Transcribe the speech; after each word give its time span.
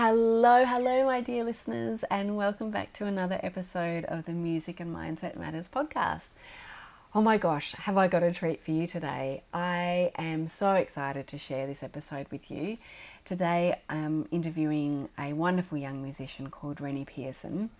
Hello, 0.00 0.64
hello, 0.64 1.04
my 1.06 1.20
dear 1.20 1.42
listeners, 1.42 2.04
and 2.08 2.36
welcome 2.36 2.70
back 2.70 2.92
to 2.92 3.06
another 3.06 3.40
episode 3.42 4.04
of 4.04 4.26
the 4.26 4.32
Music 4.32 4.78
and 4.78 4.94
Mindset 4.94 5.36
Matters 5.36 5.66
podcast. 5.66 6.28
Oh 7.16 7.20
my 7.20 7.36
gosh, 7.36 7.72
have 7.72 7.96
I 7.96 8.06
got 8.06 8.22
a 8.22 8.32
treat 8.32 8.62
for 8.64 8.70
you 8.70 8.86
today? 8.86 9.42
I 9.52 10.12
am 10.16 10.46
so 10.46 10.74
excited 10.74 11.26
to 11.26 11.36
share 11.36 11.66
this 11.66 11.82
episode 11.82 12.28
with 12.30 12.48
you. 12.48 12.78
Today, 13.24 13.80
I'm 13.88 14.28
interviewing 14.30 15.08
a 15.18 15.32
wonderful 15.32 15.76
young 15.78 16.00
musician 16.00 16.48
called 16.48 16.80
Rennie 16.80 17.04
Pearson. 17.04 17.70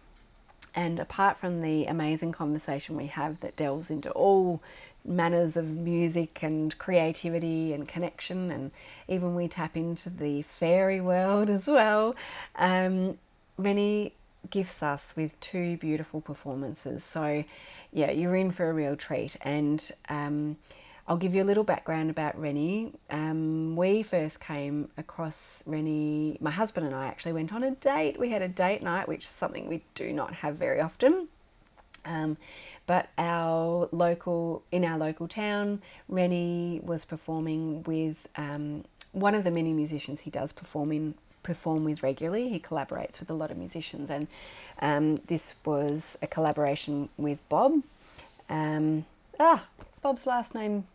And 0.74 0.98
apart 0.98 1.38
from 1.38 1.62
the 1.62 1.84
amazing 1.84 2.32
conversation 2.32 2.96
we 2.96 3.06
have 3.06 3.38
that 3.40 3.54
delves 3.54 3.90
into 3.90 4.10
all 4.10 4.60
manners 5.08 5.56
of 5.56 5.66
music 5.66 6.42
and 6.42 6.76
creativity 6.78 7.72
and 7.72 7.88
connection, 7.88 8.50
and 8.50 8.70
even 9.08 9.34
we 9.34 9.48
tap 9.48 9.76
into 9.76 10.10
the 10.10 10.42
fairy 10.42 11.00
world 11.00 11.48
as 11.50 11.66
well, 11.66 12.14
um, 12.56 13.18
Rennie 13.56 14.12
gifts 14.50 14.82
us 14.82 15.14
with 15.16 15.38
two 15.40 15.76
beautiful 15.78 16.20
performances. 16.20 17.02
So, 17.04 17.44
yeah, 17.92 18.10
you're 18.10 18.36
in 18.36 18.52
for 18.52 18.70
a 18.70 18.72
real 18.72 18.96
treat. 18.96 19.36
And 19.42 19.90
um, 20.08 20.56
I'll 21.06 21.16
give 21.16 21.34
you 21.34 21.42
a 21.42 21.44
little 21.44 21.64
background 21.64 22.10
about 22.10 22.38
Rennie. 22.38 22.92
Um, 23.10 23.76
we 23.76 24.02
first 24.02 24.40
came 24.40 24.90
across 24.96 25.62
Rennie, 25.66 26.36
my 26.40 26.50
husband 26.50 26.86
and 26.86 26.94
I 26.94 27.06
actually 27.06 27.32
went 27.32 27.52
on 27.52 27.62
a 27.62 27.70
date. 27.72 28.18
We 28.18 28.30
had 28.30 28.42
a 28.42 28.48
date 28.48 28.82
night, 28.82 29.08
which 29.08 29.24
is 29.24 29.30
something 29.30 29.68
we 29.68 29.82
do 29.94 30.12
not 30.12 30.34
have 30.34 30.56
very 30.56 30.80
often. 30.80 31.28
Um, 32.08 32.36
but 32.86 33.10
our 33.18 33.88
local, 33.92 34.62
in 34.72 34.84
our 34.84 34.98
local 34.98 35.28
town, 35.28 35.82
Rennie 36.08 36.80
was 36.82 37.04
performing 37.04 37.82
with 37.84 38.26
um, 38.36 38.84
one 39.12 39.34
of 39.34 39.44
the 39.44 39.50
many 39.50 39.72
musicians 39.72 40.20
he 40.20 40.30
does 40.30 40.52
perform 40.52 40.92
in 40.92 41.14
perform 41.42 41.84
with 41.84 42.02
regularly. 42.02 42.48
He 42.48 42.58
collaborates 42.58 43.20
with 43.20 43.30
a 43.30 43.34
lot 43.34 43.50
of 43.50 43.56
musicians, 43.56 44.10
and 44.10 44.26
um, 44.80 45.16
this 45.26 45.54
was 45.64 46.18
a 46.22 46.26
collaboration 46.26 47.08
with 47.16 47.38
Bob. 47.48 47.82
Um, 48.48 49.04
ah, 49.38 49.64
Bob's 50.02 50.26
last 50.26 50.54
name 50.54 50.86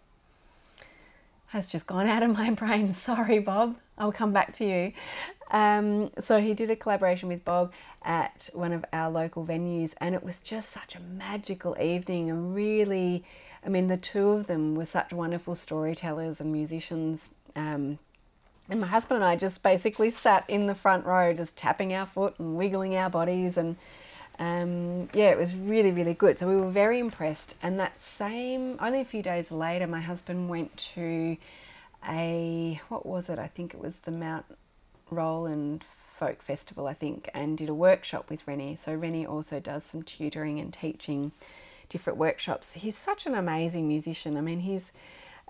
has 1.47 1.67
just 1.67 1.85
gone 1.88 2.07
out 2.13 2.23
of 2.23 2.35
my 2.35 2.49
brain. 2.51 2.93
Sorry, 2.93 3.39
Bob. 3.39 3.77
I'll 3.97 4.11
come 4.11 4.33
back 4.33 4.53
to 4.55 4.66
you. 4.66 4.93
Um, 5.52 6.11
so 6.22 6.39
he 6.39 6.53
did 6.53 6.72
a 6.72 6.75
collaboration 6.75 7.30
with 7.30 7.45
Bob 7.45 7.72
at 8.03 8.49
one 8.53 8.73
of 8.73 8.83
our 8.91 9.09
local 9.09 9.45
venues, 9.45 9.94
and 9.97 10.16
it 10.16 10.23
was 10.23 10.39
just 10.39 10.72
such 10.72 10.95
a 10.95 11.00
magical 11.00 11.77
evening. 11.80 12.30
And 12.30 12.55
really, 12.55 13.23
I 13.66 13.69
mean, 13.69 13.88
the 13.88 13.97
two 13.97 14.30
of 14.30 14.47
them 14.47 14.75
were 14.75 14.85
such 14.85 15.11
wonderful 15.11 15.55
storytellers 15.55 16.41
and 16.41 16.52
musicians. 16.52 17.30
Um, 17.55 18.00
and 18.69 18.80
my 18.80 18.88
husband 18.88 19.17
and 19.17 19.25
I 19.25 19.35
just 19.35 19.61
basically 19.61 20.09
sat 20.09 20.45
in 20.47 20.67
the 20.67 20.75
front 20.75 21.05
row, 21.05 21.33
just 21.33 21.55
tapping 21.55 21.94
our 21.94 22.05
foot 22.05 22.39
and 22.39 22.55
wiggling 22.55 22.95
our 22.95 23.09
bodies 23.09 23.57
and 23.57 23.75
um, 24.39 25.09
yeah, 25.13 25.30
it 25.30 25.38
was 25.38 25.53
really, 25.53 25.91
really 25.91 26.13
good. 26.13 26.39
So 26.39 26.47
we 26.47 26.55
were 26.55 26.72
very 26.72 27.00
impressed. 27.00 27.55
And 27.61 27.80
that 27.80 28.02
same, 28.02 28.78
only 28.80 29.02
a 29.02 29.05
few 29.05 29.22
days 29.22 29.52
later, 29.52 29.88
my 29.88 30.02
husband 30.02 30.50
went 30.50 30.75
to 30.95 31.38
a, 32.07 32.81
what 32.89 33.05
was 33.05 33.30
it? 33.30 33.39
I 33.39 33.47
think 33.47 33.73
it 33.73 33.80
was 33.80 33.97
the 33.97 34.11
Mount 34.11 34.45
Roland 35.09 35.85
Folk 36.17 36.41
Festival, 36.41 36.87
I 36.87 36.93
think, 36.93 37.29
and 37.33 37.57
did 37.57 37.69
a 37.69 37.73
workshop 37.73 38.29
with 38.29 38.47
Rennie. 38.47 38.77
So 38.79 38.93
Rennie 38.93 39.25
also 39.25 39.59
does 39.59 39.83
some 39.83 40.03
tutoring 40.03 40.59
and 40.59 40.73
teaching 40.73 41.31
different 41.89 42.17
workshops. 42.17 42.73
He's 42.73 42.97
such 42.97 43.25
an 43.25 43.35
amazing 43.35 43.87
musician. 43.87 44.37
I 44.37 44.41
mean, 44.41 44.61
he's, 44.61 44.91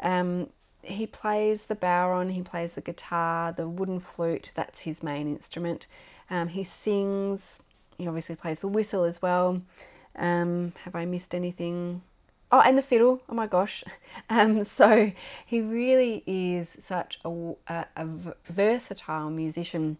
um, 0.01 0.49
he 0.81 1.07
plays 1.07 1.65
the 1.65 1.75
bodhrán, 1.75 2.31
he 2.31 2.41
plays 2.41 2.73
the 2.73 2.81
guitar, 2.81 3.53
the 3.53 3.67
wooden 3.67 3.99
flute, 3.99 4.51
that's 4.55 4.81
his 4.81 5.03
main 5.03 5.27
instrument. 5.27 5.87
Um, 6.29 6.49
he 6.49 6.63
sings, 6.63 7.59
he 7.97 8.07
obviously 8.07 8.35
plays 8.35 8.59
the 8.59 8.67
whistle 8.67 9.03
as 9.03 9.21
well. 9.21 9.61
Um, 10.15 10.73
have 10.83 10.95
I 10.95 11.05
missed 11.05 11.33
anything? 11.33 12.01
Oh, 12.53 12.59
and 12.59 12.77
the 12.77 12.83
fiddle. 12.83 13.19
Oh 13.27 13.33
my 13.33 13.47
gosh. 13.47 13.83
Um, 14.29 14.63
so 14.63 15.11
he 15.43 15.59
really 15.59 16.23
is 16.27 16.77
such 16.83 17.19
a, 17.25 17.29
a, 17.67 17.85
a 17.95 18.07
versatile 18.45 19.31
musician. 19.31 19.97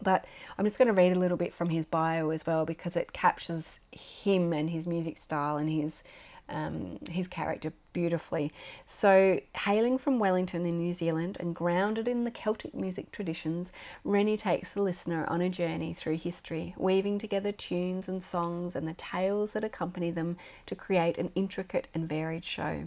But 0.00 0.24
I'm 0.56 0.64
just 0.64 0.78
going 0.78 0.86
to 0.86 0.94
read 0.94 1.16
a 1.16 1.18
little 1.18 1.36
bit 1.36 1.52
from 1.52 1.70
his 1.70 1.84
bio 1.84 2.30
as 2.30 2.46
well 2.46 2.64
because 2.64 2.94
it 2.94 3.12
captures 3.12 3.80
him 3.90 4.52
and 4.52 4.70
his 4.70 4.86
music 4.86 5.18
style 5.18 5.56
and 5.56 5.68
his 5.68 6.04
um, 6.48 6.98
his 7.10 7.28
character 7.28 7.72
beautifully. 7.92 8.52
So, 8.84 9.40
hailing 9.54 9.98
from 9.98 10.18
Wellington 10.18 10.66
in 10.66 10.78
New 10.78 10.92
Zealand 10.92 11.36
and 11.40 11.54
grounded 11.54 12.08
in 12.08 12.24
the 12.24 12.30
Celtic 12.30 12.74
music 12.74 13.12
traditions, 13.12 13.72
Rennie 14.04 14.36
takes 14.36 14.72
the 14.72 14.82
listener 14.82 15.24
on 15.28 15.40
a 15.40 15.48
journey 15.48 15.94
through 15.94 16.18
history, 16.18 16.74
weaving 16.76 17.18
together 17.18 17.52
tunes 17.52 18.08
and 18.08 18.22
songs 18.22 18.76
and 18.76 18.86
the 18.86 18.94
tales 18.94 19.52
that 19.52 19.64
accompany 19.64 20.10
them 20.10 20.36
to 20.66 20.74
create 20.74 21.18
an 21.18 21.30
intricate 21.34 21.88
and 21.94 22.08
varied 22.08 22.44
show. 22.44 22.84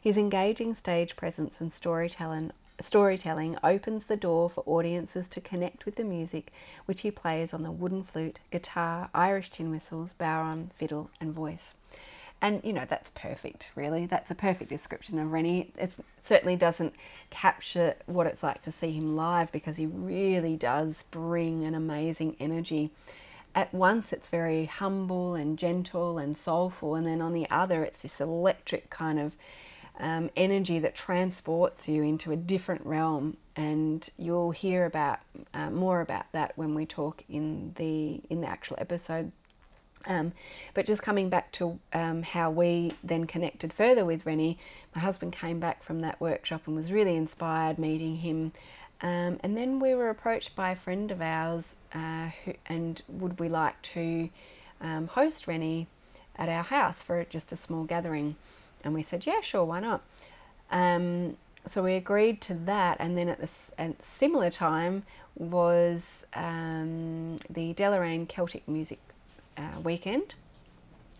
His 0.00 0.16
engaging 0.16 0.74
stage 0.74 1.16
presence 1.16 1.60
and 1.60 1.72
storytelling 1.72 2.52
storytelling 2.80 3.56
opens 3.62 4.04
the 4.04 4.16
door 4.16 4.50
for 4.50 4.64
audiences 4.66 5.28
to 5.28 5.40
connect 5.40 5.86
with 5.86 5.94
the 5.94 6.04
music 6.04 6.52
which 6.86 7.02
he 7.02 7.10
plays 7.10 7.54
on 7.54 7.62
the 7.62 7.70
wooden 7.70 8.02
flute, 8.02 8.40
guitar, 8.50 9.08
Irish 9.14 9.50
tin 9.50 9.70
whistles, 9.70 10.10
bodhrán, 10.18 10.72
fiddle, 10.72 11.08
and 11.20 11.32
voice. 11.32 11.74
And 12.44 12.60
you 12.62 12.74
know, 12.74 12.84
that's 12.86 13.10
perfect, 13.14 13.70
really. 13.74 14.04
That's 14.04 14.30
a 14.30 14.34
perfect 14.34 14.68
description 14.68 15.18
of 15.18 15.32
Rennie. 15.32 15.72
It 15.78 15.92
certainly 16.22 16.56
doesn't 16.56 16.92
capture 17.30 17.94
what 18.04 18.26
it's 18.26 18.42
like 18.42 18.60
to 18.64 18.70
see 18.70 18.92
him 18.92 19.16
live 19.16 19.50
because 19.50 19.76
he 19.76 19.86
really 19.86 20.54
does 20.54 21.04
bring 21.10 21.64
an 21.64 21.74
amazing 21.74 22.36
energy. 22.38 22.90
At 23.54 23.72
once, 23.72 24.12
it's 24.12 24.28
very 24.28 24.66
humble 24.66 25.34
and 25.34 25.58
gentle 25.58 26.18
and 26.18 26.36
soulful, 26.36 26.94
and 26.94 27.06
then 27.06 27.22
on 27.22 27.32
the 27.32 27.48
other, 27.50 27.82
it's 27.82 28.02
this 28.02 28.20
electric 28.20 28.90
kind 28.90 29.18
of 29.18 29.36
um, 29.98 30.28
energy 30.36 30.78
that 30.80 30.94
transports 30.94 31.88
you 31.88 32.02
into 32.02 32.30
a 32.30 32.36
different 32.36 32.84
realm. 32.84 33.38
And 33.56 34.06
you'll 34.18 34.50
hear 34.50 34.84
about 34.84 35.20
uh, 35.54 35.70
more 35.70 36.02
about 36.02 36.26
that 36.32 36.52
when 36.58 36.74
we 36.74 36.84
talk 36.84 37.24
in 37.26 37.72
the 37.76 38.20
in 38.28 38.42
the 38.42 38.48
actual 38.48 38.76
episode 38.78 39.32
um, 40.06 40.32
but 40.74 40.86
just 40.86 41.02
coming 41.02 41.28
back 41.28 41.52
to 41.52 41.78
um, 41.92 42.22
how 42.22 42.50
we 42.50 42.92
then 43.02 43.26
connected 43.26 43.72
further 43.72 44.04
with 44.04 44.26
Rennie, 44.26 44.58
my 44.94 45.00
husband 45.00 45.32
came 45.32 45.60
back 45.60 45.82
from 45.82 46.00
that 46.00 46.20
workshop 46.20 46.62
and 46.66 46.76
was 46.76 46.92
really 46.92 47.16
inspired 47.16 47.78
meeting 47.78 48.16
him. 48.16 48.52
Um, 49.00 49.38
and 49.42 49.56
then 49.56 49.80
we 49.80 49.94
were 49.94 50.08
approached 50.08 50.54
by 50.54 50.70
a 50.70 50.76
friend 50.76 51.10
of 51.10 51.20
ours, 51.20 51.76
uh, 51.92 52.30
who, 52.44 52.54
and 52.66 53.02
would 53.08 53.38
we 53.40 53.48
like 53.48 53.80
to 53.82 54.30
um, 54.80 55.08
host 55.08 55.46
Rennie 55.46 55.88
at 56.36 56.48
our 56.48 56.62
house 56.62 57.02
for 57.02 57.24
just 57.24 57.52
a 57.52 57.56
small 57.56 57.84
gathering? 57.84 58.36
And 58.82 58.94
we 58.94 59.02
said, 59.02 59.26
yeah, 59.26 59.40
sure, 59.40 59.64
why 59.64 59.80
not? 59.80 60.02
Um, 60.70 61.36
so 61.66 61.82
we 61.82 61.94
agreed 61.94 62.40
to 62.42 62.54
that, 62.54 62.98
and 63.00 63.16
then 63.16 63.28
at 63.28 63.40
the 63.40 63.48
at 63.78 64.04
similar 64.04 64.50
time 64.50 65.04
was 65.34 66.26
um, 66.34 67.38
the 67.48 67.72
Deloraine 67.74 68.28
Celtic 68.28 68.68
Music 68.68 68.98
uh, 69.56 69.80
weekend, 69.82 70.34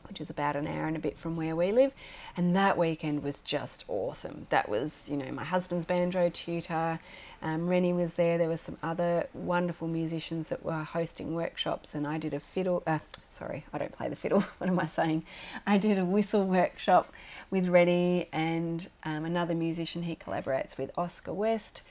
which 0.09 0.21
is 0.21 0.31
about 0.31 0.57
an 0.57 0.67
hour 0.67 0.87
and 0.87 0.97
a 0.97 1.01
bit 1.01 1.19
from 1.19 1.37
where 1.37 1.57
we 1.57 1.73
live. 1.73 1.93
And 2.37 2.55
that 2.57 2.77
weekend 2.77 3.23
was 3.23 3.41
just 3.41 3.85
awesome. 3.89 4.47
That 4.51 4.69
was, 4.69 5.09
you 5.09 5.17
know, 5.17 5.31
my 5.33 5.45
husband's 5.45 5.87
banjo 5.87 6.31
tutor. 6.31 7.01
Um, 7.43 7.69
Rennie 7.69 7.93
was 7.93 8.15
there. 8.15 8.39
There 8.39 8.49
were 8.49 8.57
some 8.57 8.79
other 8.83 9.27
wonderful 9.35 9.89
musicians 9.89 10.49
that 10.49 10.65
were 10.65 10.83
hosting 10.83 11.35
workshops, 11.35 11.95
and 11.95 12.07
I 12.07 12.19
did 12.19 12.35
a 12.35 12.41
fiddle. 12.41 12.83
Uh, 12.87 13.01
sorry, 13.37 13.65
I 13.73 13.79
don't 13.79 13.93
play 13.93 14.09
the 14.09 14.17
fiddle. 14.17 14.41
what 14.59 14.69
am 14.69 14.79
I 14.79 14.87
saying? 14.87 15.25
I 15.67 15.79
did 15.79 15.99
a 15.99 16.05
whistle 16.05 16.47
workshop 16.47 17.13
with 17.51 17.69
Rennie 17.69 18.29
and 18.33 18.89
um, 19.05 19.25
another 19.25 19.55
musician 19.55 20.03
he 20.03 20.17
collaborates 20.17 20.79
with, 20.79 20.91
Oscar 20.97 21.33
West. 21.33 21.83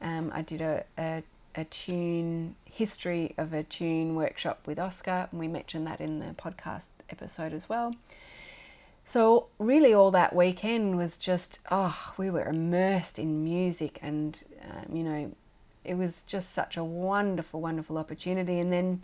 Um, 0.00 0.30
I 0.34 0.42
did 0.42 0.60
a, 0.60 0.84
a 0.98 1.22
a 1.54 1.64
tune 1.64 2.56
history 2.64 3.34
of 3.38 3.52
a 3.52 3.62
tune 3.62 4.14
workshop 4.14 4.60
with 4.66 4.78
Oscar, 4.78 5.28
and 5.30 5.40
we 5.40 5.48
mentioned 5.48 5.86
that 5.86 6.00
in 6.00 6.18
the 6.18 6.34
podcast 6.34 6.86
episode 7.10 7.52
as 7.52 7.68
well. 7.68 7.94
So, 9.04 9.48
really, 9.58 9.92
all 9.92 10.10
that 10.12 10.34
weekend 10.34 10.96
was 10.96 11.18
just, 11.18 11.60
oh, 11.70 12.14
we 12.16 12.30
were 12.30 12.46
immersed 12.46 13.18
in 13.18 13.44
music, 13.44 13.98
and 14.02 14.42
um, 14.62 14.96
you 14.96 15.04
know, 15.04 15.32
it 15.84 15.94
was 15.94 16.22
just 16.22 16.54
such 16.54 16.76
a 16.76 16.84
wonderful, 16.84 17.60
wonderful 17.60 17.98
opportunity. 17.98 18.58
And 18.58 18.72
then 18.72 19.02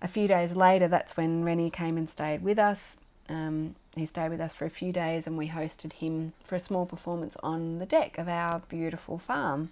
a 0.00 0.08
few 0.08 0.28
days 0.28 0.54
later, 0.54 0.88
that's 0.88 1.16
when 1.16 1.44
Rennie 1.44 1.70
came 1.70 1.96
and 1.96 2.08
stayed 2.08 2.42
with 2.42 2.58
us. 2.58 2.96
Um, 3.28 3.74
he 3.96 4.06
stayed 4.06 4.30
with 4.30 4.40
us 4.40 4.54
for 4.54 4.64
a 4.64 4.70
few 4.70 4.92
days, 4.92 5.26
and 5.26 5.36
we 5.36 5.48
hosted 5.48 5.94
him 5.94 6.32
for 6.44 6.54
a 6.54 6.60
small 6.60 6.86
performance 6.86 7.36
on 7.42 7.78
the 7.78 7.86
deck 7.86 8.18
of 8.18 8.28
our 8.28 8.60
beautiful 8.68 9.18
farm. 9.18 9.70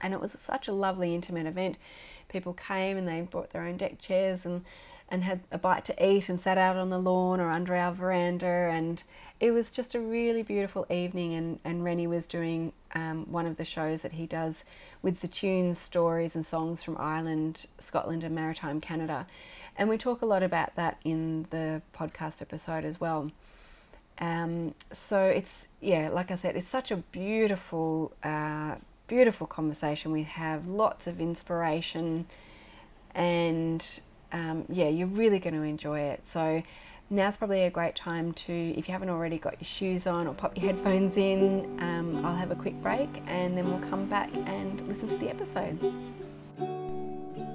And 0.00 0.14
it 0.14 0.20
was 0.20 0.36
such 0.44 0.68
a 0.68 0.72
lovely, 0.72 1.14
intimate 1.14 1.46
event. 1.46 1.76
People 2.28 2.52
came 2.52 2.96
and 2.96 3.08
they 3.08 3.20
brought 3.22 3.50
their 3.50 3.62
own 3.62 3.76
deck 3.76 3.98
chairs 3.98 4.44
and 4.44 4.64
and 5.10 5.24
had 5.24 5.40
a 5.50 5.58
bite 5.58 5.84
to 5.86 6.06
eat 6.06 6.28
and 6.28 6.40
sat 6.40 6.58
out 6.58 6.76
on 6.76 6.90
the 6.90 6.98
lawn 6.98 7.40
or 7.40 7.50
under 7.50 7.74
our 7.74 7.92
veranda 7.92 8.46
and 8.46 9.02
it 9.40 9.52
was 9.52 9.70
just 9.70 9.94
a 9.94 10.00
really 10.00 10.42
beautiful 10.42 10.86
evening 10.90 11.34
and, 11.34 11.60
and 11.64 11.84
Rennie 11.84 12.06
was 12.06 12.26
doing 12.26 12.72
um, 12.94 13.24
one 13.30 13.46
of 13.46 13.56
the 13.56 13.64
shows 13.64 14.02
that 14.02 14.12
he 14.12 14.26
does 14.26 14.64
with 15.00 15.20
the 15.20 15.28
tunes, 15.28 15.78
stories 15.78 16.34
and 16.34 16.44
songs 16.44 16.82
from 16.82 16.96
Ireland, 16.98 17.66
Scotland 17.78 18.24
and 18.24 18.34
Maritime 18.34 18.80
Canada. 18.80 19.26
And 19.76 19.88
we 19.88 19.96
talk 19.96 20.22
a 20.22 20.26
lot 20.26 20.42
about 20.42 20.74
that 20.74 20.98
in 21.04 21.46
the 21.50 21.80
podcast 21.94 22.42
episode 22.42 22.84
as 22.84 23.00
well. 23.00 23.30
Um, 24.20 24.74
so 24.92 25.22
it's, 25.22 25.68
yeah, 25.80 26.08
like 26.08 26.32
I 26.32 26.36
said, 26.36 26.56
it's 26.56 26.68
such 26.68 26.90
a 26.90 26.96
beautiful, 26.96 28.12
uh, 28.24 28.74
beautiful 29.08 29.46
conversation. 29.46 30.12
We 30.12 30.22
have 30.24 30.68
lots 30.68 31.06
of 31.06 31.20
inspiration 31.20 32.26
and 33.14 33.84
um, 34.30 34.66
yeah, 34.68 34.88
you're 34.88 35.08
really 35.08 35.38
going 35.38 35.54
to 35.54 35.62
enjoy 35.62 36.00
it. 36.00 36.22
So 36.30 36.62
now's 37.10 37.36
probably 37.36 37.62
a 37.62 37.70
great 37.70 37.96
time 37.96 38.32
to, 38.34 38.52
if 38.52 38.86
you 38.86 38.92
haven't 38.92 39.08
already 39.08 39.38
got 39.38 39.54
your 39.60 39.66
shoes 39.66 40.06
on 40.06 40.26
or 40.26 40.34
pop 40.34 40.56
your 40.56 40.66
headphones 40.66 41.16
in, 41.16 41.78
um, 41.80 42.24
I'll 42.24 42.36
have 42.36 42.50
a 42.50 42.56
quick 42.56 42.80
break 42.82 43.08
and 43.26 43.56
then 43.56 43.64
we'll 43.64 43.88
come 43.88 44.06
back 44.06 44.30
and 44.34 44.86
listen 44.86 45.08
to 45.08 45.16
the 45.16 45.30
episode. 45.30 45.78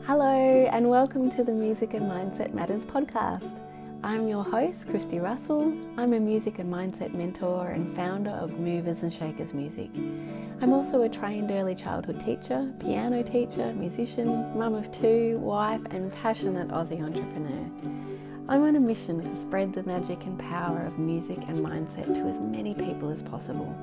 Hello, 0.06 0.68
and 0.74 0.90
welcome 0.90 1.30
to 1.30 1.46
the 1.46 1.54
Music 1.54 1.94
and 1.94 2.12
Mindset 2.12 2.54
Matters 2.54 2.84
podcast. 2.84 3.62
I'm 4.06 4.28
your 4.28 4.44
host, 4.44 4.90
Christy 4.90 5.20
Russell. 5.20 5.74
I'm 5.96 6.12
a 6.12 6.20
music 6.20 6.60
and 6.60 6.70
mindset 6.72 7.14
mentor 7.14 7.70
and 7.70 7.96
founder 7.96 8.32
of 8.32 8.60
Movers 8.60 9.02
and 9.02 9.14
Shakers 9.14 9.54
Music. 9.54 9.90
I'm 10.62 10.74
also 10.74 11.04
a 11.04 11.10
trained 11.10 11.52
early 11.52 11.74
childhood 11.74 12.20
teacher, 12.20 12.70
piano 12.82 13.24
teacher, 13.24 13.72
musician, 13.72 14.58
mum 14.60 14.74
of 14.74 14.92
two, 14.92 15.38
wife, 15.38 15.80
and 15.92 16.12
passionate 16.12 16.68
Aussie 16.68 17.02
entrepreneur. 17.02 17.66
I'm 18.50 18.64
on 18.64 18.76
a 18.76 18.80
mission 18.82 19.24
to 19.24 19.40
spread 19.40 19.72
the 19.72 19.84
magic 19.84 20.26
and 20.26 20.38
power 20.38 20.82
of 20.82 21.00
music 21.00 21.38
and 21.48 21.66
mindset 21.66 22.14
to 22.14 22.22
as 22.24 22.42
many 22.42 22.74
people 22.74 23.10
as 23.10 23.22
possible. 23.22 23.74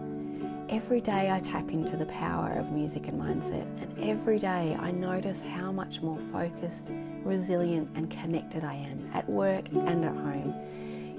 Every 0.69 1.01
day 1.01 1.31
I 1.31 1.41
tap 1.41 1.71
into 1.71 1.97
the 1.97 2.07
power 2.07 2.53
of 2.53 2.73
music 2.73 3.09
and 3.09 3.19
mindset, 3.19 3.67
and 3.81 3.99
every 3.99 4.39
day 4.39 4.77
I 4.79 4.91
notice 4.91 5.43
how 5.43 5.73
much 5.73 6.03
more 6.03 6.19
focused, 6.31 6.89
resilient, 7.25 7.89
and 7.95 8.11
connected 8.11 8.65
I 8.65 8.75
am 8.75 9.11
at 9.15 9.29
work 9.29 9.69
and 9.69 10.05
at 10.05 10.15
home. 10.15 10.55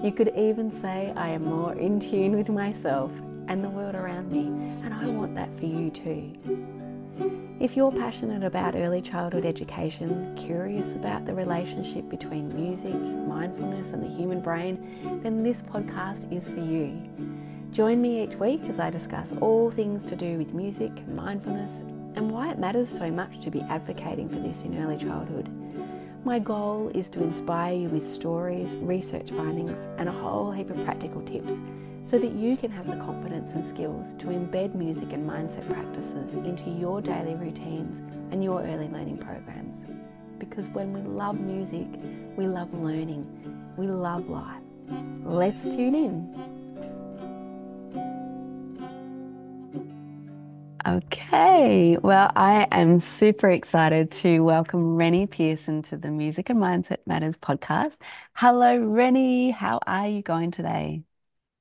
You 0.03 0.11
could 0.11 0.33
even 0.35 0.81
say 0.81 1.13
I 1.15 1.29
am 1.29 1.45
more 1.45 1.73
in 1.73 1.99
tune 1.99 2.35
with 2.35 2.49
myself 2.49 3.11
and 3.47 3.63
the 3.63 3.69
world 3.69 3.95
around 3.95 4.31
me, 4.31 4.47
and 4.85 4.93
I 4.93 5.07
want 5.07 5.35
that 5.35 5.55
for 5.57 5.65
you 5.65 5.89
too. 5.91 6.33
If 7.59 7.77
you're 7.77 7.91
passionate 7.91 8.43
about 8.43 8.75
early 8.75 9.03
childhood 9.03 9.45
education, 9.45 10.35
curious 10.35 10.93
about 10.93 11.27
the 11.27 11.35
relationship 11.35 12.09
between 12.09 12.47
music, 12.55 12.95
mindfulness, 12.95 13.91
and 13.91 14.01
the 14.01 14.07
human 14.07 14.41
brain, 14.41 15.19
then 15.21 15.43
this 15.43 15.61
podcast 15.61 16.35
is 16.35 16.47
for 16.47 16.59
you. 16.59 16.99
Join 17.71 18.01
me 18.01 18.23
each 18.23 18.35
week 18.35 18.63
as 18.63 18.79
I 18.79 18.89
discuss 18.89 19.35
all 19.39 19.69
things 19.69 20.03
to 20.05 20.15
do 20.15 20.39
with 20.39 20.55
music, 20.55 20.91
mindfulness, 21.09 21.81
and 22.15 22.31
why 22.31 22.49
it 22.49 22.57
matters 22.57 22.89
so 22.89 23.11
much 23.11 23.39
to 23.41 23.51
be 23.51 23.61
advocating 23.61 24.27
for 24.27 24.39
this 24.39 24.63
in 24.63 24.83
early 24.83 24.97
childhood. 24.97 25.60
My 26.23 26.37
goal 26.37 26.91
is 26.93 27.09
to 27.09 27.23
inspire 27.23 27.75
you 27.75 27.89
with 27.89 28.07
stories, 28.07 28.75
research 28.75 29.31
findings, 29.31 29.87
and 29.97 30.07
a 30.07 30.11
whole 30.11 30.51
heap 30.51 30.69
of 30.69 30.83
practical 30.85 31.23
tips 31.23 31.51
so 32.05 32.19
that 32.19 32.33
you 32.33 32.55
can 32.55 32.69
have 32.69 32.85
the 32.85 32.95
confidence 32.97 33.53
and 33.53 33.67
skills 33.67 34.13
to 34.19 34.27
embed 34.27 34.75
music 34.75 35.13
and 35.13 35.27
mindset 35.27 35.67
practices 35.73 36.33
into 36.33 36.69
your 36.69 37.01
daily 37.01 37.33
routines 37.33 38.03
and 38.31 38.43
your 38.43 38.61
early 38.61 38.87
learning 38.89 39.17
programs. 39.17 39.79
Because 40.37 40.67
when 40.67 40.93
we 40.93 41.01
love 41.01 41.39
music, 41.39 41.87
we 42.37 42.45
love 42.45 42.71
learning, 42.71 43.25
we 43.75 43.87
love 43.87 44.29
life. 44.29 44.61
Let's 45.23 45.63
tune 45.63 45.95
in. 45.95 46.50
Okay, 50.87 51.97
well, 52.01 52.31
I 52.35 52.67
am 52.71 52.99
super 52.99 53.49
excited 53.51 54.09
to 54.13 54.39
welcome 54.41 54.95
Rennie 54.95 55.27
Pearson 55.27 55.83
to 55.83 55.97
the 55.97 56.09
Music 56.09 56.49
and 56.49 56.59
Mindset 56.59 56.97
Matters 57.05 57.37
podcast. 57.37 57.97
Hello, 58.33 58.77
Rennie. 58.79 59.51
How 59.51 59.79
are 59.85 60.07
you 60.07 60.23
going 60.23 60.49
today? 60.49 61.03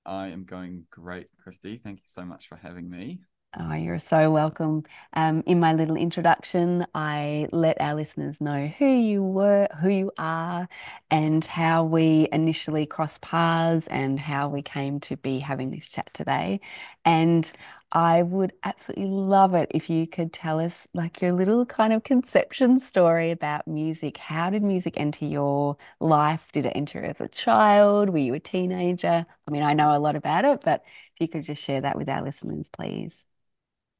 I 0.05 0.29
am 0.29 0.45
going 0.45 0.87
great, 0.91 1.29
Christy. 1.43 1.79
Thank 1.79 2.01
you 2.01 2.07
so 2.07 2.25
much 2.25 2.49
for 2.49 2.57
having 2.57 2.91
me. 2.91 3.21
Oh, 3.59 3.75
you're 3.75 3.99
so 3.99 4.31
welcome. 4.31 4.85
Um, 5.13 5.43
in 5.45 5.59
my 5.59 5.73
little 5.75 5.97
introduction, 5.97 6.87
I 6.95 7.49
let 7.51 7.81
our 7.81 7.97
listeners 7.97 8.41
know 8.41 8.69
who 8.69 8.87
you 8.87 9.25
were, 9.25 9.67
who 9.81 9.89
you 9.89 10.13
are, 10.19 10.69
and 11.11 11.45
how 11.45 11.83
we 11.83 12.29
initially 12.33 12.87
crossed 12.87 13.23
paths 13.23 13.89
and 13.89 14.21
how 14.21 14.49
we 14.49 14.63
came 14.63 15.01
to 15.01 15.17
be 15.17 15.41
having 15.41 15.71
this 15.73 15.89
chat 15.89 16.15
today. 16.15 16.61
And 17.05 17.51
I 17.93 18.23
would 18.23 18.53
absolutely 18.63 19.07
love 19.07 19.55
it 19.55 19.71
if 19.75 19.91
you 19.91 20.07
could 20.07 20.33
tell 20.33 20.61
us 20.61 20.87
like 20.95 21.21
your 21.21 21.33
little 21.33 21.67
kind 21.67 21.93
of 21.93 22.05
conception 22.05 22.79
story 22.79 23.31
about 23.33 23.67
music. 23.67 24.17
How 24.17 24.51
did 24.51 24.63
music 24.63 24.95
enter 24.97 25.25
your 25.25 25.77
life? 26.01 26.43
Did 26.53 26.67
it 26.67 26.73
enter 26.77 27.03
as 27.03 27.21
a 27.21 27.29
child? 27.29 28.11
Were 28.11 28.19
you 28.19 28.35
a 28.35 28.41
teenager? 28.41 29.27
I 29.47 29.51
mean, 29.51 29.63
I 29.65 29.75
know 29.75 29.97
a 29.97 29.99
lot 29.99 30.15
about 30.17 30.45
it, 30.45 30.61
but 30.65 30.85
if 31.15 31.21
you 31.21 31.29
could 31.29 31.45
just 31.45 31.63
share 31.63 31.81
that 31.81 31.97
with 31.97 32.09
our 32.09 32.23
listeners, 32.23 32.69
please. 32.69 33.15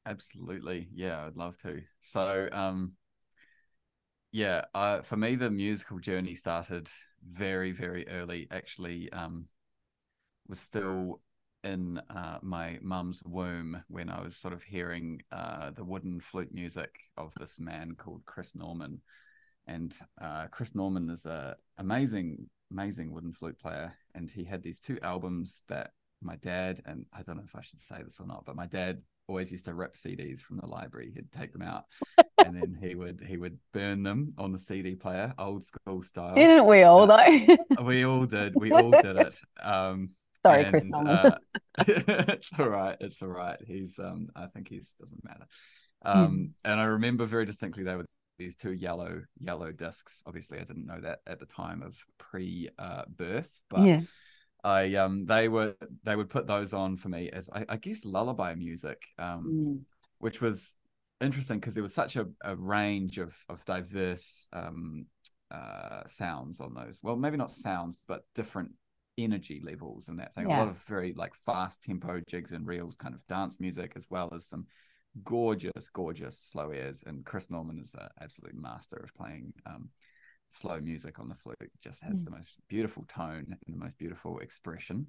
Absolutely. 0.07 0.89
Yeah, 0.93 1.27
I'd 1.27 1.37
love 1.37 1.59
to. 1.63 1.83
So, 2.03 2.49
um, 2.53 2.93
yeah, 4.33 4.65
uh, 4.75 5.03
for 5.03 5.17
me, 5.17 5.35
the 5.37 5.51
musical 5.51 5.99
journey 5.99 6.35
started 6.35 6.89
very, 7.27 7.73
very 7.73 8.07
early. 8.09 8.47
Actually, 8.51 9.11
um, 9.13 9.47
was 10.49 10.61
still 10.61 11.21
in 11.65 12.01
uh, 12.11 12.39
my 12.43 12.79
mum's 12.83 13.23
womb 13.25 13.83
when 13.89 14.09
I 14.09 14.23
was 14.23 14.37
sort 14.37 14.55
of 14.55 14.63
hearing 14.63 15.21
uh, 15.31 15.71
the 15.71 15.85
wooden 15.85 16.21
flute 16.21 16.53
music 16.53 16.91
of 17.17 17.33
this 17.39 17.61
man 17.61 17.95
called 17.97 18.23
Chris 18.25 18.55
Norman. 18.55 19.01
And 19.67 19.95
uh, 20.21 20.47
Chris 20.51 20.75
Norman 20.75 21.11
is 21.11 21.27
an 21.27 21.55
amazing, 21.79 22.49
amazing 22.71 23.13
wooden 23.13 23.33
flute 23.33 23.59
player, 23.59 23.93
and 24.15 24.29
he 24.29 24.45
had 24.45 24.63
these 24.63 24.81
two 24.81 24.99
albums 25.03 25.63
that 25.69 25.91
my 26.23 26.37
dad 26.37 26.83
and 26.85 27.07
I 27.13 27.23
don't 27.23 27.37
know 27.37 27.45
if 27.47 27.57
I 27.57 27.63
should 27.63 27.81
say 27.81 28.03
this 28.05 28.19
or 28.21 28.27
not, 28.27 28.45
but 28.45 28.57
my 28.57 28.67
dad 28.67 29.03
always 29.29 29.53
used 29.53 29.67
to 29.67 29.75
rip 29.75 29.97
CDs 29.97 30.41
from 30.41 30.57
the 30.57 30.67
library. 30.67 31.13
He'd 31.15 31.31
take 31.33 31.53
them 31.53 31.63
out 31.63 31.85
and 32.45 32.57
then 32.57 32.77
he 32.81 32.95
would 32.95 33.23
he 33.27 33.37
would 33.37 33.59
burn 33.73 34.03
them 34.03 34.35
on 34.39 34.53
the 34.53 34.59
CD 34.59 34.95
player, 34.95 35.33
old 35.39 35.65
school 35.65 36.03
style. 36.03 36.35
Didn't 36.35 36.67
we 36.67 36.83
all 36.83 37.11
uh, 37.11 37.17
though? 37.17 37.85
we 37.85 38.05
all 38.05 38.27
did. 38.27 38.55
We 38.57 38.73
all 38.73 38.91
did 38.91 39.17
it. 39.17 39.35
Um, 39.63 40.11
Sorry, 40.45 40.65
and, 40.65 40.71
Chris. 40.71 40.85
Uh, 40.93 41.31
it's 41.79 42.51
all 42.59 42.69
right. 42.69 42.97
It's 43.01 43.23
all 43.23 43.29
right. 43.29 43.59
He's 43.67 43.99
um 43.99 44.29
I 44.35 44.47
think 44.47 44.69
he's 44.69 44.91
doesn't 45.01 45.25
matter. 45.25 45.47
Um 46.05 46.17
mm. 46.17 46.51
and 46.65 46.81
I 46.81 46.85
remember 46.85 47.27
very 47.27 47.45
distinctly 47.47 47.85
they 47.85 47.97
were 47.97 48.07
these 48.39 48.57
two 48.57 48.73
yellow 48.73 49.23
yellow 49.39 49.71
discs. 49.71 50.23
Obviously, 50.27 50.59
I 50.59 50.65
didn't 50.65 50.87
know 50.87 51.01
that 51.01 51.21
at 51.27 51.39
the 51.39 51.47
time 51.47 51.83
of 51.83 51.95
pre 52.19 52.71
uh, 52.79 53.03
birth, 53.07 53.53
but 53.69 53.83
yeah. 53.83 54.01
I 54.65 54.95
um 54.95 55.27
they 55.27 55.49
were 55.49 55.75
they 56.05 56.17
would 56.17 56.31
put 56.31 56.47
those 56.47 56.73
on 56.73 56.97
for 56.97 57.11
me 57.11 57.31
as 57.31 57.51
I, 57.53 57.67
I 57.69 57.77
guess 57.77 58.05
lullaby 58.05 58.55
music, 58.55 59.03
um, 59.19 59.47
mm. 59.47 59.85
which 60.19 60.41
was 60.41 60.75
interesting 61.21 61.61
because 61.61 61.75
there 61.75 61.83
was 61.83 61.95
such 61.95 62.17
a, 62.17 62.27
a 62.43 62.57
range 62.57 63.19
of 63.19 63.35
of 63.51 63.63
diverse 63.67 64.49
um 64.55 65.05
uh 65.51 66.03
sounds 66.07 66.61
on 66.61 66.73
those. 66.73 66.99
Well, 67.03 67.17
maybe 67.17 67.37
not 67.37 67.51
sounds, 67.51 67.99
but 68.09 68.25
different 68.35 68.73
energy 69.19 69.61
levels 69.63 70.09
and 70.09 70.19
that 70.19 70.35
thing. 70.35 70.49
Yeah. 70.49 70.59
A 70.59 70.61
lot 70.61 70.69
of 70.69 70.79
very 70.89 71.15
like 71.15 71.35
fast 71.47 71.83
tempo 71.83 72.21
jigs 72.29 72.53
and 72.53 72.67
reels, 72.67 72.97
kind 72.97 73.15
of 73.15 73.27
dance 73.27 73.59
music, 73.61 73.93
as 73.97 74.09
well 74.11 74.33
as 74.35 74.47
some 74.47 74.67
gorgeous, 75.25 75.91
gorgeous 75.91 76.39
slow 76.39 76.71
airs. 76.71 77.05
And 77.07 77.25
Chris 77.25 77.51
Norman 77.51 77.81
is 77.83 77.95
an 77.95 78.09
absolute 78.21 78.55
master 78.55 78.97
of 78.97 79.15
playing 79.15 79.53
um, 79.67 79.91
slow 80.51 80.81
music 80.81 81.19
on 81.19 81.29
the 81.29 81.35
flute 81.37 81.71
just 81.83 82.03
has 82.03 82.21
mm. 82.21 82.25
the 82.25 82.31
most 82.31 82.59
beautiful 82.69 83.05
tone 83.09 83.57
and 83.67 83.75
the 83.75 83.79
most 83.79 83.97
beautiful 83.99 84.39
expression. 84.41 85.07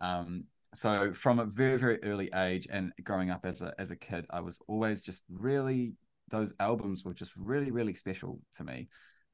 Um, 0.00 0.44
so 0.74 1.12
from 1.12 1.38
a 1.38 1.44
very 1.44 1.78
very 1.78 2.02
early 2.02 2.30
age 2.34 2.66
and 2.70 2.92
growing 3.04 3.30
up 3.30 3.44
as 3.44 3.60
a 3.60 3.72
as 3.78 3.90
a 3.90 3.96
kid, 3.96 4.26
I 4.30 4.40
was 4.40 4.58
always 4.68 5.02
just 5.02 5.22
really 5.30 5.94
those 6.30 6.52
albums 6.60 7.04
were 7.04 7.14
just 7.14 7.32
really 7.36 7.70
really 7.70 7.94
special 7.94 8.40
to 8.56 8.64
me. 8.64 8.88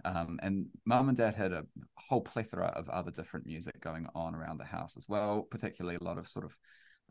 Um, 0.05 0.39
and 0.43 0.67
mum 0.85 1.09
and 1.09 1.19
dad 1.19 1.35
had 1.35 1.53
a 1.53 1.67
whole 1.97 2.21
plethora 2.21 2.73
of 2.77 2.89
other 2.89 3.11
different 3.11 3.47
music 3.47 3.81
going 3.81 4.07
on 4.15 4.35
around 4.35 4.59
the 4.59 4.65
house 4.65 4.97
as 4.97 5.09
well, 5.09 5.47
particularly 5.51 5.99
a 6.01 6.05
lot 6.05 6.19
of 6.19 6.29
sort 6.29 6.45
of 6.45 6.57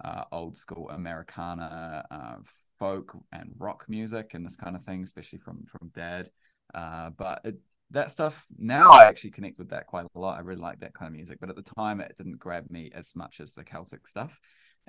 uh, 0.03 0.23
old 0.31 0.57
school 0.57 0.89
Americana, 0.89 2.05
uh, 2.09 2.35
folk 2.79 3.17
and 3.31 3.53
rock 3.57 3.85
music 3.87 4.33
and 4.33 4.45
this 4.45 4.55
kind 4.55 4.75
of 4.75 4.83
thing, 4.83 5.03
especially 5.03 5.39
from 5.39 5.65
from 5.65 5.89
dad. 5.95 6.29
Uh, 6.73 7.09
but 7.11 7.41
it 7.43 7.57
that 7.91 8.11
stuff 8.11 8.45
now 8.57 8.89
I 8.91 9.05
actually 9.05 9.31
connect 9.31 9.57
with 9.57 9.69
that 9.69 9.87
quite 9.87 10.05
a 10.13 10.19
lot. 10.19 10.37
I 10.37 10.41
really 10.41 10.61
like 10.61 10.79
that 10.81 10.93
kind 10.93 11.07
of 11.07 11.15
music, 11.15 11.39
but 11.39 11.49
at 11.49 11.55
the 11.55 11.73
time 11.77 12.01
it 12.01 12.15
didn't 12.17 12.39
grab 12.39 12.69
me 12.69 12.91
as 12.93 13.11
much 13.15 13.39
as 13.39 13.53
the 13.53 13.63
Celtic 13.63 14.07
stuff. 14.07 14.37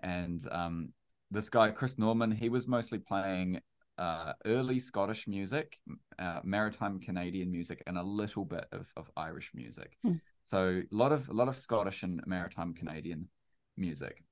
And 0.02 0.44
um, 0.50 0.92
this 1.30 1.48
guy 1.48 1.70
Chris 1.70 1.98
Norman, 1.98 2.30
he 2.30 2.48
was 2.48 2.66
mostly 2.66 2.98
playing 2.98 3.60
uh, 3.98 4.32
early 4.44 4.80
Scottish 4.80 5.26
music, 5.26 5.78
uh, 6.18 6.40
maritime 6.44 7.00
Canadian 7.00 7.50
music, 7.50 7.82
and 7.86 7.98
a 7.98 8.02
little 8.02 8.44
bit 8.44 8.66
of, 8.72 8.86
of 8.96 9.10
Irish 9.16 9.50
music. 9.54 9.98
Mm. 10.06 10.20
So 10.44 10.82
a 10.90 10.94
lot 10.94 11.12
of 11.12 11.28
a 11.28 11.32
lot 11.32 11.48
of 11.48 11.58
Scottish 11.58 12.02
and 12.02 12.22
maritime 12.26 12.74
Canadian 12.74 13.28
music, 13.76 14.22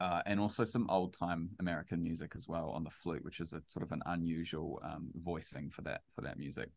uh, 0.00 0.22
and 0.26 0.38
also 0.40 0.64
some 0.64 0.90
old 0.90 1.16
time 1.18 1.50
American 1.60 2.02
music 2.02 2.32
as 2.36 2.46
well 2.48 2.70
on 2.70 2.84
the 2.84 2.90
flute, 2.90 3.24
which 3.24 3.40
is 3.40 3.52
a 3.52 3.62
sort 3.66 3.84
of 3.84 3.92
an 3.92 4.02
unusual 4.06 4.80
um, 4.84 5.10
voicing 5.14 5.70
for 5.70 5.82
that 5.82 6.02
for 6.14 6.22
that 6.22 6.38
music. 6.38 6.70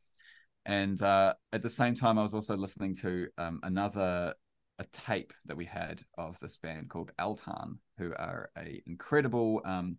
And 0.66 1.00
uh, 1.02 1.34
at 1.54 1.62
the 1.62 1.70
same 1.70 1.96
time, 1.96 2.18
I 2.18 2.24
was 2.24 2.34
also 2.34 2.56
listening 2.56 2.96
to 2.98 3.28
um, 3.38 3.60
another 3.64 4.34
a 4.80 4.86
tape 4.92 5.34
that 5.46 5.56
we 5.56 5.66
had 5.66 6.02
of 6.18 6.38
this 6.40 6.58
band 6.58 6.90
called 6.90 7.12
Altan, 7.20 7.78
who 7.98 8.14
are 8.16 8.50
a 8.58 8.82
incredible 8.86 9.62
um, 9.64 9.98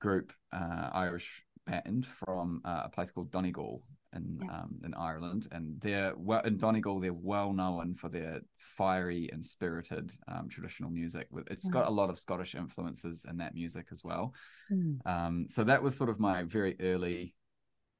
group, 0.00 0.32
uh, 0.52 0.90
Irish 0.92 1.44
band 1.66 2.06
from 2.06 2.62
uh, 2.64 2.82
a 2.84 2.88
place 2.88 3.10
called 3.10 3.30
Donegal 3.30 3.82
in 4.12 4.40
Yeah. 4.42 4.62
um, 4.62 4.80
in 4.84 4.92
Ireland, 4.94 5.46
and 5.52 5.80
they're 5.80 6.14
well 6.16 6.40
in 6.42 6.56
Donegal. 6.56 6.98
They're 6.98 7.12
well 7.12 7.52
known 7.52 7.94
for 7.94 8.08
their 8.08 8.40
fiery 8.56 9.30
and 9.32 9.44
spirited 9.44 10.10
um, 10.26 10.48
traditional 10.48 10.90
music. 10.90 11.28
With 11.30 11.48
it's 11.50 11.68
got 11.68 11.86
a 11.86 11.90
lot 11.90 12.10
of 12.10 12.18
Scottish 12.18 12.54
influences 12.56 13.24
in 13.28 13.36
that 13.38 13.54
music 13.54 13.86
as 13.92 14.02
well. 14.02 14.34
Mm. 14.72 15.06
Um, 15.06 15.46
so 15.48 15.62
that 15.64 15.82
was 15.82 15.96
sort 15.96 16.10
of 16.10 16.18
my 16.18 16.42
very 16.42 16.76
early 16.80 17.34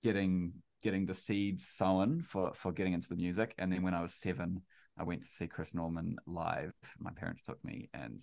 getting 0.03 0.53
getting 0.83 1.07
the 1.07 1.15
seeds 1.15 1.69
sown 1.69 2.23
for 2.23 2.55
for 2.55 2.73
getting 2.73 2.95
into 2.95 3.09
the 3.09 3.17
music. 3.17 3.55
And 3.59 3.73
then 3.73 3.83
when 3.83 3.95
I 3.95 4.03
was 4.03 4.15
seven, 4.15 4.63
I 4.99 5.05
went 5.05 5.23
to 5.23 5.31
see 5.31 5.47
Chris 5.47 5.75
Norman 5.75 6.17
live. 6.27 6.73
My 6.99 7.13
parents 7.13 7.43
took 7.45 7.63
me, 7.65 7.89
and 7.95 8.21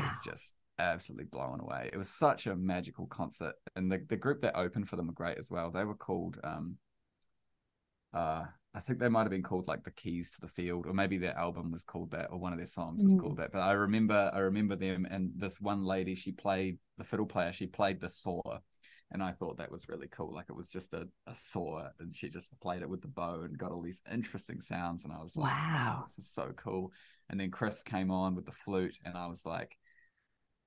I 0.00 0.04
was 0.04 0.18
just 0.22 0.52
absolutely 0.78 1.24
blown 1.24 1.60
away. 1.60 1.90
It 1.92 1.96
was 1.96 2.08
such 2.08 2.46
a 2.46 2.54
magical 2.56 3.06
concert, 3.06 3.54
and 3.76 3.90
the 3.90 4.04
the 4.08 4.16
group 4.16 4.40
that 4.42 4.56
opened 4.56 4.88
for 4.88 4.96
them 4.96 5.06
were 5.08 5.12
great 5.12 5.38
as 5.38 5.50
well. 5.50 5.70
They 5.70 5.84
were 5.84 5.94
called. 5.94 6.38
Um, 6.44 6.78
uh, 8.14 8.44
I 8.74 8.80
think 8.80 8.98
they 8.98 9.08
might 9.08 9.22
have 9.22 9.30
been 9.30 9.42
called 9.42 9.68
like 9.68 9.84
the 9.84 9.90
Keys 9.90 10.30
to 10.32 10.40
the 10.40 10.48
Field, 10.48 10.86
or 10.86 10.92
maybe 10.92 11.18
their 11.18 11.36
album 11.36 11.70
was 11.70 11.84
called 11.84 12.10
that, 12.10 12.30
or 12.30 12.38
one 12.38 12.52
of 12.52 12.58
their 12.58 12.66
songs 12.66 13.02
was 13.02 13.14
Mm. 13.14 13.20
called 13.20 13.36
that. 13.38 13.52
But 13.52 13.60
I 13.60 13.72
remember, 13.72 14.30
I 14.34 14.38
remember 14.38 14.76
them, 14.76 15.06
and 15.10 15.32
this 15.34 15.60
one 15.60 15.84
lady, 15.84 16.14
she 16.14 16.32
played 16.32 16.78
the 16.98 17.04
fiddle 17.04 17.26
player, 17.26 17.52
she 17.52 17.66
played 17.66 18.00
the 18.00 18.08
saw, 18.10 18.42
and 19.10 19.22
I 19.22 19.32
thought 19.32 19.58
that 19.58 19.70
was 19.70 19.88
really 19.88 20.08
cool. 20.08 20.32
Like 20.34 20.46
it 20.50 20.56
was 20.56 20.68
just 20.68 20.92
a, 20.94 21.08
a 21.26 21.34
saw, 21.36 21.88
and 21.98 22.14
she 22.14 22.28
just 22.28 22.58
played 22.60 22.82
it 22.82 22.88
with 22.88 23.00
the 23.00 23.08
bow 23.08 23.42
and 23.42 23.56
got 23.58 23.72
all 23.72 23.82
these 23.82 24.02
interesting 24.10 24.60
sounds, 24.60 25.04
and 25.04 25.12
I 25.12 25.22
was 25.22 25.36
like, 25.36 25.52
Wow. 25.52 26.02
this 26.06 26.18
is 26.18 26.30
so 26.30 26.52
cool. 26.56 26.92
And 27.30 27.40
then 27.40 27.50
Chris 27.50 27.82
came 27.82 28.10
on 28.10 28.34
with 28.34 28.44
the 28.46 28.52
flute, 28.52 28.98
and 29.04 29.16
I 29.16 29.26
was 29.26 29.46
like, 29.46 29.76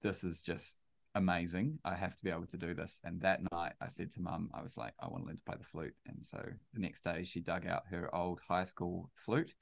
this 0.01 0.24
is 0.24 0.41
just 0.41 0.77
amazing. 1.15 1.79
I 1.84 1.96
have 1.96 2.15
to 2.15 2.24
be 2.24 2.29
able 2.29 2.46
to 2.48 2.58
do 2.58 2.74
this. 2.74 3.00
And 3.03 3.22
that 3.22 3.41
night, 3.51 3.74
I 3.82 3.88
said 3.89 4.12
to 4.13 4.22
mum, 4.22 4.50
I 4.53 4.62
was 4.62 4.77
like, 4.77 4.94
I 5.00 5.08
want 5.08 5.24
to 5.24 5.27
learn 5.27 5.38
to 5.38 5.44
play 5.44 5.56
the 5.58 5.65
flute. 5.65 5.96
And 6.08 6.25
so 6.25 6.44
the 6.74 6.79
next 6.79 7.03
day, 7.03 7.24
she 7.24 7.39
dug 7.39 7.65
out 7.65 7.84
her 7.91 8.13
old 8.15 8.39
high 8.48 8.63
school 8.63 9.10
flute 9.25 9.53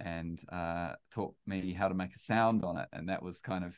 and 0.00 0.38
uh, 0.50 0.92
taught 1.14 1.34
me 1.46 1.72
how 1.72 1.88
to 1.88 1.94
make 1.94 2.14
a 2.14 2.18
sound 2.18 2.64
on 2.64 2.76
it. 2.78 2.88
And 2.92 3.08
that 3.08 3.22
was 3.22 3.40
kind 3.40 3.64
of 3.64 3.74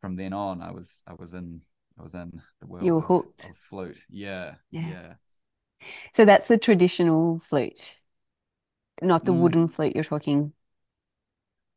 from 0.00 0.16
then 0.16 0.32
on. 0.32 0.62
I 0.62 0.70
was 0.70 1.02
I 1.06 1.14
was 1.14 1.34
in 1.34 1.60
I 1.98 2.02
was 2.02 2.14
in 2.14 2.40
the 2.60 2.66
world. 2.66 2.84
You 2.84 2.94
were 2.94 2.98
of- 3.00 3.06
hooked. 3.06 3.44
of 3.44 3.56
flute. 3.68 4.02
Yeah, 4.10 4.54
Yeah. 4.70 4.88
yeah. 4.88 5.14
So 6.14 6.24
that's 6.24 6.48
the 6.48 6.58
traditional 6.58 7.40
flute, 7.40 8.00
not 9.02 9.24
the 9.24 9.32
Mm. 9.32 9.40
wooden 9.40 9.68
flute 9.68 9.94
you're 9.94 10.04
talking. 10.04 10.52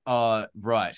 Uh, 0.06 0.46
right. 0.60 0.96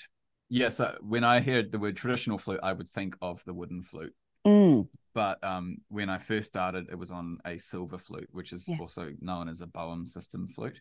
Yeah. 0.50 0.70
So 0.70 0.96
when 1.00 1.24
I 1.24 1.40
heard 1.40 1.72
the 1.72 1.78
word 1.78 1.96
traditional 1.96 2.36
flute, 2.36 2.60
I 2.62 2.72
would 2.72 2.90
think 2.90 3.16
of 3.22 3.42
the 3.46 3.54
wooden 3.54 3.82
flute. 3.82 4.14
Mm. 4.46 4.88
but 5.12 5.42
um, 5.44 5.78
when 5.88 6.08
I 6.08 6.16
first 6.18 6.48
started, 6.48 6.88
it 6.90 6.98
was 6.98 7.10
on 7.10 7.38
a 7.44 7.58
silver 7.58 7.98
flute, 7.98 8.28
which 8.32 8.52
is 8.52 8.66
Yeah. 8.66 8.78
also 8.80 9.12
known 9.20 9.48
as 9.48 9.60
a 9.60 9.66
Boehm 9.66 10.06
system 10.06 10.48
flute, 10.54 10.80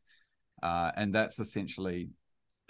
uh, 0.63 0.91
and 0.95 1.13
that's 1.13 1.39
essentially 1.39 2.09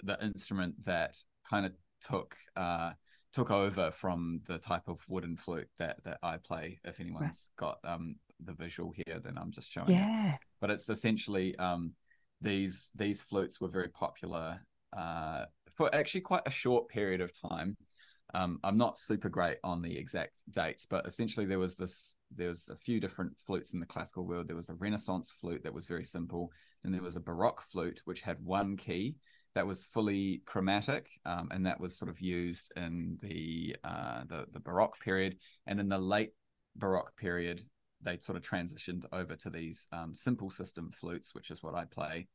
the 0.02 0.18
instrument 0.22 0.74
that 0.84 1.16
kind 1.48 1.66
of 1.66 1.72
took 2.00 2.36
uh, 2.56 2.92
took 3.32 3.50
over 3.52 3.92
from 3.92 4.40
the 4.46 4.58
type 4.58 4.88
of 4.88 4.98
wooden 5.08 5.36
flute 5.36 5.68
that 5.78 6.02
that 6.04 6.18
I 6.22 6.38
play. 6.38 6.80
If 6.84 6.98
anyone's 6.98 7.50
got 7.56 7.78
um, 7.84 8.16
the 8.44 8.52
visual 8.54 8.90
here, 8.92 9.20
then 9.22 9.38
I'm 9.38 9.52
just 9.52 9.70
showing 9.70 9.90
it. 9.90 9.92
Yeah. 9.92 10.38
But 10.60 10.70
it's 10.70 10.88
essentially 10.88 11.56
um, 11.58 11.92
these 12.40 12.90
these 12.96 13.20
flutes 13.20 13.60
were 13.60 13.68
very 13.68 13.88
popular 13.90 14.60
uh, 14.96 15.44
for 15.80 15.94
actually 15.94 16.20
quite 16.20 16.42
a 16.44 16.50
short 16.50 16.86
period 16.88 17.22
of 17.22 17.32
time. 17.40 17.74
Um, 18.34 18.60
I'm 18.62 18.76
not 18.76 18.98
super 18.98 19.30
great 19.30 19.56
on 19.64 19.80
the 19.80 19.96
exact 19.96 20.32
dates, 20.50 20.84
but 20.84 21.06
essentially 21.06 21.46
there 21.46 21.58
was 21.58 21.74
this 21.74 22.16
there 22.36 22.50
was 22.50 22.68
a 22.68 22.76
few 22.76 23.00
different 23.00 23.32
flutes 23.46 23.72
in 23.72 23.80
the 23.80 23.86
classical 23.86 24.26
world. 24.26 24.46
There 24.46 24.56
was 24.56 24.68
a 24.68 24.74
Renaissance 24.74 25.32
flute 25.40 25.62
that 25.64 25.72
was 25.72 25.86
very 25.86 26.04
simple, 26.04 26.52
and 26.84 26.92
there 26.92 27.00
was 27.00 27.16
a 27.16 27.20
Baroque 27.20 27.62
flute 27.72 28.02
which 28.04 28.20
had 28.20 28.44
one 28.44 28.76
key 28.76 29.16
that 29.54 29.66
was 29.66 29.86
fully 29.86 30.42
chromatic, 30.44 31.08
um, 31.24 31.48
and 31.50 31.64
that 31.64 31.80
was 31.80 31.96
sort 31.96 32.10
of 32.10 32.20
used 32.20 32.70
in 32.76 33.16
the 33.22 33.74
uh, 33.82 34.24
the 34.28 34.44
the 34.52 34.60
Baroque 34.60 35.00
period, 35.00 35.38
and 35.66 35.80
in 35.80 35.88
the 35.88 35.98
late 35.98 36.34
Baroque 36.76 37.16
period, 37.16 37.62
they 38.02 38.18
sort 38.18 38.36
of 38.36 38.44
transitioned 38.44 39.06
over 39.14 39.34
to 39.34 39.48
these 39.48 39.88
um, 39.92 40.14
simple 40.14 40.50
system 40.50 40.90
flutes, 40.92 41.34
which 41.34 41.50
is 41.50 41.62
what 41.62 41.74
I 41.74 41.86
play, 41.86 42.28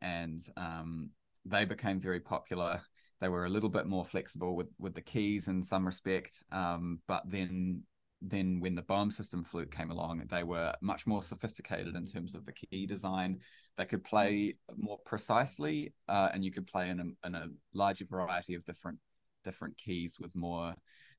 and 0.00 0.40
um, 0.56 1.10
they 1.48 1.64
became 1.64 2.00
very 2.00 2.20
popular. 2.20 2.80
They 3.20 3.28
were 3.28 3.46
a 3.46 3.48
little 3.48 3.68
bit 3.68 3.86
more 3.86 4.04
flexible 4.04 4.54
with 4.54 4.68
with 4.78 4.94
the 4.94 5.02
keys 5.02 5.48
in 5.48 5.62
some 5.62 5.86
respect, 5.86 6.42
um, 6.52 7.00
but 7.08 7.22
then 7.26 7.82
then 8.20 8.58
when 8.60 8.74
the 8.74 8.82
Boehm 8.82 9.10
system 9.10 9.44
flute 9.44 9.70
came 9.70 9.90
along, 9.90 10.24
they 10.28 10.42
were 10.42 10.72
much 10.80 11.06
more 11.06 11.22
sophisticated 11.22 11.94
in 11.94 12.04
terms 12.04 12.34
of 12.34 12.44
the 12.44 12.52
key 12.52 12.84
design. 12.86 13.38
They 13.76 13.84
could 13.84 14.02
play 14.02 14.56
more 14.76 14.98
precisely, 15.06 15.92
uh, 16.08 16.30
and 16.32 16.44
you 16.44 16.50
could 16.50 16.66
play 16.66 16.90
in 16.90 16.98
a, 17.00 17.26
in 17.26 17.34
a 17.34 17.46
larger 17.74 18.06
variety 18.06 18.54
of 18.54 18.64
different 18.64 18.98
different 19.44 19.76
keys 19.78 20.18
with 20.18 20.34
more 20.34 20.74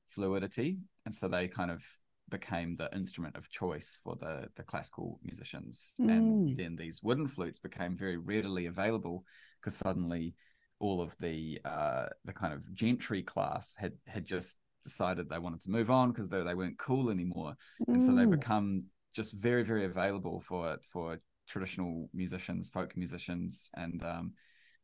fluidity, 0.08 0.78
and 1.06 1.14
so 1.14 1.28
they 1.28 1.48
kind 1.48 1.70
of 1.70 1.82
became 2.30 2.76
the 2.76 2.94
instrument 2.94 3.36
of 3.36 3.48
choice 3.50 3.96
for 4.02 4.16
the 4.16 4.48
the 4.56 4.62
classical 4.62 5.20
musicians. 5.24 5.94
Mm. 6.00 6.08
And 6.08 6.58
then 6.58 6.76
these 6.76 7.02
wooden 7.02 7.28
flutes 7.28 7.58
became 7.58 7.96
very 7.96 8.16
readily 8.16 8.66
available 8.66 9.24
because 9.60 9.76
suddenly 9.76 10.34
all 10.78 11.00
of 11.00 11.14
the 11.20 11.60
uh, 11.64 12.06
the 12.24 12.32
kind 12.32 12.54
of 12.54 12.72
gentry 12.74 13.22
class 13.22 13.74
had 13.78 13.92
had 14.06 14.24
just 14.24 14.56
decided 14.82 15.28
they 15.28 15.38
wanted 15.38 15.60
to 15.62 15.70
move 15.70 15.90
on 15.90 16.10
because 16.10 16.28
they, 16.30 16.42
they 16.42 16.54
weren't 16.54 16.78
cool 16.78 17.10
anymore 17.10 17.54
and 17.92 18.02
so 18.02 18.12
they 18.14 18.24
Mm. 18.24 18.30
become 18.30 18.84
just 19.12 19.32
very 19.32 19.62
very 19.62 19.84
available 19.84 20.40
for 20.40 20.78
for 20.90 21.20
traditional 21.46 22.08
musicians 22.14 22.70
folk 22.70 22.96
musicians 22.96 23.70
and 23.74 24.02
um, 24.04 24.32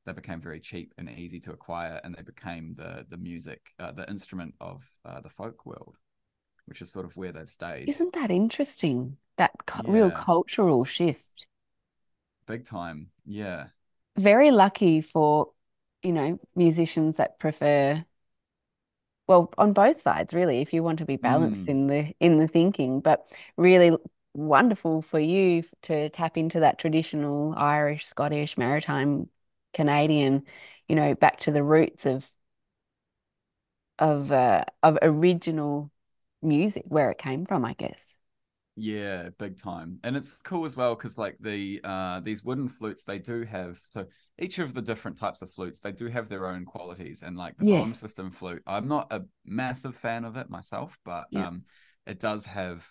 they 0.05 0.12
became 0.12 0.41
very 0.41 0.61
cheap 0.61 0.93
and 0.99 1.09
easy 1.11 1.41
to 1.41 1.53
acquire 1.53 2.00
and 2.05 2.15
they 2.15 2.23
became 2.23 2.75
the 2.76 3.07
the 3.09 3.17
music 3.17 3.61
uh, 3.79 3.93
the 3.93 4.09
instrument 4.11 4.55
of 4.61 4.83
uh, 5.05 5.21
the 5.21 5.31
folk 5.31 5.65
world 5.65 5.97
which 6.66 6.82
is 6.82 6.90
sort 6.92 7.06
of 7.06 7.16
where 7.16 7.32
they've 7.32 7.50
stayed 7.50 7.96
Isn't 7.96 8.12
that 8.12 8.30
interesting? 8.30 9.16
That 9.38 9.64
cu- 9.66 9.80
real 9.87 10.12
cultural 10.12 10.85
shift. 10.85 11.46
big 12.46 12.64
time 12.66 13.11
yeah 13.25 13.68
Very 14.16 14.50
lucky 14.50 15.00
for, 15.00 15.52
you 16.02 16.12
know, 16.12 16.38
musicians 16.54 17.16
that 17.16 17.38
prefer, 17.38 18.04
well, 19.26 19.52
on 19.58 19.73
both 19.73 20.02
sides, 20.02 20.32
really, 20.35 20.61
if 20.61 20.73
you 20.73 20.82
want 20.82 20.99
to 21.00 21.04
be 21.06 21.16
balanced 21.16 21.68
Mm. 21.68 21.68
in 21.68 21.87
the 21.88 22.14
in 22.20 22.38
the 22.38 22.46
thinking, 22.49 23.00
but 23.00 23.26
really 23.56 23.96
wonderful 24.35 25.02
for 25.02 25.18
you 25.18 25.64
to 25.82 26.08
tap 26.11 26.37
into 26.37 26.61
that 26.61 26.78
traditional 26.78 27.52
Irish, 27.56 28.06
Scottish, 28.06 28.56
maritime, 28.58 29.28
Canadian, 29.75 30.44
you 30.88 30.94
know, 30.96 31.14
back 31.14 31.40
to 31.40 31.50
the 31.52 31.62
roots 31.64 32.06
of 32.06 32.30
of 33.99 34.30
uh, 34.32 34.64
of 34.82 34.99
original 35.02 35.90
music, 36.47 36.85
where 36.88 37.11
it 37.11 37.19
came 37.19 37.47
from, 37.47 37.65
I 37.65 37.75
guess. 37.75 38.15
Yeah, 38.79 39.31
big 39.38 39.59
time. 39.59 40.00
And 40.05 40.17
it's 40.17 40.37
cool 40.45 40.67
as 40.67 40.76
well 40.76 40.95
because 40.95 41.17
like 41.17 41.37
the 41.41 41.81
uh 41.83 42.21
these 42.21 42.45
wooden 42.45 42.69
flutes 42.69 43.05
they 43.05 43.19
do 43.19 43.43
have 43.45 43.79
so 43.83 44.07
each 44.38 44.59
of 44.59 44.75
the 44.75 44.83
different 44.83 45.17
types 45.17 45.41
of 45.41 45.50
flutes 45.50 45.81
they 45.81 45.93
do 45.93 46.09
have 46.09 46.29
their 46.29 46.47
own 46.47 46.67
qualities 46.67 47.23
and 47.23 47.38
like 47.38 47.57
the 47.57 47.65
Yes. 47.67 48.00
system 48.00 48.31
flute 48.31 48.62
I'm 48.67 48.87
not 48.87 49.11
a 49.11 49.23
massive 49.47 49.97
fan 49.97 50.26
of 50.26 50.37
it 50.37 50.50
myself 50.50 50.99
but 51.07 51.29
Yeah. 51.31 51.47
um 51.47 51.65
it 52.07 52.21
does 52.21 52.45
have 52.45 52.87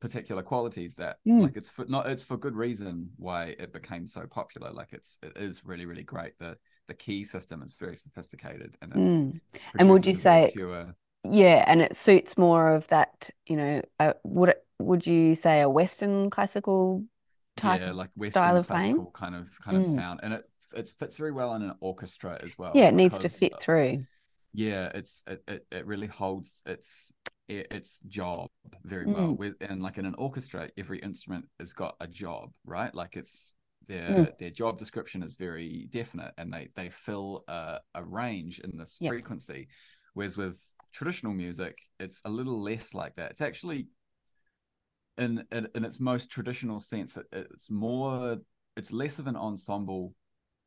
particular 0.00 0.42
qualities 0.42 0.94
that 0.96 1.18
Mm. 1.26 1.42
like 1.42 1.56
it's 1.56 1.68
for 1.68 1.84
not 1.86 2.06
it's 2.08 2.24
for 2.24 2.36
good 2.36 2.56
reason 2.56 3.10
why 3.16 3.56
it 3.58 3.72
became 3.72 4.08
so 4.08 4.26
popular 4.26 4.72
like 4.72 4.92
it's 4.92 5.18
it 5.22 5.38
is 5.38 5.64
really 5.64 5.86
really 5.86 6.04
great 6.04 6.38
the 6.38 6.58
the 6.88 6.94
key 6.94 7.24
system 7.24 7.62
is 7.62 7.74
very 7.78 7.96
sophisticated 7.96 8.76
and 8.82 8.92
it's 8.92 9.22
Mm. 9.22 9.40
And 9.78 9.90
would 9.90 10.06
you 10.06 10.14
produces 10.14 10.18
a 10.18 10.22
very 10.22 10.40
say- 10.42 10.52
pure 10.52 10.94
Yeah, 11.30 11.64
and 11.66 11.80
it 11.82 11.96
suits 11.96 12.36
more 12.36 12.72
of 12.72 12.86
that, 12.88 13.30
you 13.46 13.56
know, 13.56 13.82
uh, 13.98 14.14
would 14.24 14.50
it, 14.50 14.66
would 14.78 15.06
you 15.06 15.34
say 15.34 15.60
a 15.60 15.68
Western 15.68 16.30
classical 16.30 17.04
type 17.56 17.80
yeah, 17.80 17.92
like 17.92 18.10
Western 18.16 18.32
style 18.32 18.56
of 18.56 18.66
playing? 18.66 19.06
kind 19.14 19.34
of 19.34 19.48
kind 19.64 19.76
of 19.78 19.84
Mm. 19.84 19.94
sound, 19.94 20.20
and 20.22 20.34
it 20.34 20.50
it 20.74 20.88
fits 20.98 21.16
very 21.16 21.32
well 21.32 21.54
in 21.54 21.62
an 21.62 21.74
orchestra 21.80 22.38
as 22.42 22.58
well. 22.58 22.72
Yeah, 22.74 22.88
it 22.88 22.94
needs 22.94 23.18
to 23.20 23.28
fit 23.28 23.58
through. 23.60 24.04
Yeah, 24.52 24.90
it's 24.94 25.24
it, 25.26 25.42
it 25.48 25.66
it 25.70 25.86
really 25.86 26.06
holds 26.06 26.62
its 26.66 27.12
its 27.48 28.00
job 28.08 28.48
very 28.84 29.06
well. 29.06 29.28
Mm. 29.28 29.38
With 29.38 29.54
and 29.60 29.82
like 29.82 29.98
in 29.98 30.06
an 30.06 30.14
orchestra, 30.16 30.68
every 30.76 30.98
instrument 30.98 31.46
has 31.60 31.72
got 31.72 31.96
a 32.00 32.06
job, 32.06 32.50
right? 32.64 32.94
Like 32.94 33.16
it's 33.16 33.54
their 33.86 34.08
mm. 34.08 34.38
their 34.38 34.50
job 34.50 34.78
description 34.78 35.22
is 35.22 35.34
very 35.34 35.88
definite, 35.90 36.32
and 36.38 36.52
they 36.52 36.68
they 36.74 36.90
fill 36.90 37.44
a, 37.48 37.80
a 37.94 38.04
range 38.04 38.58
in 38.60 38.76
this 38.76 38.96
yep. 39.00 39.12
frequency. 39.12 39.68
Whereas 40.14 40.36
with 40.36 40.60
traditional 40.96 41.34
music, 41.34 41.78
it's 42.00 42.22
a 42.24 42.30
little 42.30 42.60
less 42.60 42.94
like 42.94 43.14
that. 43.16 43.30
It's 43.32 43.40
actually 43.42 43.88
in 45.18 45.44
in, 45.52 45.68
in 45.74 45.84
its 45.84 46.00
most 46.00 46.30
traditional 46.30 46.80
sense, 46.80 47.16
it, 47.16 47.26
it's 47.32 47.70
more 47.70 48.38
it's 48.76 48.92
less 48.92 49.18
of 49.18 49.26
an 49.26 49.36
ensemble 49.36 50.14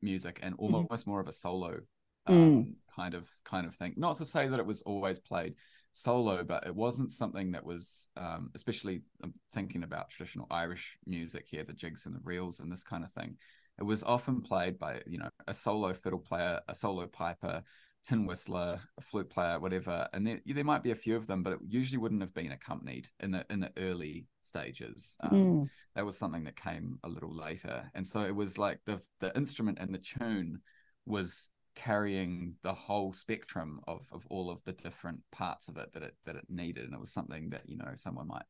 music 0.01 0.39
and 0.41 0.53
mm-hmm. 0.55 0.75
almost 0.75 1.03
mm. 1.03 1.07
more 1.07 1.19
of 1.19 1.27
a 1.27 1.33
solo 1.33 1.79
um, 2.27 2.36
mm. 2.36 2.74
kind 2.95 3.13
of 3.15 3.27
kind 3.43 3.65
of 3.65 3.75
thing. 3.75 3.93
Not 3.98 4.17
to 4.17 4.25
say 4.25 4.48
that 4.48 4.59
it 4.59 4.65
was 4.65 4.81
always 4.83 5.19
played 5.19 5.55
solo, 5.93 6.43
but 6.43 6.65
it 6.65 6.75
wasn't 6.75 7.12
something 7.12 7.51
that 7.51 7.65
was, 7.65 8.07
um, 8.15 8.51
especially 8.55 9.01
I'm 9.24 9.33
thinking 9.53 9.83
about 9.83 10.09
traditional 10.09 10.48
Irish 10.51 10.98
music 11.05 11.45
here, 11.50 11.63
the 11.63 11.74
jigs 11.74 12.05
and 12.05 12.15
the 12.15 12.21
reels 12.24 12.59
and 12.59 12.71
this 12.71 12.83
kind 12.83 13.03
of 13.03 13.12
thing. 13.12 13.36
It 13.79 13.83
was 13.83 14.03
often 14.03 14.41
played 14.41 14.77
by 14.77 15.01
you 15.07 15.17
know 15.17 15.29
a 15.48 15.53
solo 15.53 15.93
fiddle 15.93 16.19
player, 16.19 16.59
a 16.67 16.75
solo 16.75 17.07
piper, 17.07 17.63
tin 18.06 18.25
whistler, 18.25 18.79
a 18.98 19.01
flute 19.01 19.29
player, 19.29 19.60
whatever. 19.60 20.08
And 20.13 20.25
there, 20.25 20.39
there 20.46 20.63
might 20.63 20.84
be 20.84 20.91
a 20.91 20.96
few 20.96 21.15
of 21.15 21.27
them, 21.27 21.44
but 21.44 21.53
it 21.53 21.60
usually 21.68 21.98
wouldn't 21.98 22.22
have 22.22 22.34
been 22.34 22.51
accompanied 22.51 23.08
in 23.20 23.32
the 23.32 23.46
in 23.50 23.60
the 23.60 23.72
early 23.77 24.27
stages. 24.44 25.15
Um, 25.22 25.32
mm. 25.32 25.70
That 25.96 26.06
was 26.06 26.18
something 26.18 26.44
that 26.46 26.56
came 26.56 27.00
a 27.03 27.10
little 27.10 27.36
later, 27.36 27.89
and 27.94 28.06
so 28.06 28.22
it 28.22 28.36
was 28.36 28.58
like 28.58 28.79
the 28.86 29.01
the 29.20 29.36
instrument 29.36 29.77
and 29.79 29.94
the 29.94 30.00
tune 30.00 30.62
was 31.06 31.50
carrying 31.75 32.56
the 32.63 32.74
whole 32.74 33.13
spectrum 33.13 33.79
of 33.88 34.08
of 34.12 34.25
all 34.29 34.50
of 34.50 34.63
the 34.65 34.74
different 34.74 35.22
parts 35.32 35.68
of 35.68 35.77
it 35.77 35.94
that 35.94 36.03
it 36.03 36.15
that 36.25 36.36
it 36.36 36.46
needed, 36.50 36.86
and 36.86 36.94
it 36.94 37.00
was 37.00 37.12
something 37.13 37.50
that 37.50 37.68
you 37.68 37.77
know 37.77 37.91
someone 37.96 38.27
might 38.27 38.46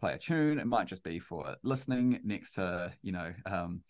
play 0.00 0.14
a 0.14 0.18
tune. 0.18 0.58
It 0.58 0.66
might 0.66 0.86
just 0.86 1.04
be 1.04 1.18
for 1.18 1.56
listening 1.62 2.20
next 2.24 2.52
to 2.54 2.92
you 3.02 3.12
know. 3.12 3.32
Um, 3.46 3.82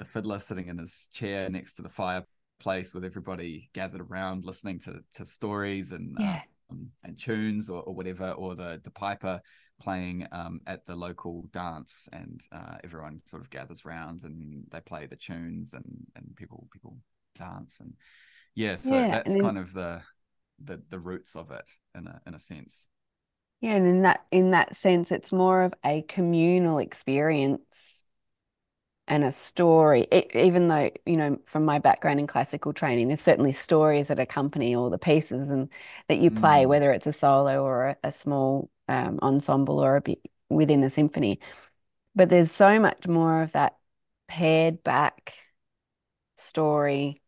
the 0.00 0.04
fiddler 0.04 0.40
sitting 0.40 0.66
in 0.66 0.78
his 0.78 1.06
chair 1.12 1.48
next 1.48 1.74
to 1.74 1.82
the 1.82 1.88
fire 1.88 2.24
place 2.60 2.94
with 2.94 3.04
everybody 3.04 3.68
gathered 3.72 4.00
around 4.00 4.44
listening 4.44 4.78
to 4.80 5.00
to 5.14 5.26
stories 5.26 5.92
and 5.92 6.16
yeah. 6.18 6.42
um, 6.70 6.88
and 7.02 7.18
tunes 7.18 7.68
or, 7.68 7.82
or, 7.82 7.94
whatever, 7.94 8.30
or 8.32 8.54
the 8.54 8.80
the 8.84 8.90
piper 8.90 9.40
playing 9.80 10.26
um, 10.32 10.60
at 10.66 10.86
the 10.86 10.94
local 10.94 11.48
dance, 11.52 12.08
and 12.12 12.40
uh, 12.52 12.76
everyone 12.84 13.20
sort 13.26 13.42
of 13.42 13.50
gathers 13.50 13.82
around 13.84 14.22
and 14.22 14.64
they 14.70 14.80
play 14.80 15.06
the 15.06 15.16
tunes 15.16 15.74
and 15.74 15.84
and 16.16 16.34
people 16.36 16.66
people 16.72 16.96
dance 17.36 17.80
and 17.80 17.94
yeah, 18.54 18.76
so 18.76 18.94
yeah, 18.94 19.08
that's 19.10 19.34
then, 19.34 19.42
kind 19.42 19.58
of 19.58 19.72
the 19.72 20.00
the 20.64 20.80
the 20.88 20.98
roots 20.98 21.34
of 21.34 21.50
it 21.50 21.68
in 21.96 22.06
a 22.06 22.20
in 22.26 22.34
a 22.34 22.38
sense. 22.38 22.86
Yeah, 23.60 23.74
and 23.74 23.86
in 23.86 24.02
that 24.02 24.24
in 24.30 24.50
that 24.52 24.76
sense, 24.76 25.10
it's 25.10 25.32
more 25.32 25.62
of 25.62 25.74
a 25.84 26.02
communal 26.02 26.78
experience 26.78 28.03
and 29.06 29.24
a 29.24 29.32
story 29.32 30.06
it, 30.10 30.34
even 30.34 30.68
though 30.68 30.90
you 31.04 31.16
know 31.16 31.38
from 31.44 31.64
my 31.64 31.78
background 31.78 32.18
in 32.18 32.26
classical 32.26 32.72
training 32.72 33.08
there's 33.08 33.20
certainly 33.20 33.52
stories 33.52 34.08
that 34.08 34.18
accompany 34.18 34.74
all 34.74 34.90
the 34.90 34.98
pieces 34.98 35.50
and 35.50 35.68
that 36.08 36.18
you 36.18 36.30
play 36.30 36.64
mm. 36.64 36.68
whether 36.68 36.90
it's 36.92 37.06
a 37.06 37.12
solo 37.12 37.62
or 37.62 37.88
a, 37.88 37.96
a 38.04 38.12
small 38.12 38.70
um, 38.88 39.18
ensemble 39.22 39.78
or 39.78 39.96
a 39.96 40.00
bit 40.00 40.20
within 40.48 40.82
a 40.82 40.90
symphony 40.90 41.38
but 42.14 42.28
there's 42.28 42.50
so 42.50 42.78
much 42.78 43.06
more 43.06 43.42
of 43.42 43.52
that 43.52 43.76
pared 44.28 44.82
back 44.82 45.34
story 46.36 47.20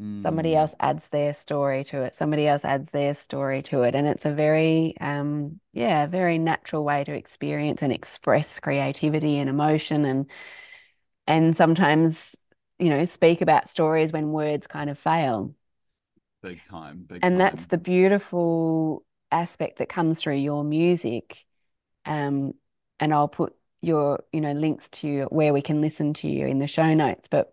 mm. 0.00 0.20
somebody 0.22 0.56
else 0.56 0.74
adds 0.80 1.06
their 1.08 1.34
story 1.34 1.84
to 1.84 2.02
it 2.02 2.16
somebody 2.16 2.48
else 2.48 2.64
adds 2.64 2.90
their 2.90 3.14
story 3.14 3.62
to 3.62 3.82
it 3.82 3.94
and 3.94 4.08
it's 4.08 4.24
a 4.26 4.32
very 4.32 4.94
um 5.00 5.60
yeah 5.72 6.06
very 6.06 6.38
natural 6.38 6.82
way 6.82 7.04
to 7.04 7.12
experience 7.12 7.80
and 7.82 7.92
express 7.92 8.58
creativity 8.58 9.38
and 9.38 9.48
emotion 9.48 10.04
and 10.04 10.26
and 11.26 11.56
sometimes 11.56 12.36
you 12.78 12.90
know 12.90 13.04
speak 13.04 13.40
about 13.40 13.68
stories 13.68 14.12
when 14.12 14.32
words 14.32 14.66
kind 14.66 14.90
of 14.90 14.98
fail. 14.98 15.54
Big 16.42 16.64
time 16.64 17.04
big 17.08 17.22
and 17.22 17.32
time. 17.32 17.38
that's 17.38 17.66
the 17.66 17.78
beautiful 17.78 19.04
aspect 19.32 19.78
that 19.78 19.88
comes 19.88 20.20
through 20.20 20.34
your 20.36 20.62
music 20.62 21.44
um 22.04 22.54
and 23.00 23.12
I'll 23.12 23.28
put 23.28 23.54
your 23.82 24.24
you 24.32 24.40
know 24.40 24.52
links 24.52 24.88
to 24.88 25.22
where 25.30 25.52
we 25.52 25.62
can 25.62 25.80
listen 25.80 26.14
to 26.14 26.28
you 26.28 26.46
in 26.46 26.58
the 26.58 26.66
show 26.66 26.94
notes. 26.94 27.28
But 27.30 27.52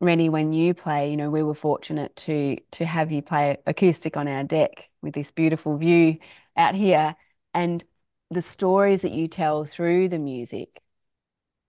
Rennie 0.00 0.28
when 0.28 0.52
you 0.52 0.74
play 0.74 1.10
you 1.10 1.16
know 1.16 1.30
we 1.30 1.42
were 1.42 1.54
fortunate 1.54 2.14
to 2.16 2.56
to 2.72 2.84
have 2.84 3.10
you 3.12 3.22
play 3.22 3.56
acoustic 3.66 4.16
on 4.16 4.28
our 4.28 4.44
deck 4.44 4.88
with 5.02 5.14
this 5.14 5.30
beautiful 5.30 5.76
view 5.76 6.18
out 6.56 6.74
here. 6.74 7.16
And 7.54 7.84
the 8.30 8.42
stories 8.42 9.02
that 9.02 9.12
you 9.12 9.28
tell 9.28 9.64
through 9.64 10.08
the 10.08 10.18
music 10.18 10.80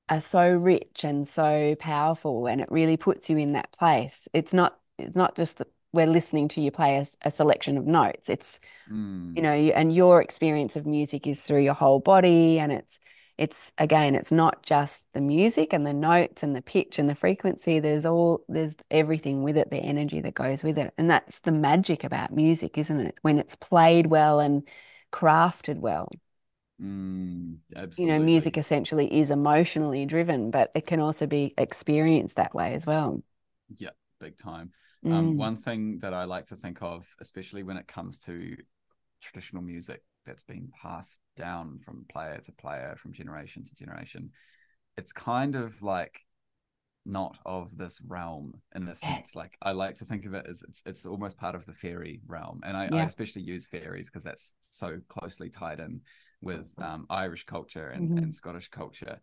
are 0.09 0.21
so 0.21 0.49
rich 0.49 1.03
and 1.03 1.27
so 1.27 1.75
powerful 1.79 2.47
and 2.47 2.61
it 2.61 2.71
really 2.71 2.97
puts 2.97 3.29
you 3.29 3.37
in 3.37 3.53
that 3.53 3.71
place. 3.73 4.27
It's 4.33 4.53
not 4.53 4.79
it's 4.97 5.15
not 5.15 5.35
just 5.35 5.57
that 5.57 5.67
we're 5.93 6.07
listening 6.07 6.47
to 6.49 6.61
you 6.61 6.71
play 6.71 6.97
a, 6.97 7.27
a 7.27 7.31
selection 7.31 7.77
of 7.77 7.85
notes. 7.85 8.29
It's 8.29 8.59
mm. 8.91 9.35
you 9.35 9.41
know 9.41 9.51
and 9.51 9.93
your 9.93 10.21
experience 10.21 10.75
of 10.75 10.85
music 10.85 11.27
is 11.27 11.39
through 11.39 11.61
your 11.61 11.73
whole 11.73 11.99
body 11.99 12.59
and 12.59 12.71
it's 12.71 12.99
it's 13.37 13.71
again 13.77 14.15
it's 14.15 14.31
not 14.31 14.63
just 14.63 15.03
the 15.13 15.21
music 15.21 15.71
and 15.71 15.85
the 15.85 15.93
notes 15.93 16.41
and 16.41 16.55
the 16.55 16.61
pitch 16.61 16.99
and 16.99 17.09
the 17.09 17.15
frequency. 17.15 17.79
There's 17.79 18.05
all 18.05 18.43
there's 18.47 18.73
everything 18.89 19.43
with 19.43 19.57
it 19.57 19.69
the 19.69 19.77
energy 19.77 20.21
that 20.21 20.33
goes 20.33 20.63
with 20.63 20.77
it. 20.77 20.93
And 20.97 21.09
that's 21.09 21.39
the 21.39 21.51
magic 21.51 22.03
about 22.03 22.33
music 22.33 22.77
isn't 22.77 22.99
it? 22.99 23.15
When 23.23 23.39
it's 23.39 23.55
played 23.55 24.07
well 24.07 24.39
and 24.39 24.63
crafted 25.11 25.79
well 25.79 26.09
Mm, 26.81 27.57
you 27.97 28.05
know, 28.05 28.19
music 28.19 28.57
essentially 28.57 29.19
is 29.19 29.31
emotionally 29.31 30.05
driven, 30.05 30.51
but 30.51 30.71
it 30.75 30.85
can 30.85 30.99
also 30.99 31.25
be 31.25 31.53
experienced 31.57 32.35
that 32.35 32.53
way 32.53 32.73
as 32.73 32.85
well. 32.85 33.23
Yeah, 33.75 33.89
big 34.19 34.37
time. 34.37 34.71
Um, 35.03 35.11
mm. 35.11 35.15
Um, 35.15 35.37
one 35.37 35.57
thing 35.57 35.99
that 35.99 36.13
I 36.13 36.25
like 36.25 36.47
to 36.47 36.55
think 36.55 36.81
of, 36.81 37.05
especially 37.19 37.63
when 37.63 37.77
it 37.77 37.87
comes 37.87 38.19
to 38.19 38.55
traditional 39.21 39.63
music 39.63 40.03
that's 40.25 40.43
been 40.43 40.69
passed 40.81 41.19
down 41.35 41.79
from 41.83 42.05
player 42.11 42.39
to 42.43 42.51
player, 42.51 42.95
from 42.99 43.13
generation 43.13 43.63
to 43.65 43.75
generation, 43.75 44.31
it's 44.97 45.11
kind 45.11 45.55
of 45.55 45.81
like 45.81 46.21
not 47.05 47.37
of 47.45 47.75
this 47.77 47.99
realm 48.05 48.61
in 48.75 48.87
a 48.87 48.95
sense. 48.95 49.35
Like 49.35 49.57
I 49.61 49.71
like 49.71 49.95
to 49.97 50.05
think 50.05 50.25
of 50.25 50.33
it 50.33 50.45
as 50.47 50.63
it's 50.67 50.83
it's 50.85 51.05
almost 51.05 51.37
part 51.37 51.55
of 51.55 51.65
the 51.65 51.73
fairy 51.73 52.21
realm, 52.27 52.61
and 52.63 52.75
I, 52.75 52.89
yeah. 52.91 52.97
I 52.97 53.05
especially 53.05 53.43
use 53.43 53.65
fairies 53.65 54.09
because 54.09 54.23
that's 54.23 54.53
so 54.71 54.99
closely 55.07 55.49
tied 55.49 55.79
in 55.79 56.01
with 56.41 56.73
um, 56.79 57.05
Irish 57.09 57.45
culture 57.45 57.89
and, 57.89 58.09
mm-hmm. 58.09 58.17
and 58.17 58.35
Scottish 58.35 58.69
culture. 58.69 59.19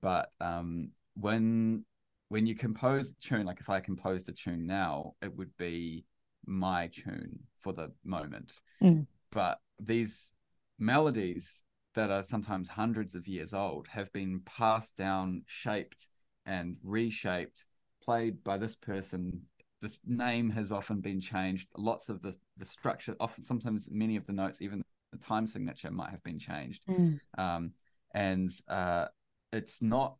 But 0.00 0.32
um, 0.40 0.90
when 1.14 1.84
when 2.28 2.46
you 2.46 2.54
compose 2.54 3.10
a 3.10 3.14
tune, 3.14 3.44
like 3.44 3.60
if 3.60 3.68
I 3.68 3.80
composed 3.80 4.28
a 4.28 4.32
tune 4.32 4.66
now, 4.66 5.14
it 5.20 5.36
would 5.36 5.54
be 5.58 6.06
my 6.46 6.88
tune 6.88 7.40
for 7.58 7.72
the 7.72 7.92
moment. 8.04 8.58
Mm. 8.82 9.06
But 9.30 9.60
these 9.78 10.32
melodies 10.78 11.62
that 11.94 12.10
are 12.10 12.22
sometimes 12.22 12.68
hundreds 12.68 13.14
of 13.14 13.28
years 13.28 13.52
old 13.52 13.86
have 13.88 14.10
been 14.12 14.40
passed 14.46 14.96
down, 14.96 15.42
shaped 15.46 16.08
and 16.46 16.76
reshaped, 16.82 17.66
played 18.02 18.42
by 18.42 18.56
this 18.56 18.76
person. 18.76 19.42
This 19.82 20.00
name 20.06 20.48
has 20.50 20.72
often 20.72 21.00
been 21.00 21.20
changed. 21.20 21.68
Lots 21.76 22.08
of 22.08 22.22
the 22.22 22.34
the 22.56 22.64
structure, 22.64 23.14
often 23.20 23.44
sometimes 23.44 23.88
many 23.90 24.16
of 24.16 24.26
the 24.26 24.32
notes, 24.32 24.62
even 24.62 24.82
the 25.12 25.18
time 25.18 25.46
signature 25.46 25.90
might 25.90 26.10
have 26.10 26.22
been 26.22 26.38
changed. 26.38 26.84
Mm. 26.86 27.20
Um, 27.38 27.72
and 28.14 28.50
uh, 28.68 29.06
it's 29.52 29.80
not 29.82 30.16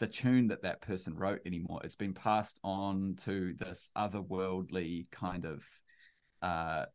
the 0.00 0.06
tune 0.06 0.48
that 0.48 0.62
that 0.62 0.80
person 0.80 1.14
wrote 1.16 1.40
anymore. 1.46 1.80
It's 1.84 1.96
been 1.96 2.14
passed 2.14 2.58
on 2.64 3.16
to 3.24 3.54
this 3.58 3.90
otherworldly 3.96 5.06
kind 5.12 5.44
of 5.44 5.62
uh, 6.42 6.86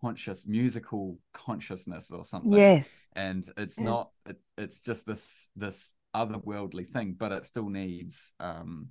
conscious 0.00 0.46
musical 0.46 1.18
consciousness 1.32 2.10
or 2.10 2.24
something. 2.24 2.52
Yes. 2.52 2.88
And 3.14 3.50
it's 3.56 3.78
yeah. 3.78 3.84
not. 3.84 4.10
It, 4.26 4.36
it's 4.58 4.82
just 4.82 5.06
this 5.06 5.48
this 5.56 5.92
otherworldly 6.14 6.88
thing, 6.88 7.16
but 7.18 7.32
it 7.32 7.44
still 7.44 7.68
needs 7.68 8.32
um, 8.38 8.88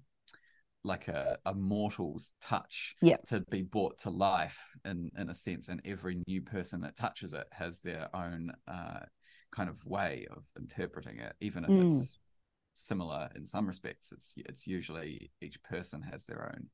like 0.83 1.07
a, 1.07 1.37
a 1.45 1.53
mortal's 1.53 2.33
touch 2.41 2.95
yep. 3.01 3.25
to 3.27 3.41
be 3.51 3.61
brought 3.61 3.99
to 3.99 4.09
life 4.09 4.57
in 4.85 5.11
in 5.17 5.29
a 5.29 5.35
sense 5.35 5.69
and 5.69 5.81
every 5.85 6.23
new 6.27 6.41
person 6.41 6.81
that 6.81 6.97
touches 6.97 7.33
it 7.33 7.47
has 7.51 7.79
their 7.79 8.09
own 8.15 8.51
uh, 8.67 8.99
kind 9.51 9.69
of 9.69 9.83
way 9.85 10.25
of 10.31 10.43
interpreting 10.57 11.19
it 11.19 11.33
even 11.39 11.63
if 11.63 11.69
mm. 11.69 11.87
it's 11.87 12.17
similar 12.75 13.29
in 13.35 13.45
some 13.45 13.67
respects 13.67 14.11
it's 14.11 14.33
it's 14.37 14.65
usually 14.65 15.31
each 15.41 15.61
person 15.63 16.01
has 16.01 16.25
their 16.25 16.51
own 16.51 16.67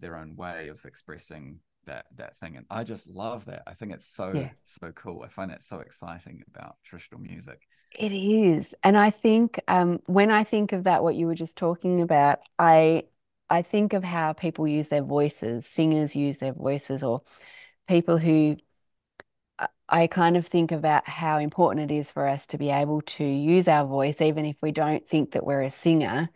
their 0.00 0.16
own 0.16 0.34
way 0.34 0.68
of 0.68 0.84
expressing 0.84 1.60
that 1.86 2.06
that 2.16 2.36
thing 2.38 2.56
and 2.56 2.66
i 2.70 2.82
just 2.82 3.06
love 3.06 3.44
that 3.44 3.62
i 3.66 3.74
think 3.74 3.92
it's 3.92 4.08
so 4.08 4.32
yeah. 4.34 4.48
so 4.64 4.90
cool 4.92 5.22
i 5.22 5.28
find 5.28 5.50
that 5.50 5.62
so 5.62 5.78
exciting 5.80 6.42
about 6.52 6.76
traditional 6.84 7.20
music 7.20 7.60
it 7.94 8.12
is. 8.12 8.74
And 8.82 8.96
I 8.96 9.10
think 9.10 9.60
um, 9.68 10.00
when 10.06 10.30
I 10.30 10.44
think 10.44 10.72
of 10.72 10.84
that, 10.84 11.02
what 11.02 11.14
you 11.14 11.26
were 11.26 11.34
just 11.34 11.56
talking 11.56 12.00
about, 12.02 12.40
I 12.58 13.04
I 13.50 13.62
think 13.62 13.92
of 13.92 14.02
how 14.04 14.32
people 14.32 14.66
use 14.66 14.88
their 14.88 15.02
voices, 15.02 15.66
singers 15.66 16.16
use 16.16 16.38
their 16.38 16.52
voices, 16.54 17.02
or 17.02 17.22
people 17.88 18.18
who 18.18 18.56
I 19.88 20.06
kind 20.06 20.36
of 20.36 20.46
think 20.46 20.72
about 20.72 21.08
how 21.08 21.38
important 21.38 21.90
it 21.90 21.94
is 21.94 22.10
for 22.10 22.26
us 22.26 22.46
to 22.48 22.58
be 22.58 22.70
able 22.70 23.02
to 23.02 23.24
use 23.24 23.68
our 23.68 23.86
voice, 23.86 24.20
even 24.20 24.44
if 24.44 24.56
we 24.62 24.72
don't 24.72 25.06
think 25.08 25.32
that 25.32 25.44
we're 25.44 25.62
a 25.62 25.70
singer, 25.70 26.30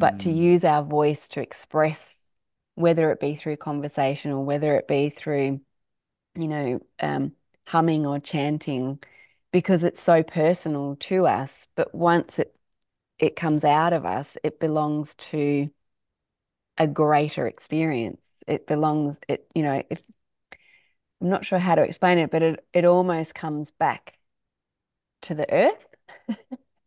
but 0.00 0.20
to 0.20 0.30
Mm, 0.30 0.32
use 0.32 0.64
our 0.64 0.82
voice 0.84 1.28
to 1.30 1.40
express, 1.42 2.28
whether 2.76 3.12
it 3.12 3.20
be 3.20 3.36
through 3.36 3.58
conversation 3.58 4.32
or 4.32 4.44
whether 4.44 4.76
it 4.76 4.88
be 4.88 5.10
through, 5.10 5.60
you 6.36 6.48
know, 6.48 6.80
um, 7.00 7.32
humming 7.66 8.06
or 8.06 8.20
chanting, 8.20 9.00
because 9.52 9.84
it's 9.84 10.02
so 10.02 10.22
personal 10.22 10.96
to 10.96 11.26
us. 11.26 11.68
But 11.76 11.94
once 11.94 12.38
it 12.38 12.54
it 13.18 13.36
comes 13.36 13.64
out 13.64 13.92
of 13.94 14.06
us, 14.06 14.38
it 14.44 14.60
belongs 14.60 15.14
to 15.16 15.70
a 16.78 16.86
greater 16.86 17.46
experience. 17.46 18.20
It 18.46 18.66
belongs, 18.66 19.18
it, 19.28 19.46
you 19.54 19.62
know, 19.62 19.82
if 19.90 20.02
I'm 21.20 21.28
not 21.28 21.44
sure 21.46 21.58
how 21.58 21.74
to 21.74 21.82
explain 21.82 22.18
it, 22.18 22.30
but 22.30 22.42
it, 22.42 22.64
it 22.72 22.84
almost 22.84 23.34
comes 23.34 23.70
back 23.70 24.18
to 25.22 25.34
the 25.34 25.46
earth. 25.52 25.86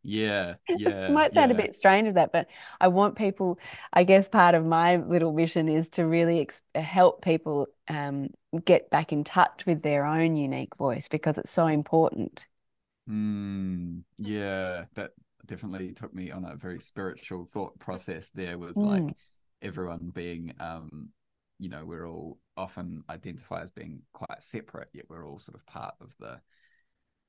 yeah, 0.04 0.56
It 0.67 0.82
yeah, 0.86 1.10
might 1.10 1.34
sound 1.34 1.52
a 1.52 1.56
bit 1.56 1.76
strange 1.76 2.08
of 2.08 2.13
that, 2.15 2.32
but 2.32 2.47
I 2.80 2.88
want 2.88 3.17
people, 3.17 3.60
I 3.91 4.04
guess 4.06 4.28
part 4.30 4.56
of 4.56 4.65
my 4.65 4.95
little 4.97 5.34
mission 5.34 5.67
is 5.67 5.89
to 5.91 6.06
really 6.08 6.39
ex 6.41 6.62
help 6.76 7.21
people 7.21 7.67
um, 7.89 8.30
get 8.63 8.89
back 8.89 9.12
in 9.12 9.23
touch 9.23 9.65
with 9.65 9.82
their 9.84 10.06
own 10.06 10.36
unique 10.36 10.76
voice 10.78 11.08
because 11.10 11.38
it's 11.38 11.52
so 11.52 11.67
important. 11.67 12.45
Mm, 13.10 14.04
yeah, 14.18 14.86
that 14.96 15.12
definitely 15.46 15.94
took 15.94 16.13
me 16.13 16.32
on 16.32 16.46
a 16.46 16.56
very 16.56 16.80
spiritual 16.80 17.46
thought 17.52 17.78
process 17.80 18.30
there 18.34 18.58
with 18.58 18.78
Mm, 18.78 18.84
like 18.84 19.16
everyone 19.62 20.12
being 20.13 20.54
um 20.60 21.10
you 21.60 21.70
know, 21.70 21.86
we're 21.86 22.08
all 22.10 22.39
often 22.58 23.04
identify 23.10 23.62
as 23.62 23.72
being 23.72 24.02
quite 24.13 24.42
separate, 24.44 24.89
yet 24.94 25.06
we're 25.10 25.26
all 25.28 25.39
sort 25.39 25.56
of 25.56 25.66
part 25.66 25.96
of 26.02 26.13
the 26.20 26.39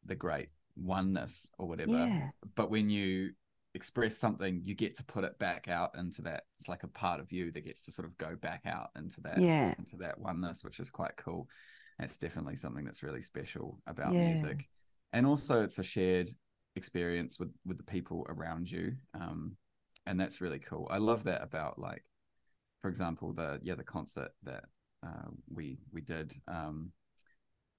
the 0.07 0.15
great 0.15 0.49
oneness 0.77 1.51
or 1.59 1.67
whatever. 1.69 2.11
yeah, 2.11 2.31
But 2.57 2.71
when 2.71 2.91
you 2.91 3.33
express 3.75 4.17
something, 4.17 4.63
you 4.65 4.75
get 4.75 4.97
to 4.97 5.05
put 5.05 5.25
it 5.25 5.39
back 5.39 5.69
out 5.69 5.97
into 5.97 6.23
that 6.23 6.45
it's 6.59 6.69
like 6.69 6.85
a 6.85 6.89
part 6.89 7.21
of 7.21 7.33
you 7.33 7.51
that 7.53 7.65
gets 7.65 7.85
to 7.85 7.93
sort 7.93 8.07
of 8.07 8.17
go 8.19 8.37
back 8.37 8.63
out 8.67 8.91
into 8.97 9.21
that 9.23 9.45
yeah, 9.45 9.75
into 9.79 9.97
that 9.99 10.19
oneness, 10.19 10.65
which 10.65 10.81
is 10.81 10.91
quite 10.91 11.17
cool. 11.17 11.49
that's 11.99 12.19
definitely 12.19 12.57
something 12.57 12.85
that's 12.85 13.03
really 13.03 13.23
special 13.23 13.81
about 13.87 14.19
yeah, 14.19 14.19
music. 14.19 14.69
And 15.15 15.27
also 15.27 15.63
it's 15.63 15.79
a 15.79 15.83
shared 15.83 16.31
experience 16.77 17.39
with 17.39 17.53
with 17.65 17.79
the 17.79 17.85
people 17.85 18.27
around 18.29 18.71
you. 18.71 18.97
Um 19.15 19.57
and 20.07 20.21
that's 20.21 20.43
really 20.43 20.59
cool. 20.59 20.87
I 20.91 20.99
love 20.99 21.25
that 21.25 21.43
about 21.43 21.79
like 21.79 22.05
for 22.83 22.91
example 22.91 23.33
the 23.33 23.59
yeah 23.63 23.75
the 23.75 23.83
concert 23.83 24.33
that 24.43 24.65
uh, 25.03 25.31
we 25.49 25.79
we 25.91 26.03
did 26.03 26.35
um 26.49 26.93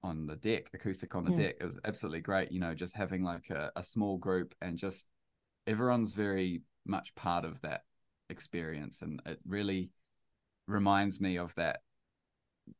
on 0.03 0.25
the 0.25 0.35
deck 0.35 0.69
acoustic 0.73 1.15
on 1.15 1.25
the 1.25 1.31
yeah, 1.31 1.47
deck 1.47 1.57
it 1.61 1.65
was 1.65 1.79
absolutely 1.85 2.21
great 2.21 2.51
you 2.51 2.59
know 2.59 2.73
just 2.75 2.95
having 2.95 3.23
like 3.23 3.49
a, 3.49 3.71
a 3.75 3.83
small 3.83 4.17
group 4.17 4.53
and 4.61 4.77
just 4.77 5.05
everyone's 5.67 6.13
very 6.13 6.61
much 6.85 7.13
part 7.15 7.45
of 7.45 7.59
that 7.61 7.81
experience 8.29 9.01
and 9.01 9.21
it 9.25 9.39
really 9.47 9.89
reminds 10.67 11.19
me 11.19 11.37
of 11.37 11.53
that 11.55 11.81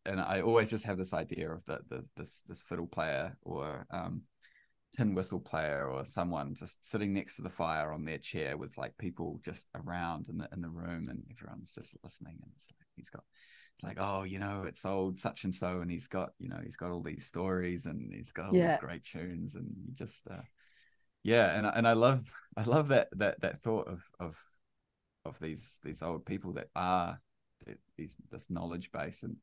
and 0.05 0.19
i 0.19 0.41
always 0.41 0.69
just 0.69 0.85
have 0.85 0.97
this 0.97 1.13
idea 1.13 1.51
of 1.51 1.63
the, 1.65 1.79
the 1.89 2.03
this 2.17 2.41
this 2.47 2.61
fiddle 2.61 2.87
player 2.87 3.35
or 3.43 3.85
um 3.91 4.21
tin 4.95 5.13
whistle 5.13 5.39
player 5.41 5.89
or 5.89 6.05
someone 6.05 6.55
just 6.55 6.85
sitting 6.89 7.13
next 7.13 7.35
to 7.35 7.41
the 7.41 7.49
fire 7.49 7.91
on 7.91 8.05
their 8.05 8.17
chair 8.17 8.55
with 8.55 8.77
like 8.77 8.97
people 8.97 9.39
just 9.43 9.67
around 9.75 10.27
in 10.29 10.37
the 10.37 10.47
in 10.53 10.61
the 10.61 10.69
room 10.69 11.09
and 11.09 11.21
everyone's 11.31 11.71
just 11.73 11.95
listening 12.03 12.37
and 12.41 12.51
it's 12.55 12.71
like 12.79 12.87
he's 12.95 13.09
got 13.09 13.23
it's 13.75 13.83
like 13.83 13.97
oh 13.99 14.23
you 14.23 14.39
know 14.39 14.63
it's 14.65 14.85
old 14.85 15.19
such 15.19 15.43
and 15.43 15.53
so 15.53 15.81
and 15.81 15.91
he's 15.91 16.07
got 16.07 16.29
you 16.39 16.47
know 16.47 16.59
he's 16.63 16.77
got 16.77 16.91
all 16.91 17.01
these 17.03 17.25
stories 17.25 17.85
and 17.85 18.13
he's 18.13 18.31
got 18.31 18.49
all 18.49 18.57
these 18.57 18.77
great 18.77 19.03
tunes 19.03 19.55
and 19.55 19.67
you 19.85 19.93
just 19.93 20.25
uh 20.31 20.41
yeah 21.23 21.57
and 21.57 21.67
I- 21.67 21.71
and 21.71 21.87
I 21.87 21.93
love 21.93 22.23
I 22.55 22.63
love 22.63 22.87
that 22.89 23.09
that 23.17 23.41
that 23.41 23.61
thought 23.63 23.87
of 23.89 24.01
of 24.19 24.37
of 25.25 25.39
these 25.39 25.79
these 25.83 26.01
old 26.01 26.25
people 26.25 26.53
that 26.53 26.69
are 26.75 27.19
th- 27.65 27.77
these 27.97 28.15
this 28.31 28.45
knowledge 28.49 28.91
base 28.91 29.23
and 29.23 29.37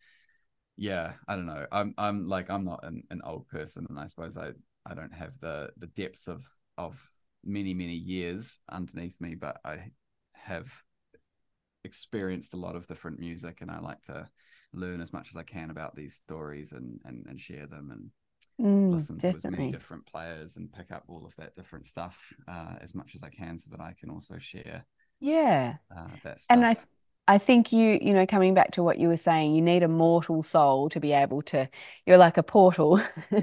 yeah 0.76 1.12
i 1.28 1.36
don't 1.36 1.46
know. 1.46 1.66
I'm 1.70 1.94
i'm 1.98 2.28
like 2.28 2.50
i'm 2.50 2.64
not 2.64 2.84
an, 2.84 3.02
an 3.10 3.20
old 3.24 3.48
person 3.48 3.86
and 3.88 3.98
i 3.98 4.06
suppose 4.06 4.36
i 4.36 4.50
i 4.86 4.94
don't 4.94 5.12
have 5.12 5.32
the 5.40 5.70
the 5.76 5.86
depths 5.88 6.28
of 6.28 6.42
of 6.78 6.98
many 7.44 7.74
many 7.74 7.94
years 7.94 8.58
underneath 8.70 9.20
me 9.20 9.34
but 9.34 9.60
i 9.64 9.90
have 10.34 10.66
experienced 11.84 12.54
a 12.54 12.58
lot 12.58 12.76
of 12.76 12.86
different 12.86 13.18
music 13.18 13.58
and 13.60 13.70
i 13.70 13.78
like 13.80 14.00
to 14.02 14.28
learn 14.72 15.00
as 15.00 15.12
much 15.12 15.28
as 15.30 15.36
i 15.36 15.42
can 15.42 15.70
about 15.70 15.94
these 15.94 16.14
stories 16.14 16.72
and 16.72 17.00
and, 17.04 17.26
and 17.26 17.40
share 17.40 17.66
them 17.66 17.90
and 17.90 18.10
mm, 18.58 18.92
listen 18.92 19.20
to 19.20 19.34
as 19.34 19.46
many 19.48 19.68
different 19.68 20.06
players 20.06 20.56
and 20.56 20.72
pick 20.72 20.90
up 20.92 21.04
all 21.08 21.24
of 21.26 21.34
that 21.36 21.54
different 21.56 21.86
stuff 21.86 22.18
uh, 22.48 22.74
as 22.80 22.94
much 22.94 23.14
as 23.14 23.22
i 23.22 23.28
can 23.28 23.58
so 23.58 23.68
that 23.70 23.80
i 23.80 23.94
can 23.98 24.10
also 24.10 24.36
share 24.38 24.84
Yeah. 25.20 25.78
uh, 25.96 26.16
that 26.22 26.38
And 26.48 26.64
I 26.66 26.76
I 27.28 27.38
think 27.38 27.72
you, 27.72 27.98
you 28.02 28.12
know, 28.12 28.26
coming 28.26 28.52
back 28.54 28.72
to 28.72 28.82
what 28.82 28.98
you 28.98 29.08
were 29.08 29.16
saying, 29.16 29.54
you 29.54 29.62
need 29.62 29.82
a 29.82 29.88
mortal 29.88 30.42
soul 30.42 30.88
to 30.90 30.98
be 31.00 31.12
able 31.12 31.42
to, 31.42 31.68
you're 32.04 32.18
like 32.18 32.36
a 32.36 32.42
portal. 32.42 33.00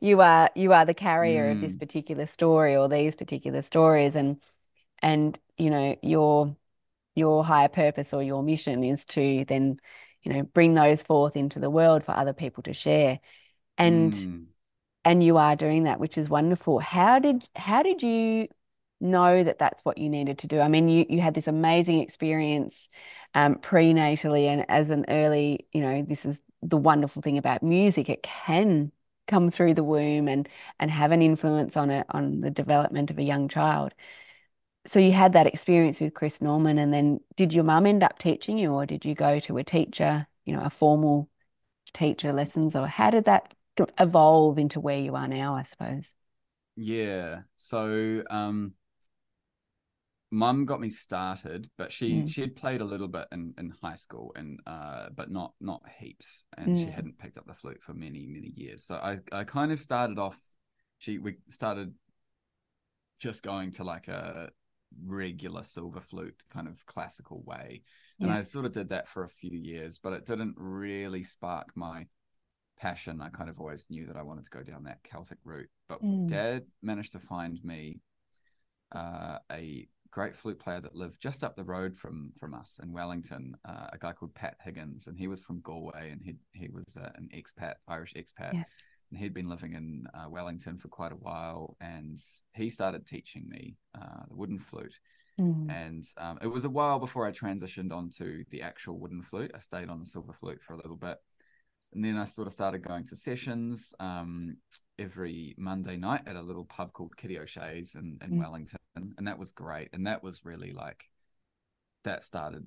You 0.00 0.20
are 0.20 0.50
you 0.54 0.72
are 0.72 0.84
the 0.84 0.94
carrier 0.94 1.50
of 1.50 1.60
this 1.60 1.74
mm, 1.74 1.78
particular 1.78 2.26
story 2.26 2.76
or 2.76 2.88
these 2.88 3.14
particular 3.14 3.62
stories 3.62 4.16
and 4.16 4.40
and 5.02 5.38
you 5.58 5.70
know, 5.70 5.96
your 6.02 6.56
your 7.14 7.44
higher 7.44 7.68
purpose 7.68 8.12
or 8.14 8.22
your 8.22 8.42
mission 8.42 8.84
is 8.84 9.04
to 9.06 9.44
then, 9.46 9.78
you 10.22 10.32
know, 10.32 10.42
bring 10.42 10.74
those 10.74 11.02
forth 11.02 11.36
into 11.36 11.58
the 11.60 11.70
world 11.70 12.04
for 12.04 12.12
other 12.16 12.32
people 12.32 12.62
to 12.64 12.72
share. 12.74 13.20
And 13.78 14.12
mm. 14.12 14.46
and 15.04 15.22
you 15.22 15.36
are 15.38 15.56
doing 15.56 15.84
that, 15.84 16.00
which 16.00 16.18
is 16.18 16.28
wonderful. 16.28 16.78
How 16.80 17.18
did 17.18 17.48
how 17.56 17.82
did 17.82 18.02
you 18.02 18.48
know 19.00 19.42
that 19.42 19.58
that's 19.58 19.84
what 19.84 19.98
you 19.98 20.08
needed 20.08 20.38
to 20.40 20.46
do? 20.46 20.60
I 20.60 20.68
mean, 20.68 20.88
you 20.88 21.06
you 21.08 21.20
had 21.20 21.34
this 21.34 21.48
amazing 21.48 22.00
experience 22.00 22.88
um, 23.34 23.56
prenatally 23.56 24.44
and 24.44 24.64
as 24.68 24.90
an 24.90 25.06
early, 25.08 25.66
you 25.72 25.82
know, 25.82 26.02
this 26.02 26.24
is 26.26 26.40
the 26.62 26.76
wonderful 26.76 27.22
thing 27.22 27.38
about 27.38 27.62
music. 27.62 28.08
It 28.08 28.22
can 28.22 28.92
come 29.26 29.50
through 29.50 29.74
the 29.74 29.84
womb 29.84 30.28
and 30.28 30.48
and 30.78 30.90
have 30.90 31.12
an 31.12 31.22
influence 31.22 31.76
on 31.76 31.90
it 31.90 32.06
on 32.10 32.40
the 32.40 32.50
development 32.50 33.10
of 33.10 33.18
a 33.18 33.22
young 33.22 33.48
child. 33.48 33.94
So 34.86 34.98
you 34.98 35.12
had 35.12 35.34
that 35.34 35.46
experience 35.46 36.00
with 36.00 36.14
Chris 36.14 36.40
Norman, 36.40 36.78
and 36.78 36.92
then 36.92 37.20
did 37.36 37.52
your 37.52 37.64
mum 37.64 37.86
end 37.86 38.02
up 38.02 38.18
teaching 38.18 38.58
you, 38.58 38.72
or 38.72 38.86
did 38.86 39.04
you 39.04 39.14
go 39.14 39.38
to 39.40 39.58
a 39.58 39.64
teacher, 39.64 40.26
you 40.44 40.54
know, 40.54 40.62
a 40.62 40.70
formal 40.70 41.28
teacher 41.92 42.32
lessons, 42.32 42.74
or 42.74 42.86
how 42.86 43.10
did 43.10 43.26
that 43.26 43.54
evolve 43.98 44.58
into 44.58 44.80
where 44.80 44.98
you 44.98 45.14
are 45.16 45.28
now, 45.28 45.54
I 45.54 45.62
suppose? 45.62 46.14
Yeah. 46.76 47.42
So, 47.56 48.22
um, 48.30 48.74
mum 50.30 50.64
got 50.64 50.80
me 50.80 50.90
started, 50.90 51.70
but 51.78 51.92
she 51.92 52.24
Mm, 52.24 52.28
she 52.28 52.40
had 52.40 52.56
played 52.56 52.80
a 52.80 52.84
little 52.84 53.08
bit 53.08 53.26
in 53.32 53.54
in 53.58 53.70
high 53.82 53.96
school 53.96 54.32
and 54.36 54.60
uh, 54.66 55.08
but 55.14 55.30
not 55.30 55.54
not 55.60 55.82
heaps, 55.98 56.44
and 56.56 56.78
she 56.78 56.90
mm, 56.90 56.90
hadn't 56.90 57.18
picked 57.18 57.38
up 57.38 57.46
the 57.46 57.54
flute 57.54 57.82
for 57.82 57.94
many 57.94 58.26
many 58.26 58.52
years. 58.56 58.84
So 58.84 58.96
I 58.96 59.18
I 59.32 59.44
kind 59.44 59.72
of 59.72 59.80
started 59.80 60.18
off. 60.18 60.38
She 60.98 61.18
we 61.18 61.36
started 61.50 61.94
just 63.18 63.42
going 63.42 63.70
to 63.72 63.84
like 63.84 64.08
a 64.08 64.48
regular 65.06 65.62
silver 65.64 66.00
flute 66.00 66.42
kind 66.52 66.68
of 66.68 66.84
classical 66.86 67.42
way, 67.44 67.82
and 68.22 68.30
yeah. 68.30 68.32
I 68.32 68.42
sort 68.42 68.64
of 68.64 68.72
did 68.72 68.88
that 68.90 69.08
for 69.08 69.24
a 69.24 69.28
few 69.28 69.56
years, 69.56 69.98
but 70.02 70.12
it 70.12 70.26
didn't 70.26 70.54
really 70.56 71.22
spark 71.22 71.68
my 71.74 72.06
passion. 72.78 73.20
I 73.20 73.28
kind 73.30 73.50
of 73.50 73.60
always 73.60 73.86
knew 73.90 74.06
that 74.06 74.16
I 74.16 74.22
wanted 74.22 74.44
to 74.46 74.50
go 74.50 74.62
down 74.62 74.84
that 74.84 75.02
Celtic 75.04 75.38
route. 75.44 75.70
But 75.88 76.02
Mm, 76.02 76.28
dad 76.28 76.64
managed 76.82 77.12
to 77.12 77.20
find 77.20 77.58
me 77.64 78.00
uh, 78.94 79.38
a 79.52 79.88
great 80.10 80.36
flute 80.36 80.58
player 80.58 80.80
that 80.80 80.94
lived 80.96 81.20
just 81.20 81.44
up 81.44 81.56
the 81.56 81.64
road 81.64 81.96
from 81.96 82.32
from 82.38 82.54
us 82.54 82.80
in 82.82 82.92
Wellington, 82.92 83.56
uh, 83.64 83.88
a 83.92 83.98
guy 83.98 84.12
called 84.12 84.34
Pat 84.34 84.56
Higgins, 84.64 85.06
and 85.06 85.18
he 85.18 85.28
was 85.28 85.40
from 85.42 85.60
Galway, 85.60 86.10
and 86.10 86.20
he 86.22 86.36
he 86.52 86.68
was 86.68 86.96
uh, 86.96 87.10
an 87.16 87.28
expat, 87.34 87.74
Irish 87.88 88.14
expat, 88.14 88.54
yeah. 88.54 88.64
and 89.10 89.18
he'd 89.18 89.34
been 89.34 89.48
living 89.48 89.74
in 89.74 90.06
uh, 90.14 90.28
Wellington 90.28 90.78
for 90.78 90.88
quite 90.88 91.12
a 91.12 91.16
while, 91.16 91.76
and 91.80 92.18
he 92.54 92.70
started 92.70 93.06
teaching 93.06 93.48
me 93.48 93.76
uh, 93.94 94.24
the 94.28 94.36
wooden 94.36 94.58
flute. 94.58 94.98
Mm, 95.40 95.70
And 95.70 96.04
um, 96.18 96.38
it 96.42 96.48
was 96.48 96.64
a 96.64 96.70
while 96.70 96.98
before 96.98 97.26
I 97.26 97.32
transitioned 97.32 97.92
onto 97.92 98.44
the 98.50 98.62
actual 98.62 98.98
wooden 98.98 99.22
flute. 99.22 99.52
I 99.54 99.60
stayed 99.60 99.88
on 99.88 100.00
the 100.00 100.06
silver 100.06 100.32
flute 100.32 100.60
for 100.62 100.74
a 100.74 100.76
little 100.76 100.96
bit, 100.96 101.16
and 101.92 102.04
then 102.04 102.16
I 102.16 102.24
sort 102.24 102.46
of 102.46 102.52
started 102.52 102.86
going 102.86 103.06
to 103.08 103.16
sessions 103.16 103.94
um, 104.00 104.56
every 104.98 105.54
Monday 105.58 105.96
night 105.96 106.22
at 106.26 106.36
a 106.36 106.42
little 106.42 106.64
pub 106.64 106.92
called 106.92 107.16
Kitty 107.16 107.38
O'Shea's 107.38 107.94
in, 107.94 108.18
in 108.22 108.30
mm, 108.30 108.38
Wellington, 108.38 108.78
and 108.96 109.26
that 109.26 109.38
was 109.38 109.52
great. 109.52 109.88
And 109.92 110.06
that 110.06 110.22
was 110.22 110.44
really 110.44 110.72
like 110.72 111.04
that 112.04 112.24
started 112.24 112.66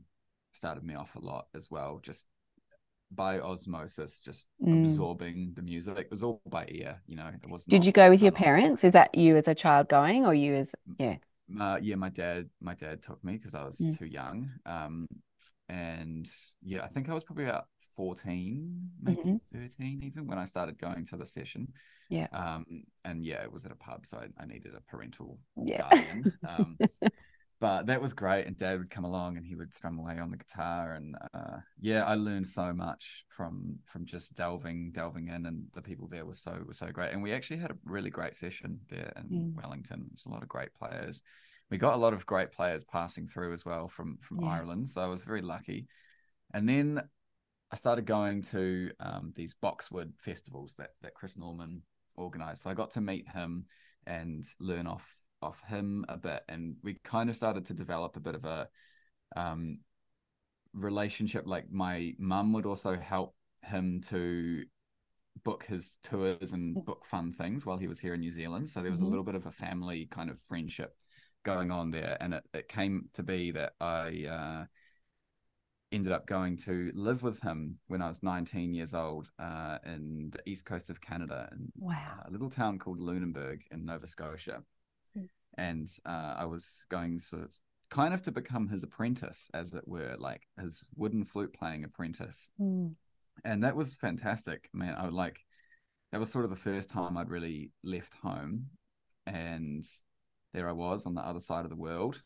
started 0.52 0.84
me 0.84 0.96
off 0.96 1.16
a 1.16 1.20
lot 1.20 1.48
as 1.56 1.70
well, 1.72 2.00
just 2.04 2.26
by 3.12 3.40
osmosis, 3.40 4.20
just 4.20 4.48
mm. 4.62 4.86
absorbing 4.86 5.54
the 5.56 5.62
music. 5.62 5.98
It 5.98 6.12
was 6.12 6.24
all 6.24 6.42
by 6.50 6.66
ear, 6.70 7.02
you 7.08 7.16
know. 7.16 7.28
It 7.28 7.50
was 7.50 7.66
Did 7.66 7.86
you 7.86 7.92
go 7.92 8.10
with 8.10 8.22
your 8.22 8.32
parents? 8.32 8.84
Is 8.84 8.94
that 8.94 9.16
you 9.16 9.38
as 9.38 9.48
a 9.48 9.56
child 9.56 9.90
going, 9.90 10.26
or 10.26 10.34
you 10.34 10.54
as 10.56 10.72
yeah? 10.98 11.18
Uh, 11.60 11.78
yeah, 11.82 11.96
my 11.96 12.10
dad, 12.10 12.50
my 12.62 12.74
dad 12.74 13.04
took 13.04 13.24
me 13.24 13.34
because 13.34 13.54
I 13.54 13.66
was 13.66 13.78
Mm, 13.78 13.98
too 13.98 14.06
young. 14.06 14.52
Um, 14.66 15.08
and 15.70 16.28
yeah, 16.62 16.84
I 16.84 16.88
think 16.88 17.10
I 17.10 17.14
was 17.14 17.24
probably 17.24 17.46
about 17.46 17.68
14, 17.96 18.90
maybe 19.02 19.22
mm-hmm. 19.22 19.58
13 19.58 20.02
even 20.04 20.28
when 20.28 20.38
I 20.38 20.46
started 20.46 20.78
going 20.78 21.06
to 21.08 21.18
the 21.18 21.28
session. 21.28 21.74
Yeah. 22.10 22.28
Um, 22.32 22.84
and 23.06 23.26
yeah, 23.26 23.44
it 23.44 23.52
was 23.52 23.66
at 23.66 23.72
a 23.72 23.76
pub, 23.76 24.06
so 24.06 24.18
I, 24.18 24.28
I 24.42 24.46
needed 24.46 24.74
a 24.76 24.82
parental 24.82 25.40
yeah. 25.56 25.82
guardian. 25.90 26.34
Um, 26.48 26.78
but 27.60 27.86
that 27.86 28.02
was 28.02 28.14
great. 28.14 28.46
And 28.46 28.58
Dad 28.58 28.78
would 28.78 28.90
come 28.90 29.06
along 29.06 29.38
and 29.38 29.46
he 29.46 29.56
would 29.56 29.74
strum 29.74 29.98
away 29.98 30.20
on 30.20 30.32
the 30.32 30.38
guitar, 30.38 30.94
and 30.94 31.16
uh, 31.34 31.58
yeah, 31.80 32.04
I 32.04 32.16
learned 32.16 32.48
so 32.48 32.74
much 32.74 33.24
from 33.30 33.80
from 33.86 34.06
just 34.06 34.36
delving 34.36 34.92
delving 34.92 35.30
in, 35.30 35.46
and 35.46 35.64
the 35.74 35.82
people 35.82 36.08
there 36.08 36.26
were 36.26 36.36
so 36.36 36.62
were 36.68 36.74
so 36.74 36.88
great. 36.88 37.14
And 37.14 37.24
we 37.24 37.34
actually 37.34 37.58
had 37.58 37.72
a 37.72 37.78
really 37.86 38.10
great 38.10 38.36
session 38.36 38.82
there 38.90 39.14
in 39.16 39.30
mm. 39.30 39.56
Wellington. 39.56 40.08
There's 40.10 40.26
a 40.26 40.30
lot 40.30 40.44
of 40.44 40.50
great 40.50 40.74
players. 40.74 41.22
We 41.72 41.78
got 41.78 41.94
a 41.94 41.98
lot 41.98 42.14
of 42.14 42.26
great 42.26 42.52
players 42.52 42.84
passing 42.84 43.28
through 43.28 43.54
as 43.54 43.64
well 43.64 43.88
from 43.88 44.18
from 44.22 44.42
yeah. 44.42 44.50
Ireland, 44.50 44.90
so 44.90 45.02
I 45.02 45.08
was 45.08 45.24
very 45.24 45.42
lucky. 45.42 45.88
And 46.54 46.68
then 46.68 47.02
I 47.74 47.76
started 47.76 48.06
going 48.06 48.44
to 48.44 48.92
um, 49.00 49.34
these 49.36 49.56
boxwood 49.56 50.14
festivals 50.20 50.76
that 50.78 50.92
that 51.02 51.16
Chris 51.16 51.36
Norman 51.36 51.82
organized. 52.16 52.62
So 52.62 52.70
I 52.70 52.76
got 52.76 52.92
to 52.92 53.02
meet 53.02 53.28
him 53.28 53.66
and 54.06 54.46
learn 54.60 54.86
off 54.86 55.04
off 55.42 55.60
him 55.68 56.06
a 56.08 56.16
bit, 56.16 56.44
and 56.48 56.76
we 56.84 57.00
kind 57.04 57.32
of 57.32 57.36
started 57.36 57.66
to 57.66 57.74
develop 57.74 58.16
a 58.16 58.20
bit 58.20 58.36
of 58.36 58.46
a 58.46 58.68
um, 59.36 59.80
relationship. 60.76 61.48
Like 61.48 61.72
my 61.72 62.14
mum 62.20 62.54
would 62.54 62.68
also 62.68 62.96
help 62.96 63.34
him 63.64 64.02
to 64.10 64.66
book 65.44 65.66
his 65.68 65.98
tours 66.04 66.54
and 66.54 66.76
mm. 66.76 66.86
book 66.86 67.04
fun 67.08 67.34
things 67.34 67.66
while 67.66 67.80
he 67.80 67.88
was 67.88 68.00
here 68.00 68.14
in 68.14 68.20
New 68.20 68.34
Zealand. 68.34 68.70
So 68.70 68.82
there 68.82 68.92
was 68.92 69.00
mm-hmm. 69.00 69.08
a 69.08 69.10
little 69.10 69.26
bit 69.26 69.34
of 69.34 69.48
a 69.48 69.52
family 69.52 70.08
kind 70.12 70.30
of 70.30 70.40
friendship 70.48 70.96
going 71.44 71.72
on 71.72 71.90
there, 71.90 72.18
and 72.20 72.36
it, 72.36 72.44
it 72.54 72.68
came 72.68 73.10
to 73.16 73.24
be 73.24 73.50
that 73.50 73.74
I. 73.82 74.28
Uh, 74.30 74.66
ended 75.94 76.12
up 76.12 76.26
going 76.26 76.58
to 76.58 76.92
live 76.96 77.22
with 77.24 77.40
him 77.42 77.78
when 77.88 78.02
I 78.02 78.08
was 78.08 78.24
19 78.24 78.74
years 78.74 78.94
old 78.94 79.30
uh, 79.40 79.78
in 79.86 80.32
the 80.32 80.50
east 80.50 80.66
coast 80.66 80.90
of 80.90 81.00
Canada, 81.00 81.48
in 81.52 81.72
wow. 81.78 82.24
a 82.26 82.32
little 82.32 82.50
town 82.50 82.80
called 82.80 83.00
Lunenburg 83.00 83.62
in 83.72 83.86
Nova 83.86 84.08
Scotia. 84.08 84.64
Mm. 85.18 85.30
And 85.58 85.90
uh, 86.06 86.36
I 86.38 86.46
was 86.46 86.86
going 86.90 87.22
to 87.30 87.48
kind 87.92 88.14
of 88.14 88.24
to 88.24 88.32
become 88.32 88.68
his 88.68 88.84
apprentice, 88.84 89.50
as 89.54 89.74
it 89.74 89.88
were, 89.88 90.16
like 90.18 90.42
his 90.60 90.84
wooden 90.96 91.24
flute 91.24 91.54
playing 91.54 91.84
apprentice. 91.84 92.50
Mm. 92.60 92.96
And 93.46 93.64
that 93.64 93.76
was 93.76 93.94
fantastic, 93.94 94.70
man. 94.74 94.96
I 94.96 95.06
would 95.06 95.14
like 95.14 95.40
that 96.12 96.20
was 96.20 96.32
sort 96.32 96.44
of 96.44 96.52
the 96.52 96.58
first 96.58 96.90
time 96.90 97.18
I'd 97.18 97.30
really 97.30 97.72
left 97.84 98.14
home, 98.16 98.66
and 99.26 99.86
there 100.54 100.68
I 100.68 100.74
was 100.74 101.06
on 101.06 101.16
the 101.16 101.22
other 101.22 101.40
side 101.40 101.66
of 101.66 101.70
the 101.70 101.76
world 101.76 102.22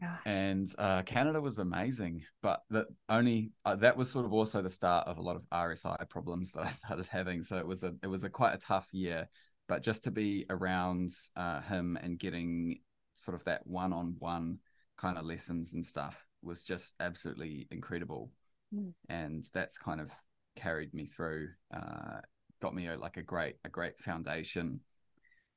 Gosh. 0.00 0.20
And 0.26 0.74
uh, 0.78 1.02
Canada 1.02 1.40
was 1.40 1.58
amazing, 1.58 2.22
but 2.42 2.62
that 2.70 2.86
only 3.08 3.52
uh, 3.64 3.76
that 3.76 3.96
was 3.96 4.10
sort 4.10 4.26
of 4.26 4.32
also 4.32 4.60
the 4.60 4.68
start 4.68 5.08
of 5.08 5.16
a 5.16 5.22
lot 5.22 5.36
of 5.36 5.42
RSI 5.52 6.08
problems 6.08 6.52
that 6.52 6.66
I 6.66 6.70
started 6.70 7.06
having. 7.06 7.42
So 7.42 7.56
it 7.56 7.66
was 7.66 7.82
a 7.82 7.94
it 8.02 8.06
was 8.06 8.22
a 8.22 8.28
quite 8.28 8.54
a 8.54 8.58
tough 8.58 8.88
year, 8.92 9.28
but 9.68 9.82
just 9.82 10.04
to 10.04 10.10
be 10.10 10.44
around 10.50 11.12
uh, 11.34 11.62
him 11.62 11.98
and 12.02 12.18
getting 12.18 12.80
sort 13.14 13.34
of 13.34 13.44
that 13.44 13.66
one 13.66 13.94
on 13.94 14.16
one 14.18 14.58
kind 14.98 15.16
of 15.16 15.24
lessons 15.24 15.72
and 15.72 15.84
stuff 15.84 16.26
was 16.42 16.62
just 16.62 16.94
absolutely 17.00 17.66
incredible, 17.70 18.30
mm. 18.74 18.92
and 19.08 19.46
that's 19.54 19.78
kind 19.78 20.00
of 20.00 20.10
carried 20.56 20.92
me 20.92 21.06
through, 21.06 21.48
uh, 21.74 22.20
got 22.60 22.74
me 22.74 22.86
a, 22.88 22.96
like 22.96 23.16
a 23.16 23.22
great 23.22 23.56
a 23.64 23.70
great 23.70 23.98
foundation, 23.98 24.80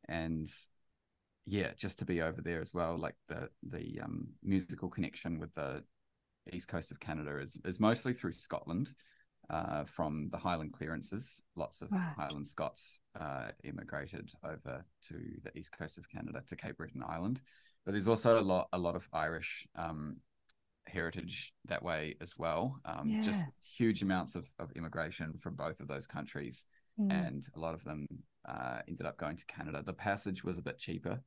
and 0.08 0.48
yeah, 1.46 1.72
just 1.78 2.00
to 2.00 2.06
be 2.06 2.22
over 2.22 2.42
there 2.42 2.62
as 2.62 2.74
well, 2.74 2.98
like 2.98 3.16
the 3.28 3.50
the 3.64 4.00
um, 4.04 4.28
musical 4.44 4.90
connection 4.90 5.40
with 5.40 5.54
the 5.56 5.84
east 6.52 6.68
coast 6.68 6.92
of 6.92 7.00
Canada 7.00 7.40
is 7.40 7.58
is 7.66 7.80
mostly 7.80 8.14
through 8.14 8.34
Scotland, 8.34 8.94
uh, 9.50 9.84
from 9.86 10.30
the 10.32 10.38
Highland 10.38 10.74
clearances. 10.74 11.42
Lots 11.56 11.82
of. 11.82 11.90
Highland 12.18 12.48
Scots 12.48 13.00
uh, 13.20 13.48
immigrated 13.64 14.32
over 14.44 14.86
to 15.08 15.16
the 15.44 15.58
east 15.58 15.72
coast 15.78 15.98
of 15.98 16.10
Canada 16.10 16.44
to 16.48 16.56
Cape 16.56 16.78
Breton 16.78 17.04
Island, 17.08 17.42
but 17.86 17.94
there's 17.94 18.08
also 18.08 18.40
a 18.40 18.42
lot 18.42 18.68
a 18.74 18.78
lot 18.78 18.96
of 18.96 19.08
Irish 19.14 19.68
um, 19.76 20.18
heritage 20.86 21.54
that 21.66 21.84
way 21.84 22.16
as 22.22 22.38
well. 22.38 22.80
Um, 22.86 23.10
yeah. 23.10 23.22
Just 23.22 23.46
huge 23.78 24.02
amounts 24.02 24.36
of, 24.36 24.46
of 24.60 24.72
immigration 24.74 25.34
from 25.42 25.56
both 25.56 25.80
of 25.80 25.88
those 25.88 26.08
countries, 26.08 26.66
mm. 27.00 27.12
and 27.12 27.46
a 27.56 27.60
lot 27.60 27.74
of 27.74 27.84
them 27.84 28.08
uh, 28.50 28.80
ended 28.88 29.06
up 29.06 29.18
going 29.18 29.38
to 29.38 29.46
Canada. 29.46 29.84
The 29.86 29.94
passage 29.94 30.44
was 30.44 30.58
a 30.58 30.64
bit 30.64 30.80
cheaper 30.80 31.22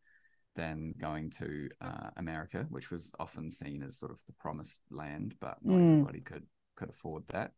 than 0.54 0.94
going 1.00 1.30
to 1.30 1.68
uh, 1.80 2.10
America, 2.16 2.66
which 2.68 2.90
was 2.90 3.12
often 3.18 3.50
seen 3.50 3.82
as 3.82 3.98
sort 3.98 4.12
of 4.12 4.18
the 4.26 4.34
promised 4.34 4.82
land, 4.90 5.34
but 5.40 5.58
not 5.62 5.78
mm. 5.78 5.92
everybody 5.92 6.20
could 6.20 6.46
could 6.76 6.90
afford 6.90 7.22
that. 7.28 7.52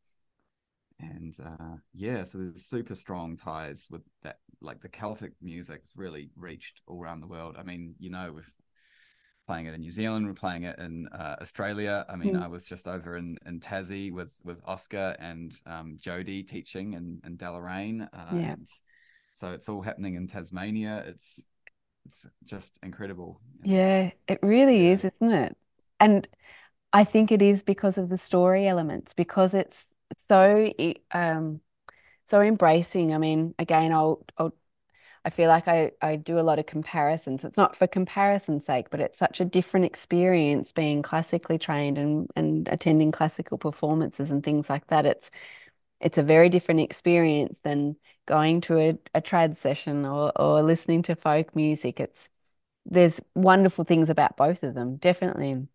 And 1.01 1.35
uh, 1.45 1.77
yeah, 1.93 2.23
so 2.25 2.39
there's 2.39 2.67
super 2.67 2.95
strong 2.95 3.37
ties 3.37 3.89
with 3.91 4.03
that. 4.23 4.39
Like 4.61 4.81
the 4.81 4.89
Celtic 4.89 5.33
music 5.43 5.81
has 5.81 5.93
really 5.97 6.31
reached 6.37 6.83
all 6.87 7.03
around 7.03 7.21
the 7.21 7.27
world. 7.27 7.57
I 7.59 7.65
mean, 7.65 7.95
you 7.99 8.11
know, 8.11 8.33
we're 8.33 8.45
playing 9.47 9.67
it 9.67 9.75
in 9.75 9.81
New 9.81 9.91
Zealand, 9.91 10.27
we're 10.27 10.35
playing 10.35 10.63
it 10.63 10.79
in 10.79 11.09
uh, 11.09 11.37
Australia. 11.41 12.07
I 12.09 12.17
mean, 12.17 12.37
mm. 12.37 12.43
I 12.43 12.47
was 12.47 12.65
just 12.65 12.87
over 12.87 13.17
in, 13.17 13.37
in 13.45 13.61
Tassie 13.61 14.13
with 14.13 14.35
with 14.45 14.61
Oscar 14.65 15.17
and 15.19 15.53
um, 15.67 15.97
Jody 16.01 16.43
teaching 16.43 16.95
in, 16.95 17.21
in 17.25 17.37
Deloraine. 17.37 18.09
Uh, 18.13 18.37
yeah. 18.37 18.55
So 19.35 19.53
it's 19.53 19.69
all 19.69 19.83
happening 19.83 20.15
in 20.15 20.27
Tasmania. 20.27 21.05
It's 21.07 21.47
it's 22.07 22.27
just 22.45 22.79
incredible. 22.83 23.41
Yeah, 23.63 24.11
it 24.29 24.39
really 24.43 24.89
yeah. 24.89 24.91
is, 24.91 25.05
isn't 25.05 25.31
it? 25.33 25.57
And 26.01 26.29
I 26.93 27.05
think 27.05 27.33
it 27.33 27.43
is 27.43 27.63
because 27.63 27.99
of 27.99 28.09
the 28.09 28.19
story 28.19 28.69
elements, 28.69 29.15
because 29.15 29.55
it's 29.55 29.87
so 30.19 30.73
um 31.13 31.61
so 32.27 32.41
embracing. 32.43 33.15
I 33.15 33.19
mean, 33.19 33.55
again, 33.59 33.93
I'll 33.93 34.25
I'll 34.39 34.55
I 35.25 35.31
feel 35.31 35.49
like 35.49 35.69
I, 35.69 35.93
I 36.03 36.17
do 36.17 36.39
a 36.39 36.43
lot 36.43 36.59
of 36.61 36.67
comparisons. 36.67 37.45
It's 37.45 37.57
not 37.59 37.77
for 37.77 37.87
comparison's 37.89 38.67
sake, 38.67 38.91
but 38.91 39.01
it's 39.01 39.19
such 39.19 39.41
a 39.41 39.45
different 39.47 39.87
experience 39.87 40.73
being 40.73 41.03
classically 41.03 41.59
trained 41.59 41.99
and, 41.99 42.31
and 42.37 42.69
attending 42.69 43.13
classical 43.13 43.59
performances 43.59 44.31
and 44.33 44.45
things 44.45 44.71
like 44.71 44.87
that. 44.89 45.07
It's 45.07 45.31
it's 46.05 46.19
a 46.19 46.23
very 46.23 46.51
different 46.51 46.81
experience 46.81 47.61
than 47.61 47.97
going 48.27 48.61
to 48.63 48.79
a, 48.79 48.99
a 49.15 49.23
trad 49.23 49.57
session 49.57 50.05
or, 50.05 50.33
or 50.41 50.63
listening 50.63 51.03
to 51.03 51.17
folk 51.17 51.57
music. 51.57 51.99
It's 51.99 52.29
there's 52.87 53.21
wonderful 53.35 53.85
things 53.85 54.11
about 54.11 54.37
both 54.37 54.63
of 54.63 54.75
them, 54.75 54.97
definitely. 54.97 55.67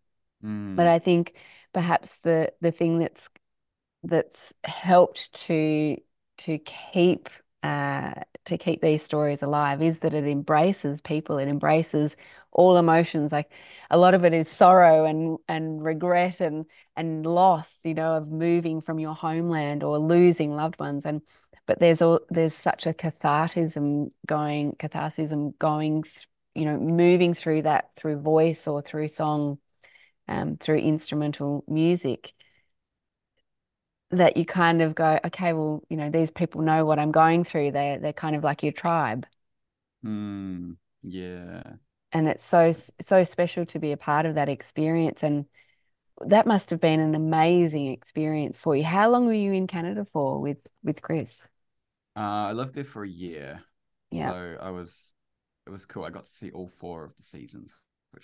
Mm. 0.44 0.76
But 0.76 0.86
I 0.86 1.00
think 1.00 1.34
perhaps 1.72 2.16
the 2.18 2.52
the 2.60 2.70
thing 2.70 2.98
that's 2.98 3.28
that's 4.04 4.54
helped 4.64 5.32
to 5.46 5.96
to 6.38 6.58
keep 6.58 7.28
uh, 7.62 8.14
to 8.46 8.58
keep 8.58 8.80
these 8.80 9.02
stories 9.02 9.42
alive 9.42 9.82
is 9.82 9.98
that 10.00 10.14
it 10.14 10.26
embraces 10.26 11.00
people, 11.00 11.38
it 11.38 11.48
embraces 11.48 12.16
all 12.52 12.76
emotions. 12.76 13.32
Like 13.32 13.52
a 13.90 13.98
lot 13.98 14.14
of 14.14 14.24
it 14.24 14.32
is 14.32 14.48
sorrow 14.48 15.04
and 15.04 15.38
and 15.48 15.82
regret 15.84 16.40
and 16.40 16.66
and 16.96 17.26
loss, 17.26 17.78
you 17.84 17.94
know, 17.94 18.16
of 18.16 18.28
moving 18.28 18.80
from 18.80 18.98
your 18.98 19.14
homeland 19.14 19.82
or 19.84 19.98
losing 19.98 20.52
loved 20.52 20.78
ones. 20.80 21.04
And 21.04 21.22
but 21.66 21.78
there's 21.80 22.02
all 22.02 22.20
there's 22.30 22.54
such 22.54 22.86
a 22.86 22.94
catharsism 22.94 24.10
going 24.26 24.72
catharsism 24.78 25.58
going, 25.58 26.04
you 26.54 26.64
know, 26.64 26.78
moving 26.78 27.34
through 27.34 27.62
that 27.62 27.90
through 27.96 28.20
voice 28.20 28.66
or 28.66 28.82
through 28.82 29.08
song, 29.08 29.58
um, 30.28 30.56
through 30.56 30.78
instrumental 30.78 31.64
music 31.68 32.32
that 34.10 34.36
you 34.36 34.44
kind 34.44 34.82
of 34.82 34.94
go, 34.94 35.18
okay, 35.24 35.52
well, 35.52 35.82
you 35.88 35.96
know, 35.96 36.10
these 36.10 36.30
people 36.30 36.62
know 36.62 36.84
what 36.84 36.98
I'm 36.98 37.12
going 37.12 37.44
through. 37.44 37.72
They're 37.72 37.98
they're 37.98 38.12
kind 38.12 38.36
of 38.36 38.44
like 38.44 38.62
your 38.62 38.72
tribe. 38.72 39.26
Mm, 40.04 40.76
yeah. 41.02 41.62
And 42.12 42.28
it's 42.28 42.44
so 42.44 42.72
so 42.72 43.24
special 43.24 43.66
to 43.66 43.78
be 43.78 43.92
a 43.92 43.96
part 43.96 44.26
of 44.26 44.34
that 44.34 44.48
experience. 44.48 45.22
And 45.22 45.46
that 46.26 46.46
must 46.46 46.70
have 46.70 46.80
been 46.80 47.00
an 47.00 47.14
amazing 47.14 47.86
experience 47.86 48.58
for 48.58 48.74
you. 48.74 48.84
How 48.84 49.10
long 49.10 49.26
were 49.26 49.32
you 49.32 49.52
in 49.52 49.66
Canada 49.66 50.04
for 50.04 50.40
with 50.40 50.58
with 50.82 51.02
Chris? 51.02 51.48
Uh, 52.16 52.50
I 52.50 52.52
lived 52.52 52.74
there 52.74 52.84
for 52.84 53.04
a 53.04 53.08
year. 53.08 53.62
Yeah. 54.10 54.32
So 54.32 54.56
I 54.60 54.70
was 54.70 55.14
it 55.66 55.70
was 55.70 55.86
cool. 55.86 56.04
I 56.04 56.10
got 56.10 56.24
to 56.24 56.30
see 56.30 56.50
all 56.50 56.68
four 56.78 57.04
of 57.04 57.16
the 57.16 57.22
seasons 57.22 57.76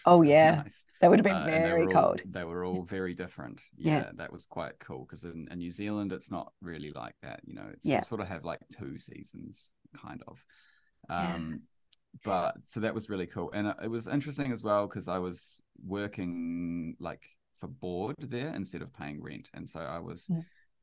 oh 0.05 0.22
yeah, 0.22 0.62
nice. 0.62 0.85
that 1.01 1.11
would 1.11 1.18
have 1.18 1.25
been 1.25 1.35
uh, 1.35 1.44
very 1.44 1.87
they 1.87 1.92
cold. 1.92 2.22
All, 2.25 2.31
they 2.31 2.44
were 2.44 2.64
all 2.64 2.83
very 2.83 3.14
different. 3.14 3.61
Yeah, 3.79 3.99
yeah. 3.99 4.11
that 4.14 4.33
was 4.33 4.46
quite 4.46 4.79
cool 4.79 5.07
because 5.09 5.25
in, 5.25 5.46
in, 5.51 5.59
New 5.59 5.70
Zealand 5.70 6.12
it's 6.12 6.31
not 6.31 6.53
really 6.62 6.92
like 6.92 7.14
that. 7.22 7.40
You 7.44 7.55
know, 7.55 7.66
it's 7.72 7.85
yeah. 7.85 8.01
sort 8.03 8.20
of 8.20 8.29
have 8.29 8.44
like 8.44 8.61
two 8.79 8.99
seasons, 8.99 9.70
kind 10.01 10.22
of. 10.27 10.42
Um, 11.09 11.51
yeah. 11.51 11.57
But 12.25 12.55
so 12.68 12.81
that 12.81 12.94
was 12.94 13.11
really 13.11 13.27
cool, 13.27 13.51
and 13.53 13.75
it 13.83 13.90
was 13.90 14.07
interesting 14.07 14.53
as 14.53 14.62
well 14.62 14.87
because 14.87 15.09
I 15.09 15.18
was 15.18 15.61
working 15.85 16.96
like 16.99 17.22
for 17.59 17.68
board 17.68 18.16
there 18.18 18.55
instead 18.55 18.83
of 18.83 18.94
paying 18.94 19.22
rent, 19.22 19.51
and 19.55 19.68
so 19.68 19.81
I 19.81 19.99
was. 19.99 20.31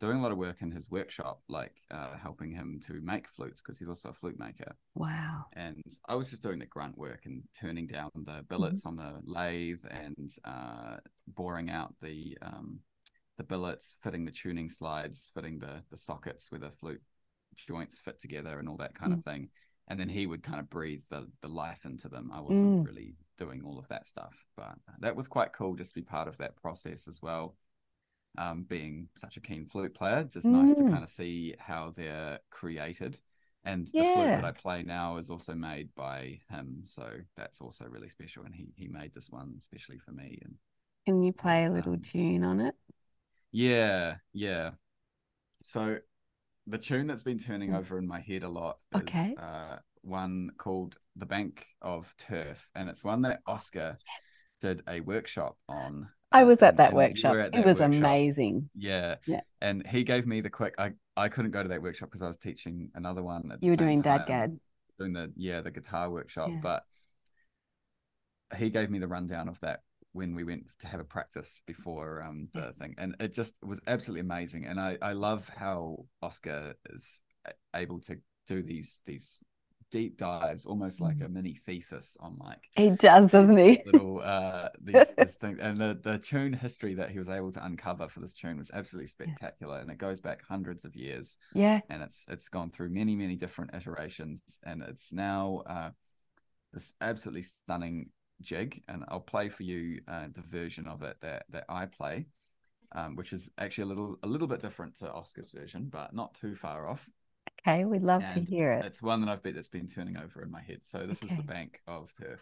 Doing 0.03 0.17
a 0.17 0.21
lot 0.21 0.33
of 0.33 0.37
work 0.37 0.61
in 0.61 0.69
his 0.69 0.91
workshop, 0.91 1.41
like 1.47 1.71
uh, 1.89 2.17
helping 2.21 2.51
him 2.51 2.81
to 2.87 2.99
make 3.01 3.25
flutes 3.29 3.61
because 3.61 3.79
he's 3.79 3.87
also 3.87 4.09
a 4.09 4.13
flute 4.13 4.37
maker. 4.37 4.75
Wow. 4.95 5.45
And 5.53 5.81
I 6.09 6.15
was 6.15 6.29
just 6.29 6.43
doing 6.43 6.59
the 6.59 6.65
grunt 6.65 6.97
work 6.97 7.21
and 7.23 7.41
turning 7.57 7.87
down 7.87 8.09
the 8.13 8.43
billets 8.49 8.83
mm-hmm. 8.83 8.89
on 8.89 8.95
the 8.97 9.21
lathe 9.23 9.79
and 9.89 10.29
uh, 10.43 10.97
boring 11.25 11.69
out 11.69 11.93
the 12.01 12.37
um, 12.41 12.81
the 13.37 13.45
billets, 13.45 13.95
fitting 14.03 14.25
the 14.25 14.31
tuning 14.31 14.69
slides, 14.69 15.31
fitting 15.33 15.57
the 15.57 15.81
the 15.89 15.97
sockets 15.97 16.51
where 16.51 16.59
the 16.59 16.71
flute 16.71 17.01
joints 17.55 17.97
fit 17.97 18.19
together, 18.19 18.59
and 18.59 18.67
all 18.67 18.77
that 18.77 18.95
kind 18.95 19.13
Mm. 19.13 19.19
of 19.19 19.23
thing. 19.23 19.49
And 19.87 19.97
then 19.97 20.09
he 20.09 20.27
would 20.27 20.43
kind 20.43 20.59
of 20.59 20.69
breathe 20.69 21.03
the 21.11 21.29
the 21.41 21.47
life 21.47 21.85
into 21.85 22.09
them. 22.09 22.29
I 22.33 22.41
wasn't 22.41 22.83
Mm. 22.83 22.85
really 22.85 23.15
doing 23.37 23.63
all 23.63 23.79
of 23.79 23.87
that 23.87 24.05
stuff, 24.05 24.35
but 24.57 24.75
that 24.99 25.15
was 25.15 25.29
quite 25.29 25.53
cool 25.53 25.75
just 25.75 25.91
to 25.91 25.95
be 25.95 26.03
part 26.03 26.27
of 26.27 26.37
that 26.39 26.57
process 26.57 27.07
as 27.07 27.21
well. 27.21 27.55
Um, 28.37 28.63
being 28.63 29.09
such 29.15 29.37
a 29.37 29.41
keen 29.41 29.67
flute 29.67 29.93
player, 29.93 30.23
just 30.23 30.49
nice 30.49 30.73
to 30.75 30.83
Mm. 30.83 30.83
kind 30.83 31.03
of 31.03 31.09
see 31.09 31.55
how 31.59 31.91
they're 31.95 32.39
created. 32.49 33.19
And 33.63 33.87
the 33.97 34.05
flute 34.05 34.33
that 34.33 34.43
I 34.43 34.51
play 34.51 34.83
now 34.83 35.17
is 35.17 35.29
also 35.29 35.53
made 35.53 35.93
by 35.95 36.41
him, 36.49 36.81
so 36.85 37.11
that's 37.37 37.61
also 37.61 37.85
really 37.85 38.09
special. 38.09 38.43
And 38.43 38.55
he 38.55 38.67
he 38.75 38.87
made 38.87 39.13
this 39.13 39.29
one 39.29 39.55
especially 39.61 39.99
for 39.99 40.11
me. 40.11 40.39
And 40.43 40.55
Can 41.05 41.21
you 41.23 41.31
play 41.31 41.63
a 41.63 41.69
little 41.69 41.95
um, 41.95 42.01
tune 42.01 42.43
on 42.43 42.59
it? 42.59 42.75
yeah, 43.51 44.15
yeah. 44.33 44.71
So 45.63 45.97
the 46.67 46.77
tune 46.77 47.07
that's 47.07 47.23
been 47.23 47.39
turning 47.39 47.73
Mm. 47.73 47.75
over 47.75 47.97
in 47.99 48.07
my 48.07 48.19
head 48.21 48.43
a 48.43 48.49
lot 48.49 48.79
is 48.91 49.09
Okay. 49.09 49.37
uh, 49.37 49.77
one 50.03 50.51
called 50.57 50.97
"The 51.15 51.25
Bank 51.27 51.67
of 51.81 52.13
Turf," 52.17 52.69
and 52.75 52.89
it's 52.89 53.03
one 53.03 53.23
that 53.23 53.41
Oscar 53.47 53.99
did 54.61 54.83
a 54.87 55.01
workshop 55.01 55.57
on. 55.69 56.09
I 56.33 56.43
was 56.43 56.61
at 56.61 56.77
that 56.77 56.89
and 56.89 56.97
workshop. 56.97 57.35
at 57.35 57.53
It 57.53 57.57
was 57.65 57.79
workshop. 57.79 57.91
amazing. 57.91 58.69
Yeah. 58.75 59.15
Yeah. 59.27 59.41
And 59.61 59.85
he 59.87 60.03
gave 60.03 60.25
me 60.27 60.41
the 60.41 60.49
quick. 60.49 60.75
I 60.77 60.91
I 61.15 61.29
couldn't 61.29 61.51
go 61.51 61.61
to 61.63 61.69
that 61.69 61.81
workshop 61.81 62.09
because 62.09 62.23
I 62.23 62.27
was 62.27 62.37
teaching 62.37 62.89
another 62.95 63.23
one. 63.23 63.51
At 63.51 63.63
You 63.63 63.71
were 63.71 63.77
doing 63.77 64.01
DADGAD. 64.01 64.59
doing 64.99 65.13
the 65.13 65.31
yeah 65.35 65.61
the 65.61 65.71
guitar 65.71 66.09
workshop, 66.09 66.49
Yeah. 66.49 66.59
but 66.61 66.83
he 68.57 68.69
gave 68.69 68.89
me 68.89 68.99
the 68.99 69.07
rundown 69.07 69.47
of 69.47 69.59
that 69.61 69.81
when 70.11 70.35
we 70.35 70.43
went 70.43 70.65
to 70.79 70.87
have 70.87 70.99
a 70.99 71.03
practice 71.03 71.61
before 71.65 72.21
um 72.21 72.49
the 72.53 72.59
Yeah. 72.59 72.71
thing, 72.79 72.95
and 72.97 73.15
it 73.19 73.33
just 73.33 73.55
was 73.63 73.79
absolutely 73.87 74.21
amazing. 74.21 74.65
And 74.65 74.79
I 74.79 74.97
I 75.01 75.13
love 75.13 75.47
how 75.49 76.05
Oscar 76.21 76.75
is 76.89 77.21
able 77.75 77.99
to 78.01 78.19
do 78.47 78.61
these 78.61 78.99
these 79.05 79.39
deep 79.93 80.17
dives, 80.17 80.65
almost 80.65 81.01
like 81.01 81.15
Mm. 81.17 81.25
a 81.27 81.29
mini 81.29 81.55
thesis 81.55 82.17
on 82.19 82.37
like 82.39 82.69
He 82.75 82.89
does, 82.89 83.31
doesn't 83.31 83.57
he? 83.57 83.83
little 83.85 84.21
uh 84.21 84.69
these, 84.83 85.13
these 85.19 85.35
things 85.35 85.59
and 85.59 85.79
the 85.79 85.99
the 86.03 86.17
tune 86.17 86.53
history 86.53 86.95
that 86.95 87.11
he 87.11 87.19
was 87.19 87.29
able 87.29 87.51
to 87.51 87.65
uncover 87.65 88.07
for 88.09 88.21
this 88.21 88.33
tune 88.33 88.57
was 88.57 88.71
absolutely 88.73 89.07
spectacular 89.07 89.79
and 89.79 89.91
it 89.91 89.97
goes 89.97 90.21
back 90.21 90.41
hundreds 90.47 90.85
of 90.85 90.95
years 90.95 91.37
Yeah. 91.53 91.81
and 91.89 92.01
it's 92.01 92.25
it's 92.29 92.49
gone 92.49 92.71
through 92.71 92.89
many 92.89 93.15
many 93.15 93.35
different 93.35 93.75
iterations 93.75 94.41
and 94.65 94.81
it's 94.83 95.11
now 95.13 95.63
uh 95.67 95.89
this 96.73 96.93
absolutely 97.01 97.43
stunning 97.43 98.09
jig 98.41 98.81
and 98.87 99.03
i'll 99.09 99.19
play 99.19 99.49
for 99.49 99.63
you 99.63 100.01
uh, 100.07 100.27
the 100.33 100.41
version 100.41 100.87
of 100.87 101.03
it 101.03 101.17
that 101.21 101.45
that 101.49 101.65
i 101.69 101.85
play 101.85 102.25
um, 102.95 103.15
which 103.15 103.33
is 103.33 103.49
actually 103.57 103.83
a 103.83 103.87
little 103.87 104.17
a 104.23 104.27
little 104.27 104.47
bit 104.47 104.61
different 104.61 104.97
to 104.97 105.11
oscar's 105.11 105.51
version 105.51 105.87
but 105.91 106.13
not 106.13 106.33
too 106.35 106.55
far 106.55 106.87
off 106.87 107.09
Okay, 107.65 107.85
we'd 107.85 108.03
love 108.03 108.27
to 108.33 108.41
hear 108.41 108.73
it. 108.73 108.85
it's 108.85 109.01
one 109.01 109.21
that 109.21 109.29
i've 109.29 109.41
bet 109.41 109.55
that's 109.55 109.69
been 109.69 109.87
turning 109.87 110.17
over 110.17 110.41
in 110.43 110.51
my 110.51 110.61
head 110.61 110.81
so 110.83 111.05
this 111.07 111.23
is 111.23 111.29
the 111.35 111.43
bank 111.43 111.81
of 111.87 112.11
turf 112.19 112.41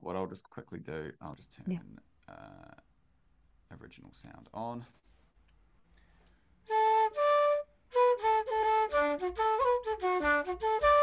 what 0.00 0.16
I'll 0.16 0.26
just 0.26 0.48
quickly 0.50 0.78
do, 0.80 1.12
I'll 1.20 1.34
just 1.34 1.54
turn 1.54 1.66
Yeah. 1.68 2.34
uh, 2.34 2.74
original 3.80 4.12
sound 4.12 4.48
on. 4.52 4.84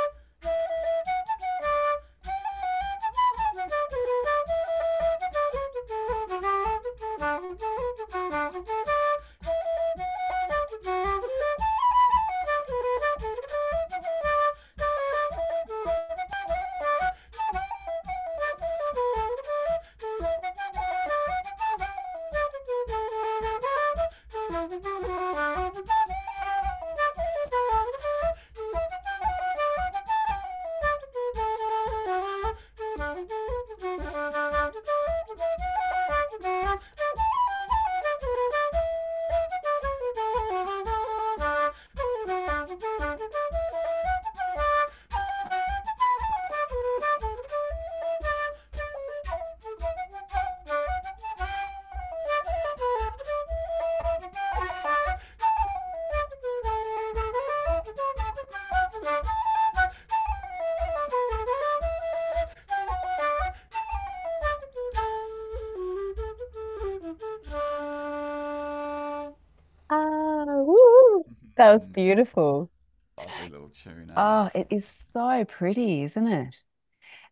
That 71.62 71.71
was 71.74 71.88
beautiful. 71.88 72.71
Lovely 73.17 73.47
little 73.47 73.69
tune. 73.69 74.12
Oh, 74.15 74.50
it 74.54 74.67
is 74.69 74.86
so 74.88 75.45
pretty, 75.45 76.04
isn't 76.04 76.28
it? 76.28 76.56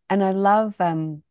And 0.09 0.23
I 0.23 0.31
love, 0.33 0.75
um, 0.81 1.23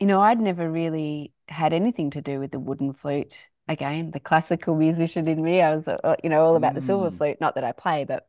you 0.00 0.06
know, 0.06 0.20
I'd 0.20 0.40
never 0.40 0.70
really 0.70 1.34
had 1.48 1.72
anything 1.74 2.10
to 2.12 2.22
do 2.22 2.40
with 2.40 2.52
the 2.52 2.60
wooden 2.60 2.94
flute. 2.94 3.48
Again, 3.68 4.12
the 4.12 4.20
classical 4.20 4.76
musician 4.76 5.28
in 5.28 5.42
me, 5.42 5.62
I 5.62 5.76
was, 5.76 5.88
uh, 5.88 6.16
you 6.24 6.30
know, 6.30 6.44
all 6.44 6.56
about 6.56 6.74
the 6.74 6.82
silver 6.82 7.10
Mm. 7.10 7.16
flute. 7.16 7.40
Not 7.40 7.56
that 7.56 7.64
I 7.64 7.72
play, 7.72 8.04
but 8.04 8.28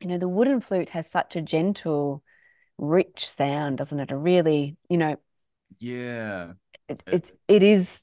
you 0.00 0.08
know, 0.08 0.18
the 0.18 0.28
wooden 0.28 0.60
flute 0.60 0.90
has 0.90 1.10
such 1.10 1.36
a 1.36 1.42
gentle, 1.42 2.22
rich 2.78 3.30
sound, 3.30 3.78
doesn't 3.78 4.00
it? 4.00 4.12
A 4.12 4.18
really, 4.18 4.76
you 4.90 4.98
know, 4.98 5.16
Yeah. 5.78 6.54
it, 6.88 7.02
It- 7.06 7.20
it's 7.20 7.30
it 7.48 7.62
is. 7.62 8.02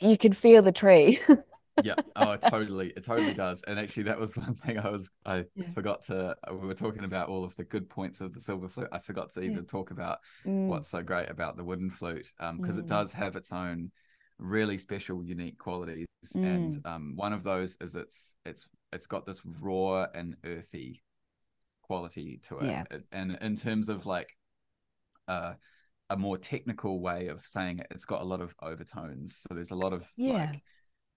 You 0.00 0.16
can 0.18 0.32
feel 0.32 0.62
the 0.62 0.72
tree. 0.72 1.20
Yeah. 1.82 1.96
Oh, 2.16 2.32
it 2.32 2.42
totally, 2.42 2.92
it 2.96 3.04
totally 3.04 3.34
does. 3.34 3.62
And 3.66 3.78
actually, 3.78 4.04
that 4.04 4.18
was 4.20 4.36
one 4.36 4.54
thing 4.54 4.78
I 4.78 4.90
was, 4.90 5.10
I 5.24 5.44
Yeah. 5.54 5.72
forgot 5.74 6.04
to. 6.06 6.36
uh, 6.48 6.54
We 6.54 6.66
were 6.66 6.74
talking 6.74 7.04
about 7.04 7.28
all 7.28 7.44
of 7.44 7.56
the 7.56 7.64
good 7.64 7.88
points 7.88 8.20
of 8.20 8.34
the 8.34 8.40
silver 8.40 8.68
flute. 8.68 8.88
I 8.92 8.98
forgot 8.98 9.30
to 9.32 9.40
Yeah. 9.40 9.48
even 9.50 9.64
talk 9.64 9.90
about 9.90 10.18
Mm, 10.46 10.68
what's 10.68 10.90
so 10.90 11.02
great 11.02 11.30
about 11.30 11.56
the 11.56 11.64
wooden 11.64 11.90
flute, 11.90 12.32
um, 12.40 12.58
because 12.58 12.76
it 12.76 12.84
Mm. 12.84 12.88
does 12.88 13.12
have 13.12 13.36
its 13.36 13.52
own 13.52 13.90
really 14.38 14.78
special, 14.78 15.24
unique 15.24 15.58
qualities. 15.58 16.06
Mm. 16.36 16.44
And 16.44 16.86
um, 16.86 17.12
one 17.16 17.32
of 17.32 17.42
those 17.42 17.76
is 17.80 17.94
it's 17.96 18.36
it's 18.44 18.68
it's 18.92 19.06
got 19.06 19.26
this 19.26 19.40
raw 19.44 20.06
and 20.14 20.36
earthy 20.44 21.02
quality 21.82 22.40
to 22.48 22.58
it. 22.60 22.66
Yeah. 22.66 22.84
It- 22.90 23.06
and 23.12 23.38
in 23.40 23.56
terms 23.56 23.88
of 23.88 24.06
like 24.06 24.36
uh, 25.28 25.54
a 26.10 26.16
more 26.16 26.36
technical 26.38 27.00
way 27.00 27.28
of 27.28 27.42
saying 27.46 27.78
it, 27.78 27.86
it's 27.90 28.04
got 28.04 28.20
a 28.20 28.24
lot 28.24 28.40
of 28.40 28.54
overtones. 28.62 29.36
So 29.36 29.54
there's 29.54 29.70
a 29.70 29.76
lot 29.76 29.92
of 29.92 30.04
Yeah. 30.16 30.50
like 30.50 30.62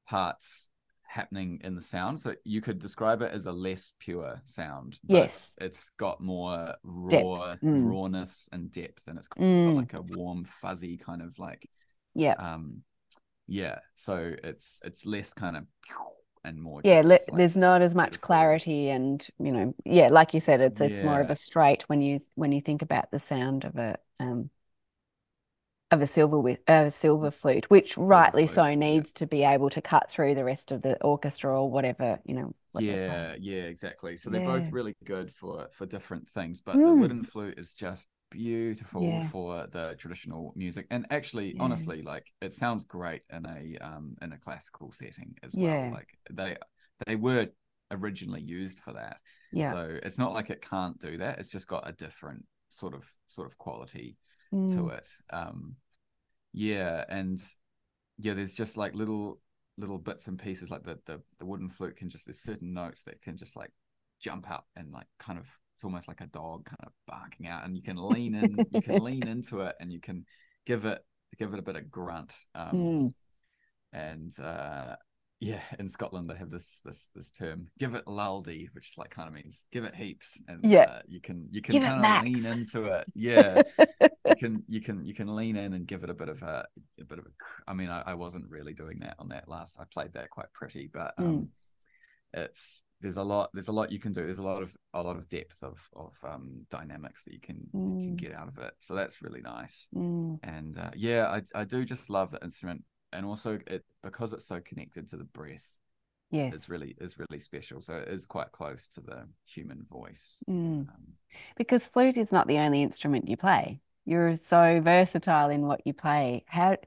parts 0.07 0.69
happening 1.03 1.61
in 1.63 1.75
the 1.75 1.81
sound. 1.81 2.19
So 2.19 2.35
you 2.43 2.61
could 2.61 2.79
describe 2.79 3.21
it 3.21 3.31
as 3.31 3.45
a 3.45 3.51
less 3.51 3.93
pure 3.99 4.41
sound. 4.45 4.99
Yes. 5.07 5.55
It's 5.61 5.89
got 5.91 6.21
more 6.21 6.75
raw 6.83 7.55
Mm. 7.63 7.85
rawness 7.85 8.49
and 8.51 8.71
depth 8.71 9.07
and 9.07 9.17
it's 9.17 9.27
got 9.27 9.39
Mm. 9.41 9.77
like 9.77 9.93
a 9.93 10.01
warm, 10.01 10.45
fuzzy 10.45 10.97
kind 10.97 11.21
of 11.21 11.37
like 11.39 11.69
yeah. 12.13 12.35
um 12.37 12.83
yeah. 13.47 13.79
So 13.95 14.33
it's 14.43 14.79
it's 14.83 15.05
less 15.05 15.33
kind 15.33 15.57
of 15.57 15.63
and 16.43 16.61
more 16.61 16.81
Yeah, 16.83 17.01
le 17.01 17.17
like, 17.31 17.33
there's 17.33 17.57
not 17.57 17.81
as 17.81 17.95
much 17.95 18.21
clarity 18.21 18.89
and, 18.89 19.25
you 19.39 19.51
know, 19.51 19.73
yeah, 19.83 20.09
like 20.09 20.33
you 20.33 20.39
said, 20.39 20.61
it's 20.61 20.81
it's 20.81 21.01
more 21.03 21.21
of 21.21 21.29
a 21.29 21.35
straight 21.35 21.83
when 21.89 22.01
you 22.01 22.21
when 22.35 22.51
you 22.51 22.61
think 22.61 22.81
about 22.81 23.09
the 23.11 23.19
sound 23.19 23.63
of 23.63 23.75
a 23.77 23.97
um 24.19 24.49
of 25.95 26.01
a 26.01 26.07
silver 26.07 26.39
with 26.39 26.59
a 26.67 26.91
silver 26.91 27.31
flute, 27.31 27.69
which 27.69 27.97
rightly 27.97 28.47
flute, 28.47 28.55
so 28.55 28.75
yeah. 28.75 28.75
needs 28.75 29.13
to 29.13 29.25
be 29.27 29.43
able 29.43 29.69
to 29.71 29.81
cut 29.81 30.11
through 30.11 30.35
the 30.35 30.43
rest 30.43 30.71
of 30.71 30.81
the 30.81 31.01
orchestra 31.03 31.59
or 31.59 31.69
whatever, 31.69 32.19
you 32.25 32.35
know. 32.35 32.53
Yeah, 32.77 33.35
yeah, 33.39 33.63
exactly. 33.63 34.17
So 34.17 34.29
they're 34.29 34.41
both 34.41 34.71
really 34.71 34.95
good 35.05 35.31
for 35.33 35.69
for 35.73 35.85
different 35.85 36.27
things, 36.29 36.61
but 36.61 36.83
the 36.83 36.93
Mm. 36.93 36.99
wooden 36.99 37.23
flute 37.23 37.57
is 37.57 37.73
just 37.73 38.07
beautiful 38.31 39.01
Yeah. 39.01 39.29
for 39.31 39.67
the 39.71 39.95
traditional 39.97 40.53
music. 40.57 40.87
And 40.91 41.05
actually, 41.09 41.51
Yeah. 41.53 41.59
honestly, 41.59 42.01
like 42.01 42.25
it 42.41 42.53
sounds 42.53 42.83
great 42.83 43.21
in 43.31 43.45
a 43.45 43.77
um 43.83 44.15
in 44.21 44.33
a 44.33 44.37
classical 44.37 44.91
setting 44.91 45.35
as 45.43 45.53
Yeah. 45.53 45.61
well. 45.61 45.89
Like 45.89 46.09
they 46.29 46.57
they 47.05 47.15
were 47.15 47.47
originally 47.91 48.41
used 48.41 48.79
for 48.81 48.93
that. 48.93 49.17
Yeah. 49.51 49.71
So 49.71 49.97
it's 50.03 50.17
not 50.17 50.33
like 50.33 50.49
it 50.49 50.61
can't 50.61 50.99
do 50.99 51.17
that. 51.19 51.39
It's 51.39 51.49
just 51.51 51.67
got 51.67 51.87
a 51.87 51.93
different 51.93 52.43
sort 52.69 52.93
of 52.93 53.09
sort 53.27 53.47
of 53.47 53.57
quality 53.57 54.17
Mm. 54.51 54.71
to 54.73 54.89
it. 54.89 55.09
Um, 55.29 55.77
yeah, 56.55 57.03
and 57.09 57.39
yeah, 58.17 58.33
there's 58.33 58.53
just 58.53 58.77
like 58.77 58.95
little 58.95 59.39
little 59.77 59.97
bits 59.99 60.27
and 60.27 60.39
pieces 60.39 60.71
like 60.71 60.83
the 60.83 60.97
the, 61.05 61.21
the 61.39 61.45
wooden 61.45 61.69
flute 61.69 61.97
can 61.97 62.09
just 62.09 62.25
there's 62.25 62.41
certain 62.41 62.73
notes 62.73 63.03
that 63.03 63.21
can 63.21 63.35
just 63.37 63.57
like 63.57 63.71
jump 64.21 64.49
up 64.49 64.65
and 64.77 64.89
like 64.93 65.07
kind 65.19 65.37
of 65.37 65.45
it's 65.75 65.83
almost 65.83 66.07
like 66.07 66.21
a 66.21 66.27
dog 66.27 66.63
kind 66.65 66.79
of 66.85 66.93
barking 67.05 67.47
out 67.47 67.65
and 67.65 67.75
you 67.75 67.83
can 67.83 67.97
lean 67.97 68.33
in 68.35 68.65
you 68.71 68.81
can 68.81 69.03
lean 69.03 69.27
into 69.27 69.59
it 69.59 69.75
and 69.81 69.91
you 69.91 69.99
can 69.99 70.25
give 70.65 70.85
it 70.85 71.03
give 71.37 71.53
it 71.53 71.59
a 71.59 71.61
bit 71.61 71.75
of 71.75 71.91
grunt 71.91 72.33
um 72.55 72.71
Mm. 72.73 73.13
and 73.91 74.39
uh 74.39 74.95
yeah 75.41 75.59
in 75.79 75.89
scotland 75.89 76.29
they 76.29 76.35
have 76.37 76.49
this 76.49 76.79
this 76.85 77.09
this 77.13 77.31
term 77.31 77.67
give 77.77 77.93
it 77.95 78.05
laldy 78.07 78.67
which 78.73 78.93
like 78.97 79.09
kind 79.09 79.27
of 79.27 79.33
means 79.33 79.65
give 79.73 79.83
it 79.83 79.93
heaps 79.95 80.41
and 80.47 80.63
Yeah. 80.63 80.83
uh, 80.83 81.01
you 81.07 81.19
can 81.19 81.49
you 81.51 81.61
can 81.61 81.73
Give 81.73 81.83
kind 81.83 81.95
of 81.95 82.01
max. 82.01 82.23
lean 82.25 82.45
into 82.45 82.85
it 82.85 83.05
yeah 83.13 83.61
you 84.27 84.35
can 84.35 84.63
you 84.67 84.81
can 84.81 85.05
you 85.05 85.13
can 85.13 85.35
lean 85.35 85.55
in 85.55 85.73
and 85.73 85.87
give 85.87 86.03
it 86.03 86.09
a 86.09 86.13
bit 86.13 86.29
of 86.29 86.41
a, 86.41 86.65
a 86.99 87.03
bit 87.05 87.19
of 87.19 87.25
a. 87.25 87.29
I 87.67 87.73
mean 87.73 87.89
I, 87.89 88.01
I 88.07 88.13
wasn't 88.13 88.49
really 88.49 88.73
doing 88.73 88.99
that 88.99 89.15
on 89.19 89.29
that 89.29 89.47
last 89.47 89.77
i 89.79 89.83
played 89.93 90.13
that 90.13 90.29
quite 90.29 90.51
pretty 90.53 90.89
but 90.93 91.13
Mm. 91.19 91.25
um 91.25 91.47
it's 92.33 92.83
there's 93.01 93.17
a 93.17 93.23
lot 93.23 93.49
there's 93.53 93.67
a 93.67 93.71
lot 93.71 93.91
you 93.91 93.99
can 93.99 94.13
do 94.13 94.25
there's 94.25 94.39
a 94.39 94.43
lot 94.43 94.61
of 94.63 94.71
a 94.93 95.01
lot 95.01 95.15
of 95.15 95.29
depth 95.29 95.63
of 95.63 95.77
of 95.95 96.13
um 96.23 96.65
dynamics 96.71 97.23
that 97.23 97.33
you 97.33 97.39
can 97.39 97.57
you 97.73 97.97
can 98.03 98.13
Mm. 98.13 98.17
get 98.17 98.33
out 98.33 98.47
of 98.47 98.57
it 98.59 98.73
so 98.79 98.95
that's 98.95 99.21
really 99.21 99.41
nice 99.41 99.87
Mm. 99.95 100.39
and 100.43 100.77
uh, 100.77 100.91
yeah 100.95 101.27
I, 101.27 101.61
I 101.61 101.63
do 101.65 101.85
just 101.85 102.09
love 102.09 102.31
the 102.31 102.43
instrument 102.43 102.83
and 103.13 103.25
also 103.25 103.59
it 103.67 103.83
because 104.03 104.33
it's 104.33 104.45
so 104.47 104.59
connected 104.59 105.09
to 105.09 105.17
the 105.17 105.23
breath 105.23 105.77
Yes. 106.31 106.53
it's 106.55 106.69
really 106.69 106.95
is 106.99 107.17
really 107.17 107.39
special 107.39 107.81
so 107.81 107.93
it 107.95 108.07
is 108.09 108.25
quite 108.25 108.51
close 108.51 108.89
to 108.95 109.01
the 109.01 109.27
human 109.45 109.85
voice 109.89 110.37
Mm. 110.49 110.87
um, 110.89 111.13
Because 111.55 111.87
flute 111.87 112.17
is 112.17 112.31
not 112.31 112.47
the 112.47 112.57
only 112.59 112.81
instrument 112.81 113.29
you 113.29 113.37
play. 113.37 113.79
You're 114.05 114.35
so 114.35 114.81
versatile 114.81 115.49
in 115.49 115.65
what 115.65 115.85
you 115.85 115.93
play. 115.93 116.45
How 116.47 116.77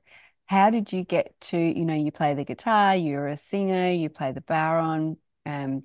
how 0.46 0.70
did 0.70 0.92
you 0.92 1.04
get 1.04 1.38
to, 1.42 1.58
you 1.58 1.84
know, 1.84 1.94
you 1.94 2.10
play 2.10 2.34
the 2.34 2.44
guitar, 2.44 2.96
you're 2.96 3.28
a 3.28 3.36
singer, 3.36 3.90
you 3.90 4.08
play 4.08 4.32
the 4.32 4.40
bodhran, 4.40 5.18
um, 5.44 5.82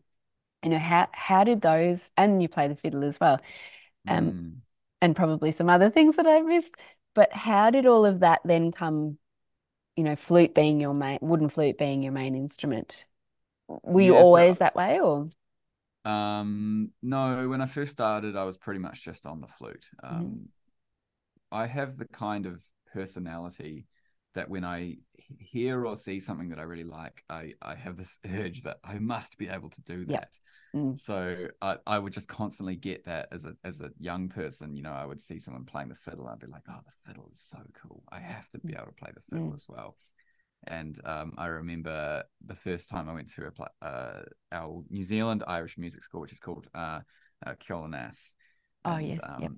you 0.64 0.70
know, 0.70 0.80
how 0.80 1.10
how 1.14 1.44
did 1.44 1.62
those 1.62 2.10
and 2.18 2.42
you 2.42 2.48
play 2.48 2.68
the 2.68 2.76
fiddle 2.76 3.04
as 3.04 3.20
well, 3.20 3.40
um, 4.08 4.32
mm. 4.32 4.54
and 5.02 5.16
probably 5.16 5.52
some 5.52 5.70
other 5.70 5.90
things 5.90 6.16
that 6.16 6.26
I've 6.28 6.46
missed. 6.46 6.76
But 7.16 7.34
how 7.34 7.70
did 7.72 7.86
all 7.86 8.06
of 8.06 8.22
that 8.22 8.42
then 8.46 8.72
come, 8.72 9.18
you 9.96 10.04
know, 10.04 10.16
flute 10.16 10.56
being 10.56 10.80
your 10.80 10.94
main, 10.94 11.20
wooden 11.22 11.50
flute 11.50 11.78
being 11.78 12.04
your 12.04 12.14
main 12.14 12.36
instrument? 12.36 13.06
Were 13.68 14.02
you 14.02 14.14
Yeah, 14.14 14.20
so- 14.20 14.26
always 14.26 14.58
that 14.60 14.76
way 14.76 15.00
or? 15.00 15.30
Um, 16.06 16.92
no, 17.02 17.48
when 17.48 17.62
I 17.62 17.66
first 17.66 17.92
started, 17.92 18.36
I 18.36 18.44
was 18.44 18.58
pretty 18.58 18.80
much 18.80 19.04
just 19.04 19.26
on 19.26 19.40
the 19.42 19.48
flute. 19.48 19.90
Mm-hmm. 20.04 20.16
Um, 20.16 20.50
I 21.54 21.68
have 21.68 21.98
the 21.98 22.06
kind 22.06 22.46
of 22.46 22.62
personality 22.92 23.86
that 24.34 24.50
when 24.50 24.64
I 24.64 24.98
hear 25.40 25.86
or 25.86 25.96
see 25.96 26.20
something 26.20 26.50
that 26.50 26.60
I 26.60 26.64
really 26.64 26.84
like, 26.84 27.24
I, 27.30 27.54
I 27.62 27.76
have 27.76 27.96
this 27.96 28.18
urge 28.36 28.64
that 28.64 28.78
I 28.84 28.98
must 29.00 29.38
be 29.38 29.48
able 29.48 29.70
to 29.70 29.82
do 29.82 30.06
Yep. 30.08 30.22
that. 30.24 30.30
Mm. 30.76 31.00
So 31.00 31.48
I, 31.62 31.78
I 31.86 32.00
would 32.00 32.14
just 32.14 32.28
constantly 32.28 32.76
get 32.76 33.06
that 33.06 33.28
as 33.32 33.46
a 33.46 33.54
as 33.64 33.82
a 33.82 33.92
young 34.00 34.30
person. 34.30 34.76
You 34.76 34.84
know, 34.84 34.92
I 34.92 35.06
would 35.06 35.22
see 35.22 35.40
someone 35.40 35.66
playing 35.66 35.90
the 35.90 35.96
fiddle, 35.96 36.28
I'd 36.28 36.40
be 36.40 36.48
like, 36.48 36.64
oh, 36.70 36.80
the 36.86 36.92
fiddle 37.12 37.30
is 37.32 37.40
so 37.40 37.60
cool. 37.82 38.04
I 38.12 38.20
have 38.20 38.50
to 38.50 38.60
be 38.60 38.74
able 38.74 38.88
to 38.88 38.92
play 38.94 39.12
the 39.14 39.22
fiddle 39.22 39.52
Mm. 39.52 39.56
as 39.56 39.66
well. 39.68 39.96
And 40.68 41.00
um, 41.06 41.34
I 41.38 41.48
remember 41.48 42.24
the 42.46 42.56
first 42.56 42.90
time 42.90 43.10
I 43.10 43.14
went 43.14 43.32
to 43.34 43.52
a 43.82 43.86
uh, 43.86 44.22
our 44.52 44.84
New 44.90 45.04
Zealand 45.04 45.44
Irish 45.48 45.78
music 45.78 46.04
school, 46.04 46.22
which 46.22 46.32
is 46.32 46.40
called 46.40 46.68
uh, 46.74 47.02
uh. 47.46 47.54
Oh, 48.86 48.98
yes, 48.98 49.20
yep. 49.38 49.52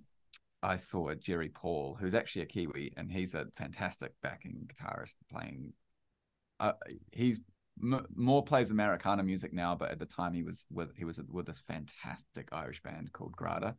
I 0.66 0.78
saw 0.78 1.14
Gerry 1.14 1.50
Paul, 1.50 1.96
who's 2.00 2.16
actually 2.16 2.42
a 2.42 2.48
Kiwi, 2.48 2.92
and 2.98 3.12
he's 3.12 3.36
a 3.36 3.46
fantastic 3.56 4.14
backing 4.24 4.68
guitarist 4.68 5.14
playing. 5.32 5.74
Uh, 6.60 6.74
he's 7.12 7.40
m- 7.80 8.08
more 8.16 8.44
plays 8.44 8.72
Americana 8.72 9.22
music 9.22 9.54
now, 9.54 9.76
but 9.76 9.92
at 9.92 10.00
the 10.00 10.08
time 10.08 10.34
he 10.34 10.42
was 10.42 10.66
with 10.72 10.96
he 10.98 11.06
was 11.06 11.22
with 11.30 11.46
this 11.46 11.62
fantastic 11.68 12.50
Irish 12.52 12.82
band 12.82 13.14
called 13.14 13.36
Grada, 13.36 13.76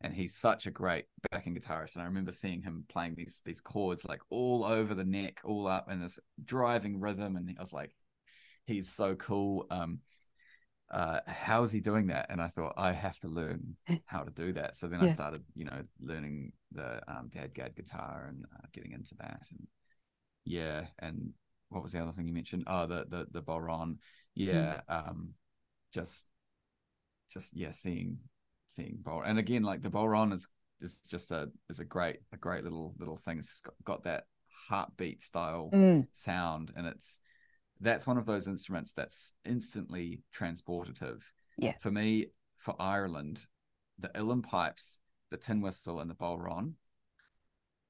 and 0.00 0.14
he's 0.14 0.36
such 0.36 0.68
a 0.68 0.70
great 0.70 1.06
backing 1.32 1.56
guitarist. 1.56 1.94
And 1.94 2.02
I 2.02 2.06
remember 2.06 2.30
seeing 2.30 2.62
him 2.62 2.84
playing 2.88 3.16
these 3.16 3.42
these 3.44 3.60
chords 3.60 4.04
like 4.04 4.20
all 4.30 4.64
over 4.64 4.94
the 4.94 5.04
neck, 5.04 5.40
all 5.42 5.66
up 5.66 5.90
in 5.90 6.00
this 6.00 6.20
driving 6.44 7.00
rhythm, 7.00 7.34
and 7.34 7.52
I 7.58 7.60
was 7.60 7.72
like, 7.72 7.96
he's 8.64 8.88
so 8.88 9.16
cool. 9.16 9.66
Um, 9.72 9.98
uh, 10.90 11.20
how 11.26 11.62
is 11.64 11.72
he 11.72 11.80
doing 11.80 12.06
that? 12.08 12.26
And 12.30 12.40
I 12.40 12.48
thought 12.48 12.74
I 12.76 12.92
have 12.92 13.18
to 13.20 13.28
learn 13.28 13.76
how 14.06 14.22
to 14.22 14.30
do 14.30 14.52
that. 14.54 14.76
So 14.76 14.88
then 14.88 15.00
I 15.00 15.08
started, 15.08 15.42
you 15.54 15.64
know, 15.64 15.82
learning 16.00 16.52
the 16.72 17.00
um, 17.08 17.30
DADGAD 17.30 17.76
guitar 17.76 18.26
and 18.28 18.44
uh, 18.56 18.66
getting 18.72 18.92
into 18.92 19.14
that. 19.16 19.42
And 19.50 19.66
yeah, 20.44 20.86
and 20.98 21.32
what 21.68 21.82
was 21.82 21.92
the 21.92 22.00
other 22.00 22.12
thing 22.12 22.26
you 22.26 22.32
mentioned? 22.34 22.64
Oh, 22.66 22.86
the 22.86 23.06
the 23.08 23.26
the 23.30 23.42
bodhran. 23.42 23.98
Yeah, 24.34 24.80
um, 24.88 25.34
just 25.92 26.26
just 27.32 27.56
yeah, 27.56 27.72
seeing 27.72 28.18
seeing 28.66 28.98
bodhran. 29.02 29.28
And 29.30 29.38
again, 29.38 29.62
like 29.62 29.82
the 29.82 29.90
bodhran 29.90 30.32
is 30.32 30.48
is 30.80 30.98
just 31.10 31.30
a 31.30 31.50
is 31.68 31.80
a 31.80 31.84
great 31.84 32.20
a 32.32 32.36
great 32.36 32.64
little 32.64 32.94
little 32.98 33.16
thing. 33.16 33.38
It's 33.38 33.60
got, 33.60 33.74
got 33.84 34.04
that 34.04 34.24
heartbeat 34.68 35.22
style 35.22 35.70
Mm. 35.72 36.06
sound, 36.14 36.72
and 36.76 36.86
it's 36.86 37.20
that's 37.80 38.06
one 38.06 38.18
of 38.18 38.26
those 38.26 38.48
instruments 38.48 38.92
that's 38.92 39.32
instantly 39.44 40.22
transportative. 40.34 41.22
Yeah. 41.56 41.74
For 41.80 41.90
me, 41.90 42.26
for 42.56 42.74
Ireland, 42.80 43.46
the 43.98 44.08
uilleann 44.08 44.42
pipes, 44.42 44.98
the 45.30 45.36
tin 45.36 45.60
whistle, 45.60 46.00
and 46.00 46.10
the 46.10 46.14
bodhran, 46.14 46.74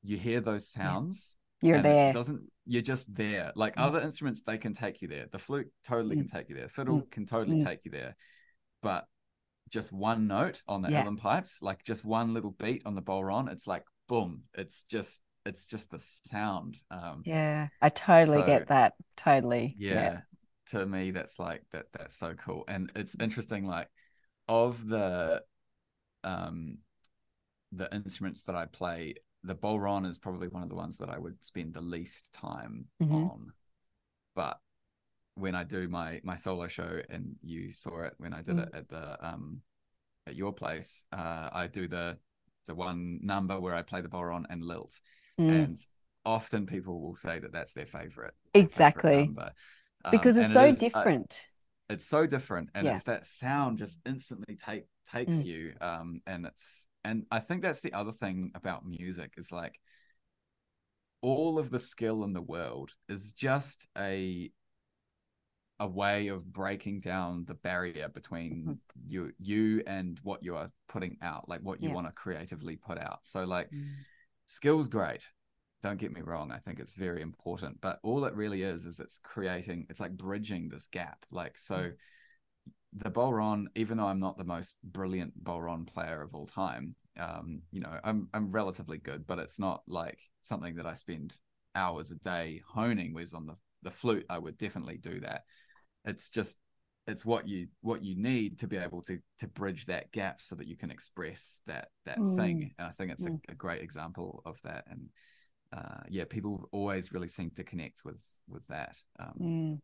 you 0.02 0.16
hear 0.16 0.40
those 0.40 0.72
Yeah. 0.76 0.84
sounds. 0.84 1.36
You're 1.60 1.76
and 1.76 1.86
it 1.86 1.90
there. 1.90 2.12
doesn't 2.12 2.42
you're 2.66 2.82
just 2.82 3.12
there. 3.14 3.50
Like 3.56 3.76
Mm. 3.76 3.82
other 3.82 4.00
instruments, 4.00 4.42
they 4.42 4.58
can 4.58 4.74
take 4.74 5.00
you 5.00 5.08
there. 5.08 5.26
The 5.32 5.38
flute 5.38 5.72
totally 5.84 6.16
can 6.16 6.28
take 6.28 6.50
you 6.50 6.54
there. 6.54 6.68
Fiddle 6.68 7.02
can 7.10 7.26
totally 7.26 7.56
Mm. 7.56 7.64
take 7.64 7.84
you 7.84 7.90
there. 7.90 8.14
But 8.82 9.08
just 9.70 9.90
one 9.92 10.26
note 10.26 10.62
on 10.68 10.82
the 10.82 10.90
Yeah. 10.90 11.02
uilleann 11.02 11.18
pipes, 11.18 11.62
like 11.62 11.82
just 11.82 12.04
one 12.04 12.34
little 12.34 12.50
beat 12.52 12.82
on 12.84 12.94
the 12.94 13.02
bodhran, 13.02 13.50
it's 13.50 13.66
like 13.66 13.84
boom. 14.06 14.44
It's 14.54 14.84
just 14.84 15.22
it's 15.48 15.66
just 15.66 15.90
the 15.90 15.98
sound. 15.98 16.76
Um 16.90 17.22
Yeah, 17.24 17.68
I 17.82 17.88
totally 17.88 18.38
So- 18.40 18.46
get 18.46 18.68
that. 18.68 18.94
Totally. 19.16 19.74
yeah, 19.78 20.20
to 20.70 20.86
me 20.86 21.10
that's 21.10 21.38
like 21.38 21.62
that 21.72 21.86
that's 21.92 22.16
so 22.16 22.34
cool 22.34 22.62
and 22.68 22.92
it's 22.94 23.16
interesting 23.18 23.64
like 23.66 23.88
of 24.48 24.86
the 24.86 25.42
um 26.24 26.78
the 27.72 27.88
instruments 27.94 28.42
that 28.44 28.54
i 28.54 28.66
play 28.66 29.14
the 29.44 29.54
bodhran 29.54 30.04
is 30.10 30.18
probably 30.18 30.48
one 30.48 30.62
of 30.62 30.68
the 30.68 30.74
ones 30.74 30.98
that 30.98 31.08
i 31.08 31.18
would 31.18 31.42
spend 31.44 31.72
the 31.74 31.80
least 31.80 32.30
time 32.32 32.84
Mhm. 33.00 33.30
on 33.30 33.52
but 34.34 34.60
when 35.34 35.54
i 35.54 35.64
do 35.64 35.88
my 35.88 36.20
my 36.22 36.36
solo 36.36 36.68
show 36.68 37.00
and 37.08 37.36
you 37.42 37.72
saw 37.72 38.02
it 38.02 38.14
when 38.18 38.32
i 38.34 38.42
did 38.42 38.56
Mm. 38.56 38.66
it 38.66 38.74
at 38.74 38.88
the 38.88 39.26
um 39.26 39.62
at 40.26 40.36
your 40.36 40.52
place 40.52 41.06
uh 41.12 41.48
i 41.52 41.66
do 41.66 41.88
the 41.88 42.18
the 42.66 42.74
one 42.74 43.20
number 43.22 43.58
where 43.58 43.74
i 43.74 43.82
play 43.82 44.00
the 44.02 44.08
bodhran 44.08 44.44
and 44.50 44.62
lilt 44.62 45.00
Mm, 45.40 45.48
and 45.54 45.78
often 46.24 46.66
people 46.66 47.00
will 47.00 47.16
say 47.16 47.38
that 47.38 47.52
that's 47.52 47.72
their 47.72 47.86
favorite 47.86 48.34
their 48.54 48.68
favorite 48.68 49.08
exactly. 49.08 49.30
Um, 50.04 50.12
Because 50.12 50.36
it's 50.36 50.52
so 50.52 50.70
it 50.70 50.74
is, 50.74 50.88
uh, 50.94 51.06
different. 51.06 51.42
it's 51.90 52.06
so 52.06 52.26
different, 52.26 52.70
and 52.74 52.86
Yeah. 52.86 52.90
it's 52.90 53.04
that 53.04 53.26
sound 53.26 53.78
just 53.78 53.98
instantly 54.06 54.56
take 54.56 54.86
takes 55.12 55.42
Mm. 55.42 55.44
you. 55.44 55.74
Um, 55.80 56.22
and 56.26 56.46
it's 56.46 56.88
and 57.04 57.26
I 57.30 57.40
think 57.40 57.62
that's 57.62 57.80
the 57.82 57.94
other 57.94 58.12
thing 58.12 58.52
about 58.54 58.86
music 58.86 59.34
is 59.38 59.52
like 59.52 59.80
all 61.20 61.58
of 61.58 61.70
the 61.70 61.80
skill 61.80 62.24
in 62.24 62.32
the 62.32 62.42
world 62.42 62.92
is 63.08 63.32
just 63.32 63.86
a 63.96 64.50
a 65.80 65.86
way 65.86 66.28
of 66.28 66.52
breaking 66.52 67.00
down 67.00 67.44
the 67.46 67.54
barrier 67.54 68.08
between 68.08 68.66
Mhm. 68.66 68.78
you 69.06 69.32
you 69.38 69.82
and 69.86 70.18
what 70.22 70.42
you 70.42 70.56
are 70.56 70.70
putting 70.88 71.16
out 71.22 71.48
like 71.48 71.60
what 71.60 71.80
you 71.80 71.90
Yeah. 71.90 71.92
want 71.92 72.06
to 72.06 72.12
creatively 72.12 72.74
put 72.76 72.98
out 72.98 73.20
so 73.22 73.44
like 73.44 73.70
Mm. 73.72 74.04
Skill's 74.48 74.88
great 74.88 75.22
don't 75.80 76.00
get 76.00 76.12
me 76.12 76.20
wrong 76.22 76.50
i 76.50 76.58
think 76.58 76.80
it's 76.80 76.94
very 76.94 77.22
important 77.22 77.80
but 77.80 78.00
all 78.02 78.24
it 78.24 78.34
really 78.34 78.62
is 78.62 78.84
is 78.84 78.98
it's 78.98 79.20
creating 79.22 79.86
it's 79.88 80.00
like 80.00 80.10
bridging 80.16 80.68
this 80.68 80.88
gap 80.88 81.24
like 81.30 81.56
so 81.56 81.92
the 82.92 83.10
bodhran, 83.10 83.66
even 83.74 83.98
though 83.98 84.06
I'm 84.06 84.20
not 84.20 84.38
the 84.38 84.44
most 84.44 84.76
brilliant 84.82 85.44
bodhran 85.44 85.86
player 85.86 86.22
of 86.22 86.34
all 86.34 86.46
time, 86.46 86.94
um, 87.18 87.62
you 87.70 87.80
know, 87.80 87.98
I'm 88.02 88.28
I'm 88.32 88.50
relatively 88.50 88.98
good, 88.98 89.26
but 89.26 89.38
it's 89.38 89.58
not 89.58 89.82
like 89.86 90.18
something 90.40 90.76
that 90.76 90.86
I 90.86 90.94
spend 90.94 91.34
hours 91.74 92.10
a 92.10 92.16
day 92.16 92.62
honing. 92.66 93.12
Whereas 93.12 93.34
on 93.34 93.46
the 93.46 93.56
the 93.82 93.90
flute, 93.90 94.26
I 94.30 94.38
would 94.38 94.58
definitely 94.58 94.96
do 94.96 95.20
that. 95.20 95.44
It's 96.04 96.30
just 96.30 96.56
it's 97.08 97.24
what 97.26 97.48
you 97.48 97.68
what 97.80 98.04
you 98.04 98.14
need 98.16 98.58
to 98.60 98.68
be 98.68 98.76
able 98.76 99.02
to 99.02 99.18
to 99.40 99.48
bridge 99.48 99.86
that 99.86 100.12
gap 100.12 100.40
so 100.40 100.54
that 100.54 100.68
you 100.68 100.76
can 100.76 100.90
express 100.90 101.60
that 101.66 101.88
that 102.06 102.18
thing. 102.36 102.72
And 102.78 102.86
I 102.88 102.92
think 102.92 103.10
it's 103.10 103.24
Mm. 103.24 103.40
a, 103.48 103.52
a 103.52 103.54
great 103.56 103.82
example 103.82 104.42
of 104.46 104.60
that. 104.62 104.84
And 104.90 105.08
uh, 105.72 106.02
yeah, 106.08 106.24
people 106.28 106.68
always 106.72 107.12
really 107.12 107.28
seem 107.28 107.50
to 107.56 107.64
connect 107.64 108.04
with 108.04 108.18
with 108.48 108.66
that. 108.68 108.96
Um, 109.18 109.40
Mm. 109.40 109.80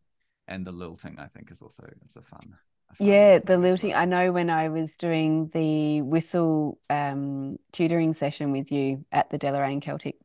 and 0.48 0.66
the 0.66 0.72
lilting, 0.72 1.18
I 1.18 1.26
think, 1.28 1.50
is 1.50 1.62
also 1.62 1.84
it's 2.04 2.16
a 2.16 2.22
fun 2.22 2.54
yeah, 2.98 3.38
the 3.40 3.56
lilting. 3.58 3.92
I 3.94 4.04
know 4.04 4.32
when 4.32 4.50
I 4.50 4.68
was 4.68 4.96
doing 4.96 5.48
the 5.52 6.02
whistle 6.02 6.78
um, 6.88 7.58
tutoring 7.72 8.14
session 8.14 8.52
with 8.52 8.70
you 8.70 9.04
at 9.10 9.30
the 9.30 9.38
Deloraine 9.38 9.82
Celtic 9.82 10.16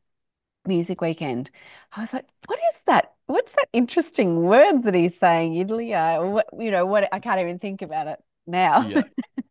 Music 0.66 1.00
Weekend, 1.00 1.50
I 1.92 2.00
was 2.02 2.12
like, 2.12 2.28
what 2.46 2.60
is 2.80 2.84
that? 2.86 3.14
What's 3.26 3.52
that 3.52 3.68
interesting 3.72 4.42
word 4.42 4.82
that 4.84 4.94
he's 4.94 5.18
saying, 5.18 5.54
Idlia? 5.54 6.30
What, 6.32 6.48
you 6.58 6.70
know, 6.70 6.86
what 6.86 7.08
I 7.12 7.20
can't 7.20 7.40
even 7.40 7.58
think 7.60 7.82
about 7.82 8.08
it 8.08 8.20
now. 8.46 8.86
Yeah. 8.86 9.04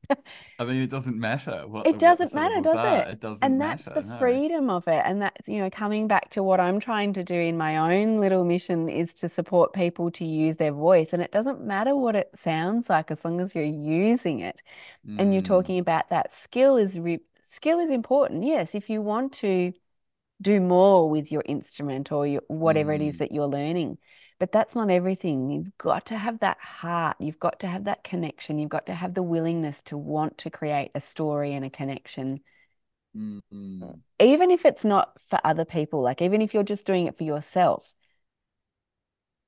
I 0.60 0.66
mean, 0.66 0.82
it 0.82 0.90
doesn't 0.90 1.20
matter 1.20 1.68
what 1.68 1.86
It 1.86 1.98
doesn't 2.00 2.34
matter, 2.34 2.62
does 2.62 2.84
are. 2.84 3.08
it? 3.08 3.08
It 3.08 3.20
doesn't 3.20 3.58
And 3.58 3.62
that's 3.62 3.88
matter. 3.88 3.94
the 3.94 4.04
No. 4.04 4.18
freedom 4.18 4.70
of 4.70 4.88
it. 4.88 5.02
And 5.06 5.22
that's, 5.22 5.48
you 5.48 5.60
know, 5.60 5.70
coming 5.70 6.08
back 6.08 6.30
to 6.32 6.44
what 6.44 6.60
I'm 6.60 6.80
trying 6.80 7.14
to 7.14 7.24
do 7.24 7.36
in 7.36 7.58
my 7.58 7.78
own 8.02 8.20
little 8.20 8.44
mission 8.44 8.90
is 8.90 9.14
to 9.16 9.30
support 9.30 9.72
people 9.74 10.12
to 10.12 10.26
use 10.26 10.58
their 10.58 10.74
voice. 10.74 11.14
And 11.14 11.22
it 11.22 11.32
doesn't 11.32 11.62
matter 11.62 11.96
what 11.96 12.16
it 12.18 12.30
sounds 12.36 12.90
like 12.90 13.12
as 13.12 13.24
long 13.24 13.40
as 13.40 13.56
you're 13.56 13.64
using 13.64 14.40
it. 14.42 14.62
And 15.18 15.34
you're 15.34 15.42
Mm, 15.42 15.44
talking 15.44 15.80
about 15.80 16.10
that 16.10 16.34
skill 16.34 16.78
is 16.78 17.00
re 17.00 17.20
skill 17.42 17.80
is 17.80 17.92
important. 17.92 18.44
Yes, 18.46 18.76
if 18.76 18.90
you 18.90 19.02
want 19.02 19.34
to 19.36 19.74
do 20.42 20.60
more 20.62 21.10
with 21.10 21.32
your 21.32 21.44
instrument 21.46 22.12
or 22.12 22.26
your, 22.26 22.42
whatever 22.48 22.94
it 22.94 23.02
is 23.02 23.16
mm, 23.16 23.20
that 23.20 23.32
you're 23.32 23.48
learning. 23.48 23.98
But 24.40 24.54
that's 24.54 24.74
not 24.74 24.90
everything. 24.90 25.52
You've 25.52 25.78
got 25.78 26.06
to 26.08 26.18
have 26.18 26.40
that 26.40 26.58
heart. 26.60 27.18
You've 27.20 27.40
got 27.40 27.60
to 27.60 27.68
have 27.68 27.86
that 27.86 28.04
connection. 28.06 28.58
You've 28.58 28.70
got 28.70 28.86
to 28.86 28.94
have 28.94 29.14
the 29.14 29.24
willingness 29.24 29.82
to 29.84 29.98
want 29.98 30.38
to 30.40 30.50
create 30.50 30.92
a 30.96 31.02
story 31.02 31.54
and 31.54 31.66
a 31.66 31.70
connection, 31.70 32.40
mm, 33.16 33.42
mm. 33.54 34.00
even 34.20 34.50
if 34.50 34.66
it's 34.66 34.86
not 34.86 35.20
for 35.30 35.40
other 35.44 35.66
people, 35.66 36.02
like 36.02 36.22
even 36.22 36.42
if 36.42 36.54
you're 36.54 36.64
just 36.64 36.86
doing 36.86 37.08
it 37.08 37.18
for 37.18 37.26
yourself. 37.26 37.94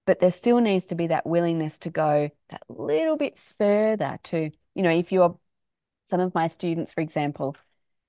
But 0.06 0.20
there 0.20 0.32
still 0.32 0.60
needs 0.60 0.88
to 0.88 0.96
be 0.96 1.08
that 1.08 1.26
willingness 1.26 1.78
to 1.80 1.90
go 1.90 2.30
that 2.50 2.64
little 2.68 3.16
bit 3.16 3.38
further 3.58 4.20
to, 4.24 4.52
you 4.76 4.84
know, 4.84 4.90
if 4.90 5.14
you're 5.14 5.40
some 6.08 6.20
of 6.20 6.36
my 6.36 6.48
students, 6.48 6.92
for 6.92 7.00
example, 7.00 7.56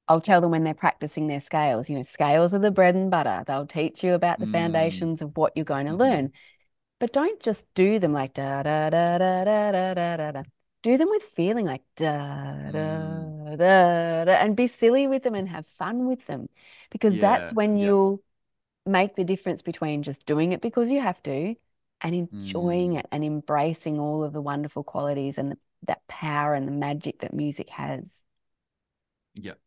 I'll 0.08 0.20
tell 0.20 0.40
them 0.40 0.50
when 0.50 0.64
they're 0.64 0.74
practicing 0.74 1.26
their 1.26 1.40
scales, 1.40 1.88
you 1.88 1.96
know, 1.96 2.02
scales 2.02 2.54
are 2.54 2.58
the 2.58 2.70
bread 2.70 2.94
and 2.94 3.10
butter. 3.10 3.44
They'll 3.46 3.66
teach 3.66 4.02
you 4.04 4.14
about 4.14 4.40
the 4.40 4.46
Mm, 4.46 4.46
foundations 4.46 5.22
of 5.22 5.36
what 5.36 5.52
you're 5.56 5.64
going 5.64 5.86
to 5.86 5.94
mhm. 5.94 5.96
learn. 5.96 6.32
But 7.00 7.12
don't 7.12 7.40
just 7.42 7.64
do 7.74 7.98
them 7.98 8.12
like 8.12 8.34
da 8.34 8.62
da 8.62 8.90
da 8.90 9.18
da 9.18 9.44
da 9.44 9.72
da 9.72 9.94
da 9.94 10.16
da 10.16 10.32
da. 10.32 10.42
Do 10.82 10.98
them 10.98 11.10
with 11.10 11.22
feeling 11.24 11.66
like 11.66 11.82
da 11.96 12.70
da 12.72 12.78
Mm. 12.78 13.32
da 13.56 14.24
da 14.24 14.32
and 14.32 14.56
be 14.56 14.66
silly 14.68 15.06
with 15.08 15.22
them 15.24 15.34
and 15.34 15.48
have 15.48 15.66
fun 15.66 16.06
with 16.06 16.26
them. 16.26 16.48
Because 16.90 17.18
that's 17.18 17.52
Yeah. 17.52 17.54
when 17.54 17.76
Yep. 17.76 17.98
you'll 17.98 18.22
make 18.86 19.16
the 19.16 19.24
difference 19.24 19.62
between 19.62 20.02
just 20.02 20.26
doing 20.26 20.52
it 20.52 20.60
because 20.60 20.90
you 20.90 21.00
have 21.00 21.22
to 21.24 21.56
and 22.02 22.14
Mm. 22.32 22.54
enjoying 22.54 22.94
it 22.94 23.06
and 23.12 23.24
embracing 23.24 23.98
all 24.00 24.24
of 24.24 24.32
the 24.32 24.42
wonderful 24.42 24.84
qualities 24.84 25.38
and 25.38 25.52
the, 25.52 25.58
that 25.84 26.06
power 26.08 26.54
and 26.54 26.66
the 26.68 26.72
magic 26.72 27.20
that 27.20 27.34
music 27.34 27.70
has. 27.70 28.24
Yep. 29.34 29.61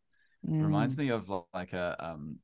Mm. 0.48 0.62
Reminds 0.64 0.96
me 0.96 1.10
of 1.10 1.30
like 1.54 1.72
a 1.72 1.96
um 2.00 2.38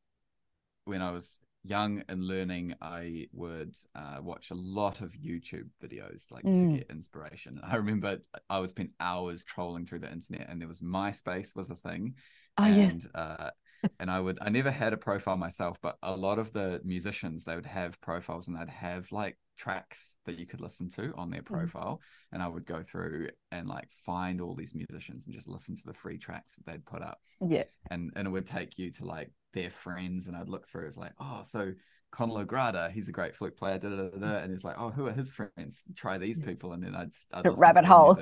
when 0.85 1.03
I 1.03 1.11
was 1.13 1.39
young 1.65 2.03
and 2.09 2.25
learning, 2.25 2.75
I 2.83 3.29
would 3.33 3.77
uh, 3.95 4.19
watch 4.23 4.51
a 4.51 4.55
lot 4.55 5.01
of 5.01 5.13
YouTube 5.13 5.69
videos 5.83 6.31
like 6.31 6.47
Mm. 6.47 6.71
to 6.73 6.79
get 6.79 6.91
inspiration. 6.91 7.61
I 7.63 7.77
remember 7.77 8.19
I 8.51 8.59
would 8.59 8.71
spend 8.71 8.91
hours 9.01 9.45
trolling 9.45 9.87
through 9.87 10.01
the 10.01 10.13
internet, 10.13 10.49
and 10.49 10.61
there 10.61 10.69
was 10.69 10.81
MySpace 10.81 11.55
was 11.55 11.71
a 11.71 11.77
thing, 11.77 12.15
Oh, 12.59 12.67
yes. 12.67 12.95
uh, 13.15 13.51
and 13.99 14.11
I 14.11 14.21
would 14.21 14.39
I 14.41 14.49
never 14.49 14.71
had 14.71 14.93
a 14.93 14.97
profile 14.97 15.37
myself, 15.37 15.79
but 15.83 15.97
a 16.03 16.17
lot 16.17 16.39
of 16.39 16.53
the 16.53 16.81
musicians 16.85 17.45
they 17.45 17.55
would 17.55 17.67
have 17.67 18.01
profiles, 18.01 18.49
and 18.49 18.57
they'd 18.57 18.69
have 18.69 19.11
like 19.13 19.39
tracks 19.59 20.15
that 20.27 20.39
you 20.39 20.47
could 20.47 20.61
listen 20.61 20.89
to 20.91 21.13
on 21.17 21.31
their 21.31 21.43
Mm. 21.51 21.71
profile, 21.71 22.01
and 22.33 22.43
I 22.43 22.49
would 22.49 22.67
go 22.67 22.83
through 22.83 23.29
and 23.51 23.69
like 23.69 23.89
find 24.05 24.41
all 24.41 24.55
these 24.55 24.75
musicians 24.75 25.27
and 25.27 25.35
just 25.35 25.49
listen 25.49 25.77
to 25.77 25.83
the 25.87 25.95
free 25.95 26.19
tracks 26.19 26.57
that 26.57 26.67
they'd 26.67 26.85
put 26.87 27.03
up 27.03 27.21
Yeah. 27.41 27.65
and 27.91 28.13
and 28.17 28.27
it 28.27 28.31
would 28.31 28.47
take 28.47 28.79
you 28.79 28.91
to 28.93 29.05
like 29.05 29.31
their 29.55 29.71
friends 29.71 30.27
and 30.27 30.37
I'd 30.37 30.49
look 30.49 30.69
through 30.69 30.87
it's 30.87 30.97
like 30.97 31.13
oh 31.21 31.43
so 31.45 31.73
Conal 32.11 32.39
Ó 32.39 32.45
Gráda 32.47 32.91
he's 32.91 33.09
a 33.09 33.13
great 33.13 33.37
flute 33.37 33.57
player 33.57 33.79
da, 33.79 33.89
da, 33.89 33.97
da, 34.09 34.19
da. 34.19 34.39
and 34.39 34.53
it's 34.53 34.65
like 34.65 34.77
oh 34.79 34.91
who 34.91 35.07
are 35.07 35.13
his 35.13 35.31
friends 35.31 35.83
try 35.97 36.19
these 36.19 36.39
Yeah. 36.39 36.47
people 36.47 36.73
and 36.73 36.83
then 36.83 36.95
I'd, 36.95 37.11
I'd 37.33 37.45
The 37.45 37.51
listen 37.51 37.57
to 37.57 37.61
rabbit 37.61 37.85
hole. 37.85 38.19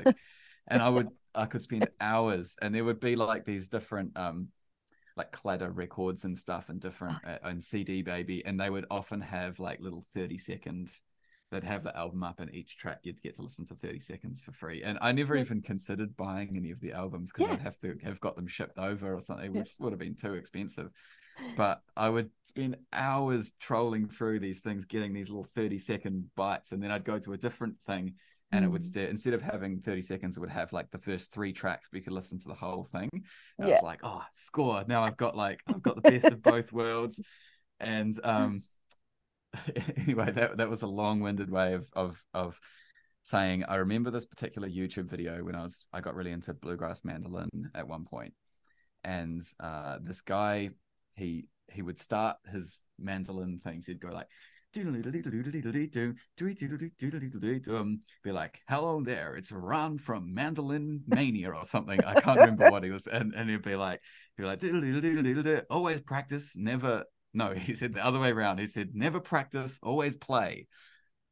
and 0.69 0.83
I 0.83 0.89
would 0.89 1.11
I 1.35 1.47
could 1.47 1.63
spend 1.63 1.89
hours 2.01 2.57
and 2.61 2.75
there 2.75 2.85
would 2.85 3.01
be 3.01 3.17
like 3.17 3.45
these 3.45 3.69
different 3.69 4.17
um 4.17 4.49
like 5.17 5.33
Claddagh 5.33 5.77
records 5.77 6.25
and 6.25 6.39
stuff 6.39 6.69
and 6.69 6.81
different 6.81 7.19
uh, 7.27 7.39
and 7.43 7.63
CD 7.63 8.03
baby 8.03 8.45
and 8.45 8.59
they 8.59 8.71
would 8.71 8.87
often 8.91 9.21
have 9.21 9.59
like 9.59 9.81
little 9.81 10.05
30 10.15 10.39
second 10.39 10.91
they'd 11.51 11.65
have 11.65 11.83
the 11.83 11.97
album 11.97 12.23
up 12.23 12.39
and 12.39 12.55
each 12.55 12.77
track 12.79 13.01
you'd 13.03 13.21
get 13.23 13.35
to 13.35 13.43
listen 13.43 13.67
to 13.67 13.75
30 13.75 13.99
seconds 13.99 14.41
for 14.43 14.53
free 14.53 14.83
and 14.85 14.99
i 15.03 15.11
never 15.11 15.35
Yeah. 15.35 15.43
even 15.43 15.61
considered 15.61 16.17
buying 16.17 16.57
any 16.57 16.71
of 16.71 16.81
the 16.81 16.93
albums 16.93 17.33
because 17.33 17.49
Yeah. 17.49 17.55
i'd 17.55 17.63
have 17.63 17.79
to 17.81 17.99
have 18.05 18.21
got 18.21 18.37
them 18.37 18.47
shipped 18.47 18.79
over 18.79 19.13
or 19.15 19.21
something 19.21 19.53
Yeah. 19.53 19.61
which 19.61 19.75
would 19.81 19.93
have 19.93 19.99
been 19.99 20.15
too 20.15 20.35
expensive 20.35 20.91
but 21.57 21.83
i 21.97 22.09
would 22.09 22.31
spend 22.45 22.77
hours 22.93 23.53
trolling 23.59 24.09
through 24.09 24.39
these 24.39 24.61
things 24.61 24.85
getting 24.85 25.13
these 25.13 25.29
little 25.29 25.45
30 25.57 25.79
second 25.79 26.31
bites 26.37 26.71
and 26.73 26.81
then 26.83 26.93
i'd 26.93 27.05
go 27.05 27.19
to 27.19 27.33
a 27.33 27.39
different 27.39 27.81
thing 27.81 28.15
and 28.53 28.65
it 28.65 28.69
would 28.69 28.83
Mm. 28.83 28.93
st- 28.93 29.11
instead 29.11 29.35
of 29.35 29.43
having 29.43 29.81
30 29.81 30.03
seconds 30.03 30.37
it 30.37 30.41
would 30.41 30.51
have 30.51 30.73
like 30.73 30.91
the 30.91 30.99
first 30.99 31.33
three 31.33 31.53
tracks 31.53 31.91
we 31.93 32.01
could 32.01 32.13
listen 32.13 32.39
to 32.39 32.49
the 32.49 32.55
whole 32.55 32.85
thing. 32.85 33.11
And 33.59 33.67
i 33.67 33.71
was 33.71 33.83
like 33.83 34.01
oh 34.03 34.23
score. 34.33 34.85
Now 34.87 35.03
i've 35.05 35.17
got 35.17 35.37
like 35.37 35.63
i've 35.67 35.83
got 35.83 35.97
the 35.97 36.03
best 36.03 36.27
of 36.27 36.43
both 36.43 36.73
worlds. 36.73 37.21
And 37.79 38.19
um 38.25 38.63
anyway 39.97 40.31
that 40.31 40.57
that 40.59 40.71
was 40.71 40.83
a 40.83 40.87
long-winded 40.87 41.51
way 41.51 41.75
of 41.75 41.89
of 41.95 42.23
of 42.35 42.59
saying 43.23 43.65
i 43.65 43.75
remember 43.77 44.11
this 44.11 44.25
particular 44.25 44.69
youtube 44.69 45.11
video 45.11 45.43
when 45.45 45.55
i 45.55 45.63
was 45.63 45.87
i 45.93 46.01
got 46.01 46.15
really 46.15 46.31
into 46.31 46.55
bluegrass 46.55 47.05
mandolin 47.05 47.51
at 47.75 47.87
one 47.87 48.05
point 48.05 48.33
and 49.05 49.43
uh 49.59 49.99
this 50.03 50.21
guy 50.21 50.71
he 51.17 51.47
he 51.71 51.83
would 51.83 51.99
start 51.99 52.37
his 52.53 52.83
mandolin 52.99 53.61
things 53.63 53.87
he'd 53.87 54.01
go 54.01 54.09
like 54.09 54.29
um, 57.69 58.01
be 58.23 58.33
like, 58.33 58.61
hello 58.69 59.03
there, 59.03 59.37
it's 59.37 59.51
Ron 59.51 59.99
from 59.99 60.33
Mandolin 60.33 61.03
Mania 61.07 61.51
or 61.51 61.65
something. 61.65 62.03
I 62.05 62.21
can't 62.21 62.39
remember 62.39 62.71
what 62.71 62.85
he 62.85 62.91
was, 62.91 63.07
and, 63.07 63.35
and 63.35 63.51
he'd 63.51 63.63
be 63.63 63.75
like, 63.77 64.01
he'd 64.37 64.43
be 64.43 64.49
like, 64.49 64.61
always 65.71 66.01
practice, 66.01 66.55
never. 66.57 67.05
No, 67.33 67.53
he 67.55 67.75
said 67.75 67.95
the 67.95 68.05
other 68.05 68.19
way 68.19 68.31
around. 68.31 68.59
He 68.59 68.67
said, 68.67 68.91
never 68.95 69.21
practice, 69.21 69.79
always 69.83 70.17
play. 70.17 70.67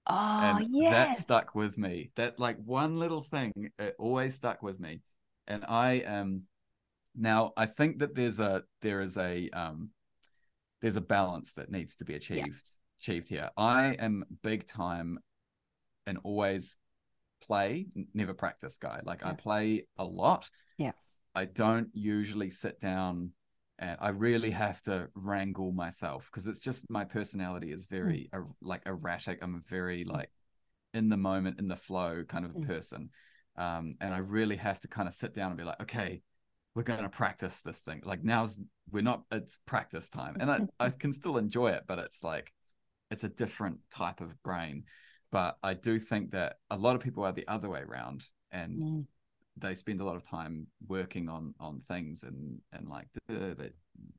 Oh, 0.06 0.14
And 0.14 0.74
that 0.90 1.16
stuck 1.16 1.54
with 1.54 1.76
me. 1.76 2.10
That 2.16 2.40
like 2.40 2.56
one 2.64 2.98
little 2.98 3.22
thing, 3.22 3.52
it 3.78 3.94
always 3.98 4.34
stuck 4.34 4.62
with 4.62 4.80
me. 4.80 5.02
And 5.46 5.64
I 5.68 6.02
am 6.04 6.44
now 7.16 7.52
I 7.56 7.66
think 7.66 7.98
that 7.98 8.14
there's 8.14 8.38
a 8.38 8.62
there 8.80 9.00
is 9.00 9.16
a 9.16 9.48
um 9.50 9.90
there's 10.80 10.96
a 10.96 11.00
balance 11.00 11.52
that 11.54 11.70
needs 11.70 11.96
to 11.96 12.04
be 12.04 12.14
achieved 12.14 12.72
achieved 12.98 13.28
here. 13.28 13.50
I 13.56 13.96
am 13.98 14.24
big 14.42 14.66
time 14.66 15.18
and 16.06 16.18
always 16.24 16.76
play, 17.40 17.86
never 18.14 18.34
practice 18.34 18.76
guy. 18.78 19.00
Like 19.04 19.24
I 19.24 19.32
play 19.32 19.86
a 19.96 20.04
lot. 20.04 20.48
Yeah. 20.76 20.92
I 21.34 21.44
don't 21.44 21.88
usually 21.92 22.50
sit 22.50 22.80
down 22.80 23.32
and 23.78 23.96
I 24.00 24.08
really 24.08 24.50
have 24.50 24.82
to 24.82 25.08
wrangle 25.14 25.72
myself 25.72 26.28
because 26.30 26.46
it's 26.46 26.58
just 26.58 26.90
my 26.90 27.04
personality 27.04 27.72
is 27.72 27.86
very 27.86 28.28
er- 28.34 28.48
like 28.60 28.82
erratic. 28.86 29.38
I'm 29.40 29.54
a 29.54 29.70
very 29.70 30.04
like 30.04 30.30
in 30.94 31.08
the 31.08 31.16
moment, 31.16 31.60
in 31.60 31.68
the 31.68 31.76
flow 31.76 32.24
kind 32.26 32.44
of 32.44 32.52
Mm. 32.52 32.66
person. 32.66 33.10
Um, 33.56 33.96
and 34.00 34.14
I 34.14 34.18
really 34.18 34.56
have 34.56 34.80
to 34.80 34.88
kind 34.88 35.08
of 35.08 35.14
sit 35.14 35.34
down 35.34 35.50
and 35.50 35.58
be 35.58 35.64
like, 35.64 35.80
okay, 35.82 36.22
we're 36.74 36.82
going 36.82 37.02
to 37.02 37.08
practice 37.08 37.60
this 37.60 37.80
thing. 37.80 38.02
Like 38.04 38.24
now's 38.24 38.58
we're 38.90 39.02
not 39.02 39.22
it's 39.30 39.58
practice 39.66 40.08
time, 40.08 40.36
and 40.40 40.50
I 40.50 40.60
I 40.80 40.90
can 40.90 41.12
still 41.12 41.36
enjoy 41.36 41.70
it, 41.72 41.84
but 41.86 41.98
it's 41.98 42.22
like 42.24 42.52
it's 43.10 43.24
a 43.24 43.28
different 43.28 43.78
type 43.90 44.20
of 44.20 44.40
brain. 44.42 44.84
But 45.30 45.58
I 45.62 45.74
do 45.74 45.98
think 46.00 46.30
that 46.32 46.56
a 46.70 46.76
lot 46.76 46.96
of 46.96 47.02
people 47.02 47.24
are 47.24 47.32
the 47.32 47.46
other 47.48 47.68
way 47.68 47.80
around, 47.80 48.24
and 48.52 48.82
Mm. 48.82 49.06
they 49.56 49.74
spend 49.74 50.00
a 50.00 50.04
lot 50.04 50.16
of 50.16 50.22
time 50.26 50.66
working 50.86 51.28
on 51.28 51.54
on 51.60 51.80
things 51.80 52.22
and 52.22 52.60
and 52.72 52.88
like 52.88 53.08
the, 53.26 53.54
the, 53.54 53.72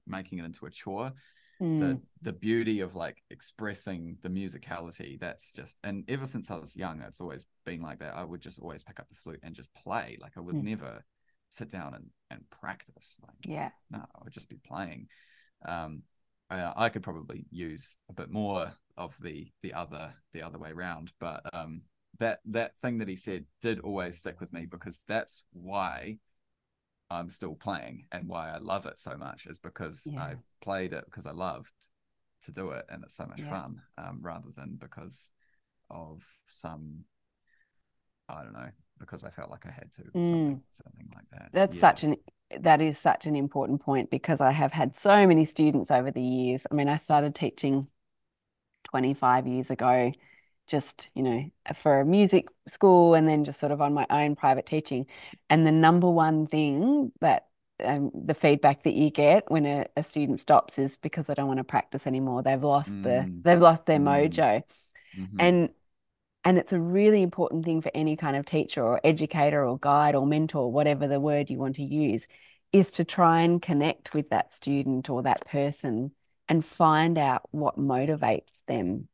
making 0.06 0.40
it 0.40 0.46
into 0.46 0.66
a 0.66 0.70
chore 0.70 1.14
Mm. 1.62 1.80
the 1.80 2.02
the 2.22 2.34
beauty 2.34 2.80
of 2.80 2.96
like 2.96 3.22
expressing 3.30 4.18
the 4.22 4.30
musicality 4.30 5.20
that's 5.20 5.52
just 5.52 5.78
and 5.84 6.04
ever 6.10 6.26
since 6.26 6.50
i 6.52 6.56
was 6.58 6.76
young 6.76 7.02
it's 7.02 7.20
always 7.22 7.46
been 7.66 7.82
like 7.82 8.00
that 8.00 8.16
i 8.16 8.24
would 8.24 8.42
just 8.42 8.60
always 8.60 8.84
pick 8.84 9.00
up 9.00 9.08
the 9.10 9.16
flute 9.16 9.40
and 9.44 9.56
just 9.56 9.74
play 9.74 10.18
like 10.22 10.34
i 10.38 10.40
would 10.40 10.56
Mm. 10.56 10.64
never 10.64 11.04
sit 11.50 11.70
down 11.70 11.94
and 11.94 12.10
and 12.32 12.50
practice 12.50 13.16
like 13.22 13.36
Yeah. 13.46 13.72
no 13.92 14.00
i 14.00 14.24
would 14.24 14.34
just 14.34 14.50
be 14.50 14.58
playing 14.58 15.08
um 15.66 16.04
I, 16.50 16.74
I 16.76 16.90
could 16.90 17.04
probably 17.04 17.46
use 17.52 17.98
a 18.10 18.14
bit 18.14 18.32
more 18.32 18.72
of 18.98 19.16
the 19.22 19.48
the 19.62 19.74
other 19.74 20.14
the 20.34 20.42
other 20.42 20.58
way 20.58 20.72
around 20.72 21.12
but 21.20 21.42
um 21.54 21.82
that 22.20 22.40
that 22.46 22.78
thing 22.82 22.98
that 22.98 23.08
he 23.08 23.16
said 23.16 23.46
did 23.62 23.80
always 23.80 24.18
stick 24.18 24.40
with 24.40 24.52
me 24.52 24.66
because 24.66 25.02
that's 25.08 25.44
why 25.54 26.18
i'm 27.10 27.30
still 27.32 27.56
playing 27.56 28.06
and 28.12 28.28
why 28.28 28.50
i 28.52 28.58
love 28.58 28.86
it 28.86 29.00
so 29.00 29.16
much 29.16 29.46
is 29.46 29.60
because 29.60 30.06
Yeah. 30.06 30.20
i 30.22 30.36
played 30.62 30.92
it 30.94 31.06
because 31.06 31.26
i 31.26 31.32
loved 31.32 31.72
to 32.44 32.52
do 32.52 32.72
it 32.72 32.86
and 32.90 33.04
it's 33.04 33.16
so 33.16 33.26
much 33.26 33.42
Yeah. 33.42 33.50
fun 33.50 33.82
um 33.98 34.20
rather 34.22 34.50
than 34.56 34.78
because 34.80 35.32
of 35.90 36.24
some 36.48 37.06
i 38.30 38.44
don't 38.44 38.54
know 38.54 38.70
because 39.00 39.24
I 39.24 39.30
felt 39.30 39.50
like 39.50 39.66
I 39.66 39.72
had 39.72 39.90
to, 39.94 40.02
Mm. 40.02 40.12
something, 40.12 40.62
something 40.84 41.10
like 41.16 41.24
that. 41.32 41.50
That's 41.54 41.76
Yeah. 41.76 41.80
such 41.80 42.04
an 42.04 42.16
that 42.62 42.82
is 42.82 42.98
such 42.98 43.28
an 43.28 43.36
important 43.36 43.80
point 43.80 44.10
because 44.10 44.42
I 44.42 44.52
have 44.52 44.74
had 44.74 44.96
so 44.96 45.26
many 45.28 45.46
students 45.46 45.92
over 45.92 46.10
the 46.12 46.22
years. 46.22 46.66
I 46.70 46.74
mean, 46.74 46.90
I 46.90 46.96
started 46.98 47.36
teaching 47.36 47.88
25 48.86 49.48
years 49.48 49.70
ago, 49.72 50.12
just, 50.68 51.10
you 51.14 51.24
know, 51.24 51.46
for 51.76 52.02
a 52.02 52.06
music 52.06 52.48
school 52.68 53.14
and 53.14 53.30
then 53.30 53.44
just 53.44 53.60
sort 53.60 53.72
of 53.72 53.82
on 53.82 53.94
my 53.94 54.06
own 54.10 54.36
private 54.36 54.66
teaching. 54.66 55.06
And 55.50 55.66
the 55.66 55.72
number 55.72 56.10
one 56.10 56.48
thing 56.48 57.12
that 57.22 57.48
um, 57.84 58.12
the 58.14 58.34
feedback 58.34 58.84
that 58.84 58.96
you 58.96 59.10
get 59.12 59.50
when 59.50 59.66
a, 59.66 59.86
a 59.96 60.04
student 60.04 60.40
stops 60.40 60.80
is 60.80 60.98
because 60.98 61.28
they 61.28 61.36
don't 61.36 61.48
want 61.48 61.60
to 61.60 61.64
practice 61.64 62.08
anymore. 62.08 62.44
They've 62.44 62.62
lost 62.64 63.02
the 63.04 63.28
Mm. 63.30 63.44
they've 63.44 63.60
lost 63.62 63.86
their 63.86 64.00
Mm. 64.00 64.04
mojo. 64.34 64.64
Mhm. 65.18 65.40
And 65.40 65.70
and 66.50 66.58
it's 66.58 66.74
a 66.74 66.80
really 66.80 67.22
important 67.22 67.64
thing 67.64 67.80
for 67.80 67.92
any 67.94 68.16
kind 68.16 68.36
of 68.36 68.44
teacher 68.44 68.84
or 68.84 69.00
educator 69.04 69.64
or 69.64 69.78
guide 69.78 70.16
or 70.16 70.26
mentor, 70.26 70.72
whatever 70.72 71.08
the 71.08 71.20
word 71.20 71.48
you 71.48 71.60
want 71.60 71.76
to 71.76 71.84
use, 71.84 72.28
is 72.74 72.90
to 72.90 73.04
try 73.04 73.42
and 73.42 73.62
connect 73.62 74.16
with 74.16 74.32
that 74.32 74.52
student 74.52 75.12
or 75.12 75.22
that 75.22 75.46
person 75.46 76.10
and 76.48 76.66
find 76.66 77.20
out 77.20 77.44
what 77.52 77.78
motivates 77.78 78.50
them 78.68 79.08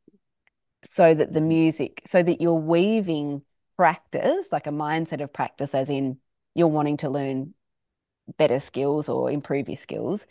so 0.82 1.12
that 1.12 1.34
the 1.34 1.40
Mhm. 1.40 1.48
music, 1.48 2.00
so 2.06 2.22
that 2.22 2.40
you're 2.40 2.54
weaving 2.54 3.44
practice, 3.76 4.46
like 4.50 4.66
a 4.66 4.70
mindset 4.70 5.20
of 5.20 5.30
practice, 5.30 5.74
as 5.74 5.90
in 5.90 6.18
you're 6.54 6.68
wanting 6.68 6.96
to 6.96 7.10
learn 7.10 7.52
better 8.38 8.60
skills 8.60 9.10
or 9.10 9.30
improve 9.30 9.68
your 9.68 9.76
skills, 9.76 10.24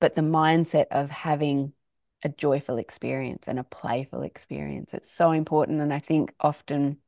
but 0.00 0.16
the 0.16 0.22
mindset 0.22 0.86
of 0.90 1.08
having 1.08 1.72
a 2.22 2.28
joyful 2.28 2.78
experience 2.78 3.48
and 3.48 3.58
a 3.58 3.64
playful 3.64 4.22
experience. 4.22 4.94
It's 4.94 5.10
so 5.12 5.32
important. 5.32 5.80
And 5.80 5.92
I 5.92 5.98
think 6.00 6.34
often 6.40 6.98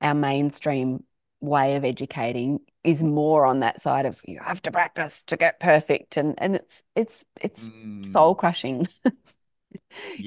our 0.00 0.14
mainstream 0.14 1.04
way 1.40 1.76
of 1.76 1.84
educating 1.84 2.60
is 2.84 3.02
more 3.02 3.46
on 3.46 3.60
that 3.60 3.80
side 3.82 4.06
of 4.06 4.20
you 4.26 4.38
have 4.40 4.60
to 4.62 4.70
practice 4.70 5.22
to 5.22 5.36
get 5.36 5.58
perfect 5.60 6.16
and 6.16 6.34
and 6.38 6.54
it's 6.56 6.82
it's 6.94 7.24
it's 7.40 7.70
soul 8.04 8.34
Mm. 8.34 8.34
crushing. 8.34 8.86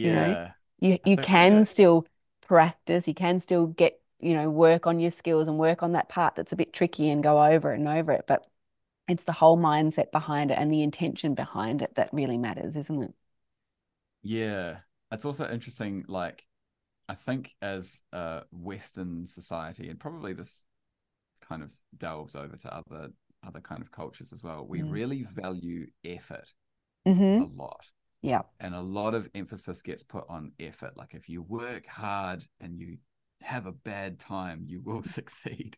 You 0.02 0.14
know, 0.14 0.36
Yeah. 0.36 0.54
you 0.80 1.00
you 1.06 1.18
can 1.18 1.66
that 1.66 1.66
still 1.66 2.06
practice, 2.42 3.08
you 3.08 3.14
can 3.14 3.42
still 3.42 3.68
get, 3.68 4.00
you 4.20 4.34
know, 4.34 4.50
work 4.50 4.88
on 4.88 5.00
your 5.00 5.12
skills 5.12 5.48
and 5.48 5.58
work 5.58 5.84
on 5.84 5.94
that 5.94 6.10
part 6.10 6.36
that's 6.36 6.52
a 6.52 6.56
bit 6.56 6.74
tricky 6.74 7.10
and 7.10 7.24
go 7.24 7.44
over 7.44 7.72
and 7.72 7.88
over 7.88 8.12
it, 8.12 8.26
but 8.28 8.46
it's 9.08 9.26
the 9.26 9.34
whole 9.34 9.58
mindset 9.58 10.12
behind 10.12 10.52
it 10.52 10.56
and 10.60 10.72
the 10.74 10.84
intention 10.84 11.36
behind 11.36 11.82
it 11.84 11.96
that 11.96 12.14
really 12.14 12.38
matters, 12.38 12.76
isn't 12.78 13.04
it? 13.04 13.16
Yeah, 14.24 14.80
it's 15.11 15.26
also 15.26 15.49
interesting. 15.49 16.05
Like, 16.07 16.45
I 17.09 17.15
think 17.15 17.55
as 17.61 18.01
a 18.13 18.43
Western 18.51 19.26
society, 19.26 19.89
and 19.89 19.99
probably 19.99 20.34
this 20.34 20.63
kind 21.47 21.63
of 21.63 21.71
delves 21.97 22.36
over 22.36 22.57
to 22.57 22.76
other 22.76 23.11
other 23.43 23.61
kind 23.61 23.82
of 23.82 23.91
cultures 23.91 24.34
as 24.34 24.43
well, 24.43 24.65
we 24.67 24.82
Mm. 24.82 24.91
really 24.91 25.24
value 25.24 25.88
effort 26.05 26.49
Mm-hmm. 27.05 27.41
a 27.41 27.45
lot, 27.45 27.86
Yeah. 28.21 28.43
and 28.59 28.76
a 28.76 28.82
lot 28.82 29.15
of 29.15 29.30
emphasis 29.36 29.82
gets 29.82 30.03
put 30.03 30.26
on 30.30 30.53
effort. 30.59 30.97
Like, 30.97 31.13
if 31.15 31.30
you 31.30 31.41
work 31.43 31.88
hard 31.88 32.45
and 32.61 32.78
you 32.80 32.97
have 33.41 33.65
a 33.67 33.71
bad 33.74 34.19
time, 34.19 34.63
you 34.67 34.82
will 34.82 35.03
succeed. 35.05 35.78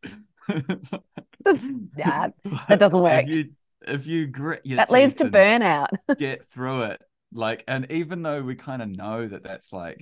That's 1.44 1.72
that 1.98 2.34
But 2.68 2.80
doesn't 2.80 3.02
work. 3.02 3.26
if 3.26 3.28
you 3.28 3.52
if 3.88 4.06
you 4.08 4.28
grit 4.28 4.62
That 4.78 4.92
leads 4.92 5.16
to 5.16 5.26
burnout. 5.26 5.90
get 6.18 6.46
through 6.46 6.84
it 6.84 7.02
like 7.36 7.64
and 7.68 7.92
even 7.92 8.24
though 8.24 8.42
we 8.42 8.56
kind 8.56 8.82
of 8.82 8.90
know 8.90 9.28
that 9.28 9.44
that's 9.44 9.72
like 9.74 10.00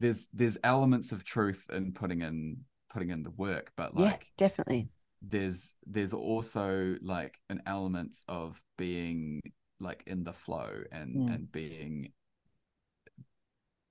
there's 0.00 0.28
there's 0.32 0.58
elements 0.64 1.12
of 1.12 1.24
truth 1.24 1.66
in 1.72 1.92
putting 1.92 2.22
in 2.22 2.58
putting 2.92 3.10
in 3.10 3.22
the 3.22 3.30
work 3.30 3.72
but 3.76 3.94
Yeah, 3.94 4.04
like 4.10 4.26
definitely. 4.36 4.88
there's 5.22 5.74
there's 5.86 6.12
also 6.14 6.96
like 7.02 7.34
an 7.50 7.62
element 7.66 8.16
of 8.28 8.60
being 8.76 9.40
like 9.78 10.02
in 10.06 10.24
the 10.24 10.32
flow 10.32 10.82
and 10.92 11.16
Mm. 11.16 11.34
and 11.34 11.52
being 11.52 12.12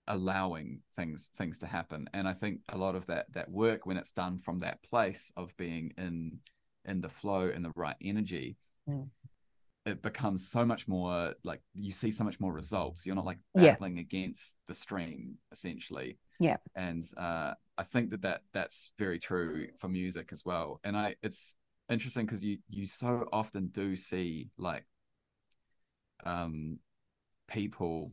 allowing 0.07 0.81
things 0.95 1.29
things 1.37 1.59
to 1.59 1.67
happen 1.67 2.09
and 2.13 2.27
i 2.27 2.33
think 2.33 2.61
a 2.69 2.77
lot 2.77 2.95
of 2.95 3.05
that 3.05 3.31
that 3.31 3.49
work 3.51 3.85
when 3.85 3.95
it's 3.95 4.11
done 4.11 4.39
from 4.39 4.59
that 4.59 4.81
place 4.81 5.31
of 5.37 5.55
being 5.55 5.93
in 5.99 6.39
in 6.85 6.99
the 6.99 7.09
flow 7.09 7.47
and 7.53 7.63
the 7.63 7.71
right 7.75 7.95
energy 8.01 8.57
Mm. 8.87 9.09
It 9.85 10.01
becomes 10.01 10.47
so 10.47 10.65
much 10.65 10.87
more 10.87 11.33
like 11.43 11.61
you 11.73 11.91
see 11.91 12.11
so 12.11 12.23
much 12.23 12.39
more 12.39 12.53
results 12.53 13.05
you're 13.05 13.15
not 13.15 13.25
like 13.25 13.39
Yeah. 13.55 13.71
battling 13.71 13.99
against 13.99 14.55
the 14.67 14.75
stream 14.75 15.35
essentially 15.51 16.17
Yeah. 16.39 16.57
and 16.75 17.05
uh 17.17 17.53
i 17.77 17.83
think 17.83 18.09
that 18.11 18.21
that 18.21 18.41
that's 18.53 18.91
very 18.99 19.19
true 19.19 19.67
for 19.79 19.87
music 19.87 20.29
as 20.31 20.43
well 20.45 20.79
and 20.83 20.97
i 20.97 21.15
it's 21.23 21.55
interesting 21.89 22.25
because 22.25 22.43
you 22.43 22.57
you 22.69 22.85
so 22.85 23.27
often 23.31 23.67
do 23.67 23.95
see 23.95 24.49
like 24.57 24.85
um 26.25 26.77
people 27.47 28.11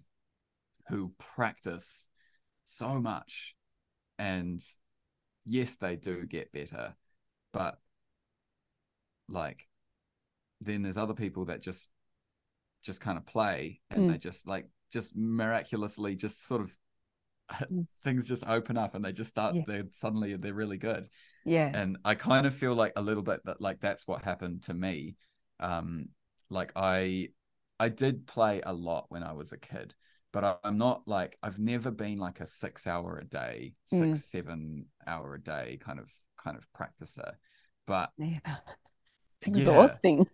who 0.89 1.13
practice 1.19 2.09
so 2.65 3.01
much 3.01 3.55
and 4.19 4.63
yes 5.45 5.77
they 5.77 5.97
do 5.97 6.25
get 6.25 6.51
better 6.53 6.95
but 7.53 7.79
like 9.29 9.69
then 10.61 10.83
there's 10.83 10.97
other 10.97 11.15
people 11.15 11.47
that 11.47 11.61
just 11.63 11.91
just 12.83 13.01
kind 13.01 13.19
of 13.19 13.27
play 13.27 13.81
and 13.91 14.03
Mm. 14.09 14.13
they 14.13 14.19
just 14.19 14.47
like 14.47 14.69
just 14.93 15.17
miraculously 15.17 16.15
just 16.15 16.47
sort 16.47 16.61
of 16.63 16.71
Mm. 17.71 17.87
things 18.03 18.27
just 18.27 18.45
open 18.47 18.77
up 18.77 18.95
and 18.95 19.05
they 19.05 19.13
just 19.13 19.31
start 19.31 19.55
Yeah. 19.55 19.63
they 19.67 19.83
suddenly 19.93 20.37
they're 20.37 20.55
really 20.55 20.79
good 20.79 21.09
Yeah. 21.45 21.71
and 21.75 21.97
i 22.05 22.15
kind 22.15 22.47
of 22.47 22.55
feel 22.55 22.75
like 22.75 22.93
a 22.97 23.03
little 23.03 23.23
bit 23.23 23.41
that 23.45 23.61
like 23.61 23.81
that's 23.81 24.07
what 24.07 24.23
happened 24.23 24.63
to 24.65 24.75
me 24.75 25.15
um 25.61 26.09
like 26.51 26.73
i 26.77 27.29
i 27.79 27.89
did 27.89 28.27
play 28.27 28.63
a 28.65 28.73
lot 28.73 29.07
when 29.11 29.23
i 29.23 29.33
was 29.33 29.53
a 29.53 29.57
kid 29.59 29.95
but 30.33 30.45
I, 30.45 30.57
i'm 30.65 30.77
not 30.79 31.07
like 31.07 31.39
i've 31.43 31.59
never 31.59 31.91
been 31.91 32.19
like 32.19 32.41
a 32.41 32.47
six 32.47 32.87
hour 32.87 33.19
a 33.19 33.25
day 33.25 33.75
six 33.87 34.19
Mm. 34.19 34.23
seven 34.23 34.87
hour 35.07 35.35
a 35.35 35.41
day 35.41 35.79
kind 35.81 35.99
of 36.01 36.09
kind 36.43 36.57
of 36.57 36.67
practicer 36.73 37.33
but 37.87 38.11
Yeah. 38.19 38.39
It's 39.39 39.49
exhausting. 39.49 40.27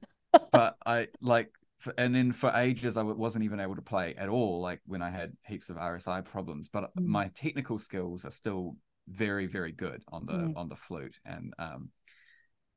But 0.52 0.76
I 0.86 1.08
like, 1.20 1.50
for, 1.78 1.92
and 1.98 2.14
then 2.14 2.32
for 2.32 2.50
ages 2.54 2.96
I 2.96 3.02
wasn't 3.02 3.44
even 3.44 3.60
able 3.60 3.76
to 3.76 3.82
play 3.82 4.14
at 4.16 4.28
all. 4.28 4.60
Like 4.60 4.80
when 4.86 5.02
I 5.02 5.10
had 5.10 5.32
heaps 5.46 5.68
of 5.68 5.76
RSI 5.76 6.20
problems, 6.22 6.68
but 6.68 6.92
Mm. 6.98 7.06
my 7.06 7.28
technical 7.28 7.78
skills 7.78 8.24
are 8.24 8.30
still 8.30 8.76
very, 9.08 9.46
very 9.46 9.72
good 9.72 10.04
on 10.12 10.26
the 10.26 10.32
Mm. 10.32 10.56
on 10.56 10.68
the 10.68 10.76
flute, 10.76 11.18
and 11.24 11.52
um, 11.58 11.90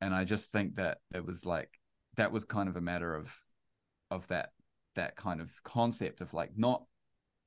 and 0.02 0.14
I 0.14 0.24
just 0.24 0.52
think 0.52 0.76
that 0.76 1.00
it 1.14 1.26
was 1.26 1.46
like 1.46 1.70
that 2.18 2.32
was 2.32 2.46
kind 2.46 2.70
of 2.70 2.76
a 2.78 2.82
matter 2.82 3.14
of 3.16 3.30
of 4.12 4.28
that 4.28 4.52
that 4.96 5.16
kind 5.16 5.42
of 5.42 5.50
concept 5.64 6.22
of 6.22 6.34
like 6.34 6.52
not 6.58 6.84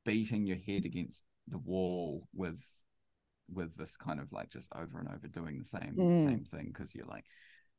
beating 0.04 0.46
your 0.46 0.56
head 0.58 0.84
against 0.84 1.24
the 1.48 1.58
wall 1.58 2.28
with 2.34 2.60
with 3.52 3.74
this 3.76 3.96
kind 3.96 4.20
of 4.20 4.30
like 4.32 4.50
just 4.50 4.68
over 4.76 4.98
and 4.98 5.08
over 5.08 5.26
doing 5.28 5.58
the 5.58 5.64
same 5.64 5.94
Mm. 5.98 6.24
same 6.24 6.44
thing 6.44 6.66
because 6.72 6.94
you're 6.94 7.06
like 7.06 7.24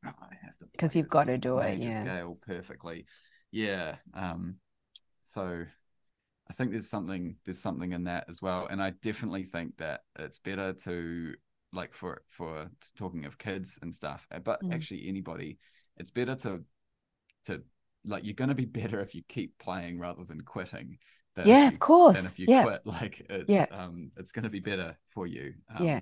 "Oh, 0.05 0.11
I 0.21 0.35
have 0.45 0.57
to 0.59 0.67
'Cause 0.79 0.95
play 0.95 0.95
you've 0.95 1.09
got 1.09 1.25
to 1.25 1.37
do 1.37 1.59
it, 1.59 1.77
yeah. 1.77 2.09
scale 2.09 2.37
perfectly 2.45 3.05
yeah 3.51 3.95
um 4.13 4.55
so 5.25 5.65
I 6.49 6.53
think 6.53 6.71
there's 6.71 6.89
something 6.89 7.37
there's 7.45 7.59
something 7.61 7.93
in 7.93 8.05
that 8.05 8.25
as 8.29 8.41
well 8.41 8.67
and 8.67 8.81
I 8.81 8.91
definitely 8.91 9.43
think 9.45 9.77
that 9.77 10.01
it's 10.17 10.39
better 10.39 10.73
to 10.85 11.35
like 11.73 11.93
for 11.93 12.23
for 12.29 12.69
talking 12.97 13.25
of 13.25 13.37
kids 13.37 13.79
and 13.81 13.93
stuff 13.95 14.27
uh, 14.31 14.39
but 14.39 14.63
Mm. 14.63 14.69
actually 14.71 15.07
anybody 15.07 15.59
it's 15.97 16.11
better 16.11 16.35
to 16.35 16.63
to 17.45 17.61
like 18.05 18.23
you're 18.23 18.33
going 18.33 18.49
to 18.49 18.55
be 18.55 18.65
better 18.81 19.01
if 19.01 19.15
you 19.15 19.23
keep 19.27 19.57
playing 19.59 19.99
rather 19.99 20.23
than 20.23 20.41
quitting 20.41 20.97
than 21.35 21.51
Yeah, 21.51 21.67
if 21.67 21.67
of 21.67 21.79
course. 21.79 22.09
And 22.13 22.27
if 22.27 22.39
you 22.39 22.47
Yeah. 22.47 22.63
quit 22.63 22.81
like 22.85 23.25
it's 23.29 23.57
Yeah. 23.57 23.67
um 23.71 24.11
it's 24.17 24.31
going 24.31 24.43
to 24.43 24.49
be 24.49 24.59
better 24.61 24.97
for 25.13 25.27
you 25.27 25.53
um, 25.69 25.77
Yeah. 25.77 26.01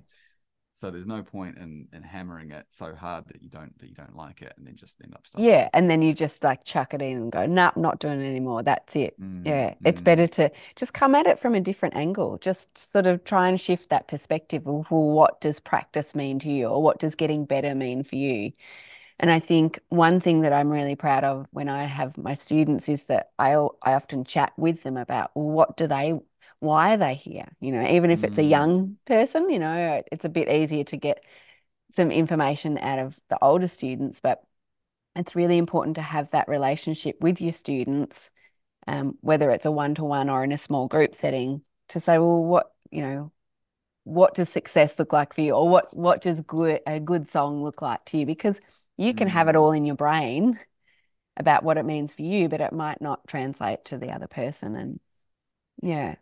So 0.78 0.92
there's 0.92 1.08
no 1.08 1.24
point 1.24 1.58
in 1.58 1.88
in 1.92 2.04
hammering 2.04 2.52
it 2.52 2.68
so 2.70 2.94
hard 2.94 3.26
that 3.30 3.42
you 3.42 3.50
don't 3.50 3.76
that 3.80 3.90
you 3.90 3.96
don't 3.96 4.16
like 4.16 4.44
it 4.44 4.54
and 4.58 4.68
then 4.68 4.76
just 4.76 5.02
end 5.04 5.16
up 5.16 5.26
stopping 5.26 5.46
Yeah. 5.46 5.70
And 5.74 5.90
then 5.90 6.04
you 6.04 6.14
just 6.14 6.44
like 6.44 6.66
chuck 6.66 6.94
it 6.94 7.02
in 7.02 7.18
and 7.18 7.32
go, 7.32 7.48
nah, 7.48 7.72
not 7.76 8.00
doing 8.00 8.22
it 8.22 8.30
anymore. 8.30 8.62
That's 8.62 8.96
it. 8.96 9.20
Mm, 9.20 9.42
Yeah. 9.44 9.74
It's 9.84 10.02
mm. 10.02 10.04
better 10.04 10.28
to 10.28 10.52
just 10.76 10.94
come 10.94 11.16
at 11.16 11.26
it 11.26 11.40
from 11.40 11.56
a 11.56 11.62
different 11.62 11.96
angle. 11.96 12.38
Just 12.38 12.78
sort 12.78 13.08
of 13.08 13.24
try 13.24 13.50
and 13.50 13.60
shift 13.60 13.90
that 13.90 14.08
perspective 14.08 14.68
of, 14.68 14.92
well, 14.92 15.02
what 15.02 15.42
does 15.42 15.60
practice 15.60 16.14
mean 16.14 16.38
to 16.40 16.52
you 16.52 16.68
or 16.68 16.84
what 16.84 17.00
does 17.00 17.16
getting 17.16 17.46
better 17.46 17.74
mean 17.74 18.04
for 18.04 18.16
you? 18.16 18.54
And 19.20 19.32
I 19.32 19.40
think 19.40 19.80
one 19.90 20.20
thing 20.22 20.42
that 20.42 20.54
I'm 20.54 20.70
really 20.70 20.96
proud 20.96 21.24
of 21.24 21.48
when 21.52 21.70
I 21.70 21.86
have 21.86 22.18
my 22.18 22.36
students 22.36 22.88
is 22.88 23.06
that 23.06 23.32
I 23.40 23.54
I 23.82 23.94
often 23.96 24.24
chat 24.26 24.54
with 24.58 24.84
them 24.84 24.96
about, 24.98 25.32
well, 25.36 25.46
what 25.46 25.76
do 25.78 25.88
they, 25.88 26.14
why 26.60 26.94
are 26.94 26.98
they 26.98 27.16
here? 27.16 27.48
You 27.60 27.72
know, 27.72 27.88
even 27.88 28.12
if 28.12 28.24
it's 28.24 28.38
a 28.38 28.42
Mm. 28.42 28.50
young 28.50 28.98
person, 29.06 29.50
you 29.50 29.60
know, 29.60 30.02
it's 30.12 30.26
a 30.26 30.30
bit 30.30 30.50
easier 30.50 30.84
to 30.86 30.98
get 30.98 31.24
some 31.92 32.12
information 32.12 32.78
out 32.78 33.00
of 33.00 33.20
the 33.30 33.38
older 33.44 33.68
students, 33.68 34.20
but 34.20 34.44
it's 35.16 35.36
really 35.36 35.58
important 35.58 35.96
to 35.98 36.02
have 36.02 36.32
that 36.32 36.48
relationship 36.48 37.18
with 37.22 37.42
your 37.42 37.54
students, 37.54 38.30
um, 38.88 39.18
whether 39.22 39.52
it's 39.52 39.66
a 39.66 39.72
one-to-one 39.72 40.30
or 40.30 40.44
in 40.44 40.52
a 40.52 40.58
small 40.58 40.88
group 40.88 41.16
setting, 41.16 41.64
to 41.90 42.00
say, 42.00 42.18
well, 42.20 42.44
what, 42.44 42.74
you 42.92 43.02
know, 43.02 43.32
what 44.04 44.34
does 44.36 44.50
success 44.50 44.98
look 44.98 45.12
like 45.12 45.34
for 45.34 45.42
you 45.42 45.52
or 45.52 45.68
what 45.68 45.94
what 45.96 46.22
does 46.22 46.40
good 46.42 46.80
a 46.88 47.00
good 47.00 47.30
song 47.30 47.62
look 47.62 47.82
like 47.82 48.04
to 48.06 48.18
you 48.18 48.26
because 48.26 48.58
you 48.96 49.14
can 49.14 49.28
have 49.28 49.50
it 49.50 49.56
mm. 49.56 49.60
all 49.60 49.74
in 49.74 49.84
your 49.86 49.96
brain 49.96 50.58
about 51.36 51.64
what 51.64 51.78
it 51.78 51.84
means 51.84 52.14
for 52.14 52.22
you 52.22 52.48
but 52.48 52.62
it 52.62 52.72
might 52.72 53.02
not 53.02 53.28
translate 53.28 53.84
to 53.84 53.98
the 53.98 54.10
other 54.10 54.28
person 54.28 54.76
and 54.78 55.00
yeah 55.82 56.16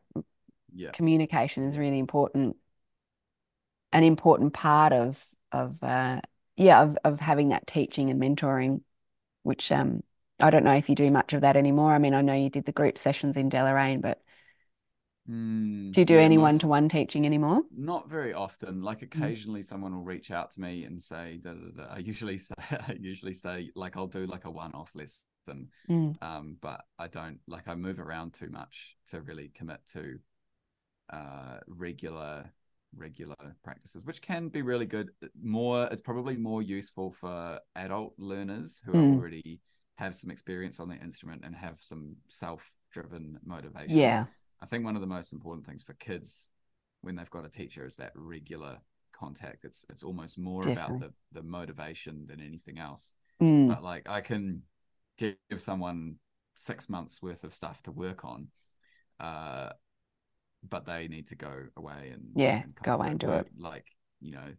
yeah 0.74 0.92
communication 0.92 1.64
is 1.64 1.78
really 1.78 2.00
important 2.00 2.56
an 3.94 4.04
important 4.04 4.54
part 4.54 4.94
of 4.94 5.24
of 5.52 5.82
uh, 5.84 6.20
yeah 6.58 6.82
of, 6.82 6.98
of 7.04 7.20
having 7.20 7.50
that 7.50 7.66
teaching 7.68 8.10
and 8.10 8.22
mentoring 8.22 8.82
which 9.44 9.72
um 9.72 10.02
I 10.40 10.50
don't 10.50 10.66
know 10.66 10.74
if 10.74 10.90
you 10.90 10.96
do 10.96 11.10
much 11.12 11.34
of 11.34 11.42
that 11.42 11.56
anymore. 11.56 11.94
I 11.94 11.98
mean, 11.98 12.14
I 12.14 12.22
know 12.22 12.34
you 12.34 12.50
did 12.50 12.66
the 12.66 12.72
group 12.72 12.98
sessions 12.98 13.38
in 13.38 13.50
Deloraine, 13.50 14.02
but 14.02 14.22
mm, 15.30 15.94
do 15.94 16.02
you 16.02 16.06
do 16.06 16.16
yeah, 16.16 16.20
any 16.20 16.38
one 16.38 16.60
to 16.60 16.68
one 16.68 16.90
teaching 16.90 17.26
anymore? 17.26 17.62
Not 17.76 18.10
very 18.10 18.34
often. 18.34 18.82
Like 18.82 19.00
mm. 19.00 19.04
occasionally, 19.04 19.62
mm. 19.62 19.68
someone 19.68 19.96
will 19.96 20.04
reach 20.04 20.32
out 20.32 20.52
to 20.52 20.60
me 20.60 20.84
and 20.84 21.02
say, 21.02 21.40
da, 21.42 21.54
da, 21.54 21.84
da. 21.84 21.94
I 21.94 22.00
usually 22.00 22.38
say, 22.38 22.54
I 22.60 22.98
usually 23.00 23.34
say, 23.34 23.72
like 23.76 23.96
I'll 23.96 24.08
do 24.08 24.26
like 24.26 24.44
a 24.46 24.52
one 24.52 24.74
off 24.74 24.92
lesson, 24.94 25.24
mm. 25.90 26.22
um, 26.22 26.58
but 26.62 26.82
I 26.98 27.08
don't 27.08 27.40
like 27.48 27.68
I 27.68 27.76
move 27.76 28.00
around 28.00 28.34
too 28.34 28.50
much 28.50 28.98
to 29.12 29.22
really 29.22 29.52
commit 29.56 29.80
to 29.94 30.20
uh, 31.12 31.58
regular 31.68 32.50
regular 32.98 33.36
practices, 33.64 34.06
which 34.06 34.22
can 34.22 34.48
be 34.50 34.62
really 34.62 34.86
good. 34.86 35.10
More, 35.42 35.88
it's 35.92 36.02
probably 36.02 36.38
more 36.38 36.62
useful 36.62 37.14
for 37.20 37.60
adult 37.76 38.14
learners 38.18 38.82
who 38.86 38.94
mm. 38.94 39.16
already 39.16 39.60
have 39.96 40.16
some 40.16 40.32
experience 40.32 40.80
on 40.80 40.90
the 40.90 40.96
instrument 40.96 41.44
and 41.46 41.56
have 41.56 41.78
some 41.80 42.16
self-driven 42.30 43.40
motivation. 43.46 43.98
Yeah. 43.98 44.26
I 44.62 44.66
think 44.66 44.86
one 44.86 44.96
of 44.96 45.02
the 45.02 45.08
most 45.08 45.34
important 45.34 45.66
things 45.66 45.84
for 45.84 45.94
kids 45.94 46.50
when 47.02 47.16
they've 47.16 47.30
got 47.30 47.46
a 47.46 47.50
teacher 47.50 47.86
is 47.86 47.96
that 47.98 48.12
regular 48.16 48.78
contact. 49.14 49.64
It's 49.66 49.86
it's 49.90 50.04
almost 50.04 50.38
more 50.38 50.62
Definitely. 50.62 50.98
about 50.98 51.00
the 51.32 51.40
the 51.40 51.44
motivation 51.44 52.26
than 52.28 52.42
anything 52.42 52.80
else. 52.80 53.14
Mm. 53.42 53.68
But 53.68 53.84
like 53.84 54.10
I 54.10 54.22
can 54.22 54.64
give 55.18 55.36
someone 55.58 56.16
six 56.56 56.90
months 56.90 57.22
worth 57.22 57.44
of 57.44 57.54
stuff 57.54 57.82
to 57.84 57.92
work 57.92 58.26
on, 58.26 58.48
uh, 59.20 59.70
but 60.68 60.86
they 60.86 61.08
need 61.08 61.28
to 61.28 61.36
go 61.36 61.54
away 61.78 62.12
and 62.14 62.30
yeah, 62.36 62.64
and 62.64 62.76
go 62.84 62.96
away 62.96 63.10
and 63.10 63.20
do 63.20 63.28
work, 63.28 63.48
it. 63.48 63.54
Like 63.58 63.86
you 64.22 64.32
know, 64.34 64.54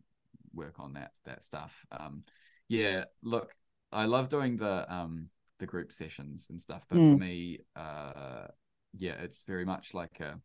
work 0.55 0.75
on 0.79 0.95
that 0.95 1.13
that 1.25 1.45
stuff. 1.45 1.75
Um, 1.91 2.25
yeah, 2.69 3.05
look, 3.23 3.53
I 3.93 4.05
love 4.07 4.29
doing 4.29 4.57
the 4.57 4.93
um 4.93 5.29
the 5.59 5.67
group 5.67 5.93
sessions 5.93 6.47
and 6.51 6.61
stuff, 6.61 6.85
but 6.89 6.99
mm. 6.99 7.13
for 7.13 7.19
me, 7.19 7.61
uh, 7.75 8.49
yeah, 8.95 9.15
it's 9.21 9.43
very 9.43 9.65
much 9.65 9.95
like 9.95 10.21
a 10.21 10.41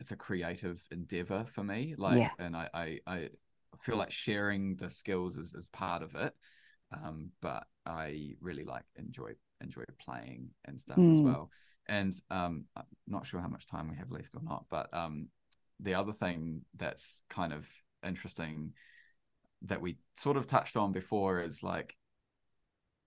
it's 0.00 0.10
a 0.10 0.16
creative 0.16 0.82
endeavor 0.90 1.46
for 1.54 1.62
me. 1.62 1.94
Like, 1.96 2.18
yeah. 2.18 2.30
and 2.38 2.56
I, 2.56 2.68
I 2.74 2.98
I 3.06 3.28
feel 3.80 3.96
like 3.96 4.10
sharing 4.10 4.76
the 4.76 4.90
skills 4.90 5.36
is, 5.36 5.54
is 5.54 5.68
part 5.68 6.02
of 6.02 6.14
it. 6.14 6.34
Um, 6.92 7.30
but 7.40 7.64
I 7.86 8.34
really 8.40 8.64
like 8.64 8.84
enjoy 8.96 9.32
enjoy 9.60 9.84
playing 9.98 10.50
and 10.64 10.80
stuff 10.80 10.98
mm. 10.98 11.12
as 11.14 11.20
well. 11.20 11.50
And 11.86 12.14
um, 12.30 12.64
I'm 12.76 12.84
not 13.06 13.26
sure 13.26 13.40
how 13.40 13.48
much 13.48 13.66
time 13.66 13.90
we 13.90 13.96
have 13.96 14.10
left 14.10 14.34
or 14.34 14.42
not, 14.42 14.66
but 14.70 14.92
um, 14.94 15.28
the 15.80 15.94
other 15.94 16.12
thing 16.12 16.62
that's 16.76 17.22
kind 17.28 17.52
of 17.52 17.66
interesting 18.06 18.72
that 19.62 19.80
we 19.80 19.98
sort 20.16 20.36
of 20.36 20.46
touched 20.46 20.76
on 20.76 20.92
before 20.92 21.40
is 21.40 21.62
like 21.62 21.96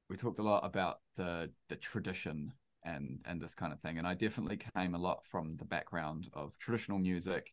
we 0.10 0.18
talked 0.18 0.40
a 0.40 0.44
lot 0.44 0.66
about 0.66 1.00
the 1.18 1.50
the 1.70 1.76
tradition 1.76 2.54
and 2.84 3.20
and 3.26 3.42
this 3.42 3.56
kind 3.56 3.74
of 3.74 3.80
thing 3.80 3.98
and 3.98 4.08
i 4.08 4.14
definitely 4.14 4.58
came 4.76 4.96
a 4.96 5.00
lot 5.00 5.26
from 5.26 5.58
the 5.58 5.66
background 5.66 6.30
of 6.34 6.58
traditional 6.60 7.00
music 7.00 7.52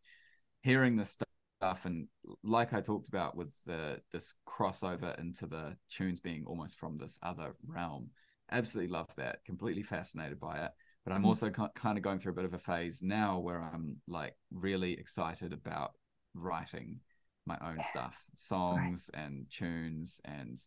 hearing 0.62 0.96
this 0.96 1.16
stuff 1.62 1.84
and 1.84 2.08
like 2.42 2.72
i 2.72 2.80
talked 2.80 3.06
about 3.06 3.36
with 3.36 3.52
the 3.66 4.00
this 4.12 4.34
crossover 4.48 5.16
into 5.20 5.46
the 5.46 5.76
tunes 5.88 6.18
being 6.18 6.44
almost 6.46 6.78
from 6.78 6.98
this 6.98 7.18
other 7.22 7.54
realm 7.66 8.10
absolutely 8.50 8.92
love 8.92 9.08
that 9.16 9.44
completely 9.46 9.82
fascinated 9.82 10.40
by 10.40 10.58
it 10.58 10.72
but 11.04 11.12
i'm 11.12 11.22
mm. 11.22 11.26
also 11.26 11.50
kind 11.50 11.96
of 11.96 12.02
going 12.02 12.18
through 12.18 12.32
a 12.32 12.34
bit 12.34 12.44
of 12.44 12.54
a 12.54 12.58
phase 12.58 13.00
now 13.00 13.38
where 13.38 13.62
i'm 13.62 13.96
like 14.08 14.34
really 14.50 14.92
excited 14.94 15.52
about 15.52 15.92
writing 16.34 16.98
my 17.46 17.56
own 17.64 17.78
stuff 17.90 18.16
songs 18.36 19.08
right. 19.14 19.22
and 19.24 19.46
tunes 19.48 20.20
and 20.24 20.58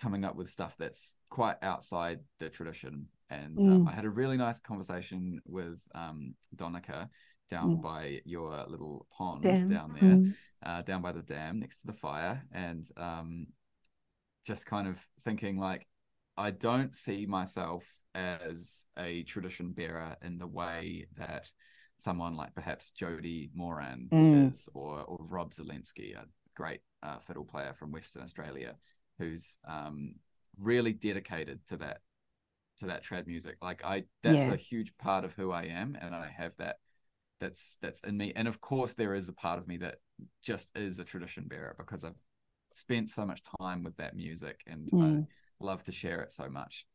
coming 0.00 0.24
up 0.24 0.34
with 0.34 0.50
stuff 0.50 0.74
that's 0.78 1.14
quite 1.28 1.56
outside 1.62 2.20
the 2.38 2.48
tradition. 2.48 3.06
And 3.28 3.58
uh, 3.58 3.62
mm. 3.62 3.86
uh, 3.86 3.90
I 3.90 3.94
had 3.94 4.04
a 4.04 4.10
really 4.10 4.36
nice 4.36 4.58
conversation 4.58 5.40
with 5.46 5.78
um, 5.94 6.34
Donica 6.56 7.08
down 7.50 7.76
mm. 7.76 7.82
by 7.82 8.20
your 8.24 8.64
little 8.68 9.06
pond 9.10 9.42
dam. 9.42 9.68
down 9.68 9.96
there, 10.00 10.10
mm. 10.10 10.34
uh, 10.64 10.82
down 10.82 11.02
by 11.02 11.12
the 11.12 11.22
dam 11.22 11.60
next 11.60 11.78
to 11.78 11.86
the 11.86 11.92
fire, 11.92 12.42
and 12.52 12.86
um, 12.96 13.46
just 14.46 14.66
kind 14.66 14.88
of 14.88 14.96
thinking 15.24 15.58
like, 15.58 15.86
I 16.36 16.50
don't 16.50 16.94
see 16.96 17.26
myself 17.26 17.84
as 18.14 18.84
a 18.98 19.22
tradition 19.24 19.72
bearer 19.72 20.16
in 20.22 20.38
the 20.38 20.46
way 20.46 21.06
that 21.16 21.50
someone 21.98 22.36
like 22.36 22.54
perhaps 22.54 22.90
Jody 22.90 23.50
Moran 23.54 24.08
mm. 24.12 24.52
is, 24.52 24.68
or 24.74 25.02
or 25.02 25.18
Rob 25.20 25.52
Zelensky, 25.52 26.16
a 26.16 26.24
great 26.54 26.80
uh, 27.02 27.18
fiddle 27.26 27.44
player 27.44 27.74
from 27.78 27.92
Western 27.92 28.22
Australia 28.22 28.76
who's 29.20 29.58
um, 29.68 30.14
really 30.58 30.92
dedicated 30.92 31.60
to 31.68 31.76
that 31.76 31.98
to 32.78 32.86
that 32.86 33.04
trad 33.04 33.26
music. 33.26 33.56
Like 33.62 33.84
I, 33.84 34.04
that's 34.24 34.36
yeah. 34.36 34.52
a 34.52 34.56
huge 34.56 34.96
part 34.98 35.24
of 35.24 35.32
who 35.34 35.52
I 35.52 35.64
am, 35.64 35.96
and 36.00 36.14
I 36.14 36.34
have 36.36 36.52
that. 36.58 36.76
That's 37.40 37.78
that's 37.80 38.00
in 38.00 38.16
me, 38.16 38.32
and 38.36 38.46
of 38.46 38.60
course 38.60 38.94
there 38.94 39.14
is 39.14 39.28
a 39.28 39.32
part 39.32 39.58
of 39.58 39.66
me 39.66 39.78
that 39.78 39.96
just 40.42 40.70
is 40.76 40.98
a 40.98 41.04
tradition 41.04 41.44
bearer 41.48 41.74
because 41.78 42.04
I've 42.04 42.18
spent 42.74 43.10
so 43.10 43.24
much 43.24 43.42
time 43.60 43.82
with 43.82 43.96
that 43.96 44.14
music, 44.14 44.60
and 44.66 44.90
mm. 44.90 45.22
I 45.22 45.64
love 45.64 45.82
to 45.84 45.92
share 45.92 46.20
it 46.20 46.32
so 46.32 46.48
much. 46.48 46.86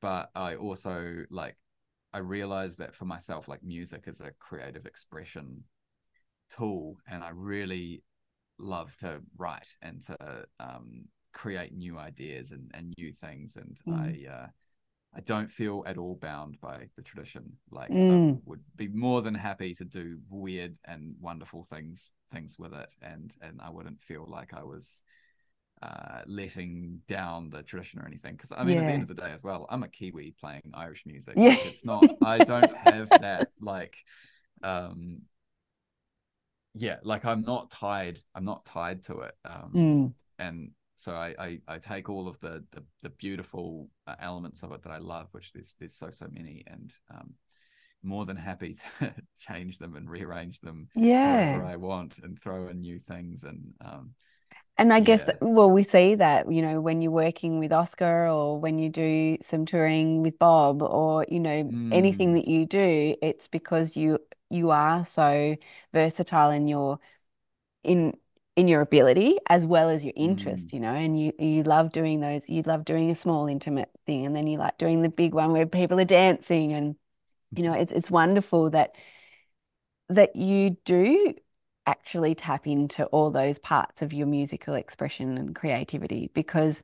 But 0.00 0.30
I 0.34 0.56
also 0.56 1.24
like 1.30 1.56
I 2.12 2.18
realize 2.18 2.76
that 2.76 2.94
for 2.94 3.04
myself, 3.04 3.48
like 3.48 3.62
music 3.62 4.04
is 4.06 4.20
a 4.20 4.32
creative 4.38 4.86
expression 4.86 5.64
tool, 6.50 6.96
and 7.10 7.24
I 7.24 7.30
really 7.30 8.02
love 8.58 8.96
to 8.98 9.20
write 9.36 9.74
and 9.82 10.02
to 10.04 10.46
um, 10.60 11.06
create 11.32 11.74
new 11.74 11.98
ideas 11.98 12.52
and, 12.52 12.70
and 12.74 12.94
new 12.98 13.12
things 13.12 13.56
and 13.56 13.78
mm. 13.88 13.98
i 13.98 14.32
uh, 14.32 14.46
i 15.14 15.20
don't 15.20 15.50
feel 15.50 15.82
at 15.86 15.98
all 15.98 16.14
bound 16.16 16.58
by 16.60 16.88
the 16.96 17.02
tradition 17.02 17.52
like 17.70 17.90
mm. 17.90 18.36
i 18.36 18.38
would 18.44 18.60
be 18.76 18.88
more 18.88 19.22
than 19.22 19.34
happy 19.34 19.74
to 19.74 19.84
do 19.84 20.18
weird 20.28 20.76
and 20.84 21.14
wonderful 21.20 21.64
things 21.64 22.12
things 22.32 22.58
with 22.58 22.72
it 22.72 22.94
and 23.02 23.34
and 23.40 23.60
i 23.62 23.70
wouldn't 23.70 24.00
feel 24.00 24.26
like 24.28 24.54
i 24.54 24.62
was 24.62 25.02
uh, 25.82 26.20
letting 26.26 27.00
down 27.08 27.50
the 27.50 27.62
tradition 27.62 27.98
or 27.98 28.06
anything 28.06 28.36
because 28.36 28.52
I 28.56 28.62
mean 28.62 28.76
yeah. 28.76 28.82
at 28.82 28.86
the 28.86 28.92
end 28.92 29.02
of 29.02 29.08
the 29.08 29.14
day 29.20 29.32
as 29.32 29.42
well 29.42 29.66
I'm 29.68 29.82
a 29.82 29.88
Kiwi 29.88 30.32
playing 30.38 30.70
Irish 30.74 31.02
music 31.06 31.34
yeah. 31.36 31.56
it's 31.64 31.84
not 31.84 32.04
I 32.22 32.38
don't 32.38 32.72
have 32.76 33.08
that 33.08 33.48
like 33.60 33.96
um 34.62 35.22
yeah 36.74 36.98
like 37.02 37.24
I'm 37.24 37.42
not 37.42 37.70
tied 37.70 38.20
I'm 38.32 38.44
not 38.44 38.64
tied 38.64 39.02
to 39.06 39.20
it 39.20 39.34
um 39.44 39.72
mm. 39.74 40.12
and 40.38 40.70
so 41.02 41.14
I, 41.14 41.34
I, 41.36 41.58
I 41.66 41.78
take 41.78 42.08
all 42.08 42.28
of 42.28 42.38
the 42.38 42.62
the, 42.70 42.84
the 43.02 43.10
beautiful 43.10 43.88
uh, 44.06 44.14
elements 44.20 44.62
of 44.62 44.70
it 44.70 44.82
that 44.84 44.92
I 44.92 44.98
love, 44.98 45.26
which 45.32 45.52
there's 45.52 45.74
there's 45.80 45.96
so 45.96 46.10
so 46.10 46.28
many, 46.32 46.62
and 46.68 46.94
um, 47.12 47.34
more 48.04 48.24
than 48.24 48.36
happy 48.36 48.76
to 49.00 49.12
change 49.38 49.78
them 49.78 49.96
and 49.96 50.08
rearrange 50.08 50.60
them 50.60 50.88
yeah 50.94 51.62
I 51.66 51.76
want 51.76 52.18
and 52.18 52.40
throw 52.40 52.68
in 52.68 52.80
new 52.80 52.98
things 52.98 53.44
and 53.44 53.74
um, 53.84 54.10
and 54.78 54.92
I 54.92 54.98
yeah. 54.98 55.04
guess 55.04 55.24
that, 55.24 55.38
well 55.40 55.70
we 55.70 55.82
see 55.82 56.14
that 56.16 56.50
you 56.50 56.62
know 56.62 56.80
when 56.80 57.02
you're 57.02 57.12
working 57.12 57.58
with 57.58 57.72
Oscar 57.72 58.28
or 58.28 58.58
when 58.58 58.78
you 58.78 58.88
do 58.88 59.38
some 59.42 59.66
touring 59.66 60.22
with 60.22 60.38
Bob 60.38 60.82
or 60.82 61.26
you 61.28 61.40
know 61.40 61.64
mm. 61.64 61.92
anything 61.92 62.34
that 62.34 62.48
you 62.48 62.66
do 62.66 63.16
it's 63.22 63.48
because 63.48 63.96
you 63.96 64.18
you 64.50 64.70
are 64.70 65.04
so 65.04 65.56
versatile 65.92 66.50
in 66.50 66.68
your 66.68 66.98
in 67.84 68.14
in 68.56 68.68
your 68.68 68.82
ability 68.82 69.38
as 69.48 69.64
well 69.64 69.88
as 69.88 70.04
your 70.04 70.12
interest 70.14 70.68
mm. 70.68 70.72
you 70.74 70.80
know 70.80 70.92
and 70.92 71.18
you 71.18 71.32
you 71.38 71.62
love 71.62 71.90
doing 71.90 72.20
those 72.20 72.48
you 72.48 72.62
love 72.62 72.84
doing 72.84 73.10
a 73.10 73.14
small 73.14 73.46
intimate 73.46 73.90
thing 74.06 74.26
and 74.26 74.36
then 74.36 74.46
you 74.46 74.58
like 74.58 74.76
doing 74.76 75.00
the 75.00 75.08
big 75.08 75.32
one 75.32 75.52
where 75.52 75.66
people 75.66 75.98
are 75.98 76.04
dancing 76.04 76.72
and 76.72 76.94
you 77.56 77.62
know 77.62 77.72
it's 77.72 77.92
it's 77.92 78.10
wonderful 78.10 78.68
that 78.70 78.94
that 80.10 80.36
you 80.36 80.76
do 80.84 81.34
actually 81.86 82.34
tap 82.34 82.66
into 82.66 83.06
all 83.06 83.30
those 83.30 83.58
parts 83.58 84.02
of 84.02 84.12
your 84.12 84.26
musical 84.26 84.74
expression 84.74 85.38
and 85.38 85.54
creativity 85.54 86.30
because 86.34 86.82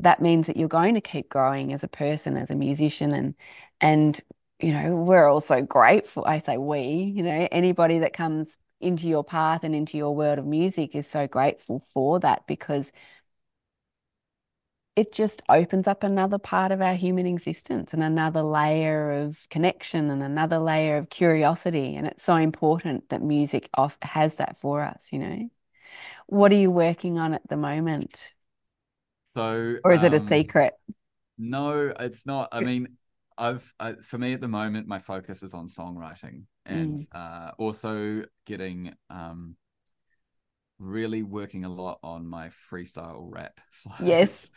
that 0.00 0.20
means 0.20 0.48
that 0.48 0.56
you're 0.56 0.68
going 0.68 0.94
to 0.94 1.00
keep 1.00 1.28
growing 1.28 1.72
as 1.72 1.84
a 1.84 1.88
person 1.88 2.36
as 2.36 2.50
a 2.50 2.54
musician 2.56 3.12
and 3.12 3.34
and 3.80 4.20
you 4.58 4.72
know 4.72 4.96
we're 4.96 5.28
also 5.28 5.62
grateful 5.62 6.24
i 6.26 6.38
say 6.38 6.56
we 6.56 6.80
you 6.80 7.22
know 7.22 7.48
anybody 7.52 8.00
that 8.00 8.12
comes 8.12 8.56
into 8.84 9.08
your 9.08 9.24
path 9.24 9.64
and 9.64 9.74
into 9.74 9.96
your 9.96 10.14
world 10.14 10.38
of 10.38 10.46
music 10.46 10.94
is 10.94 11.06
so 11.08 11.26
grateful 11.26 11.80
for 11.80 12.20
that 12.20 12.46
because 12.46 12.92
it 14.96 15.12
just 15.12 15.42
opens 15.48 15.88
up 15.88 16.04
another 16.04 16.38
part 16.38 16.70
of 16.70 16.80
our 16.80 16.94
human 16.94 17.26
existence 17.26 17.92
and 17.92 18.02
another 18.02 18.42
layer 18.42 19.10
of 19.12 19.36
connection 19.50 20.08
and 20.10 20.22
another 20.22 20.58
layer 20.58 20.96
of 20.96 21.10
curiosity. 21.10 21.96
And 21.96 22.06
it's 22.06 22.22
so 22.22 22.36
important 22.36 23.08
that 23.08 23.20
music 23.22 23.68
off 23.74 23.96
has 24.02 24.36
that 24.36 24.58
for 24.60 24.82
us, 24.82 25.08
you 25.12 25.18
know. 25.18 25.50
What 26.26 26.52
are 26.52 26.56
you 26.56 26.70
working 26.70 27.18
on 27.18 27.34
at 27.34 27.48
the 27.48 27.56
moment? 27.56 28.32
So, 29.34 29.76
Or 29.84 29.92
is 29.92 30.02
it 30.02 30.14
a 30.14 30.20
um, 30.20 30.26
secret? 30.26 30.74
no, 31.38 31.92
it's 32.00 32.26
not. 32.26 32.50
I 32.52 32.62
mean, 32.62 32.88
I've 33.38 33.74
I, 33.80 33.94
for 33.94 34.18
me 34.18 34.34
at 34.34 34.40
the 34.40 34.48
moment, 34.48 34.88
my 34.88 35.00
focus 35.00 35.42
is 35.42 35.54
on 35.54 35.68
songwriting 35.68 36.44
and 36.66 36.98
Mm. 36.98 37.06
uh, 37.12 37.52
also 37.58 38.24
getting 38.46 38.94
um, 39.10 39.56
really 40.78 41.22
working 41.22 41.64
a 41.64 41.68
lot 41.68 41.98
on 42.02 42.26
my 42.26 42.50
freestyle 42.70 43.30
rap 43.30 43.60
Yes. 44.02 44.50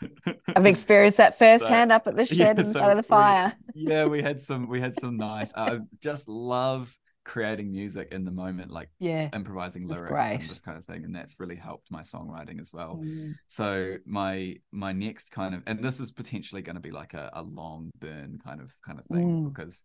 I've 0.55 0.65
experienced 0.65 1.17
that 1.17 1.37
firsthand 1.37 1.91
up 1.91 2.07
at 2.07 2.15
the 2.15 2.23
yeah, 2.23 2.45
shed 2.47 2.59
in 2.59 2.65
so 2.65 2.73
front 2.79 2.97
of 2.97 3.05
the 3.05 3.07
we- 3.07 3.15
fire. 3.15 3.53
yeah, 3.75 4.05
we 4.05 4.21
had 4.21 4.41
some 4.41 4.67
we 4.67 4.81
had 4.81 4.99
some 4.99 5.17
nice. 5.17 5.53
I 5.55 5.79
just 6.01 6.27
love 6.27 6.93
creating 7.23 7.69
music 7.71 8.07
in 8.13 8.23
the 8.23 8.31
moment, 8.31 8.71
like 8.71 8.89
Yeah. 8.99 9.29
improvising 9.33 9.85
lyrics 9.85 10.13
and 10.41 10.49
this 10.49 10.61
kind 10.61 10.77
of 10.77 10.85
thing, 10.85 11.03
and 11.03 11.13
that's 11.13 11.39
really 11.41 11.57
helped 11.57 11.91
my 11.91 12.01
songwriting 12.01 12.59
as 12.61 12.71
well. 12.73 13.01
Mm. 13.03 13.35
So 13.49 13.97
my 14.05 14.55
my 14.71 14.93
next 14.93 15.29
kind 15.31 15.53
of 15.53 15.61
and 15.67 15.83
this 15.83 15.99
is 15.99 16.11
potentially 16.11 16.61
going 16.61 16.77
to 16.77 16.81
be 16.81 16.91
like 16.91 17.13
a, 17.13 17.29
a 17.33 17.43
long 17.43 17.91
burn 17.99 18.39
kind 18.43 18.61
of 18.61 18.71
kind 18.85 18.97
of 18.97 19.05
thing 19.05 19.43
Mm. 19.45 19.53
because 19.53 19.83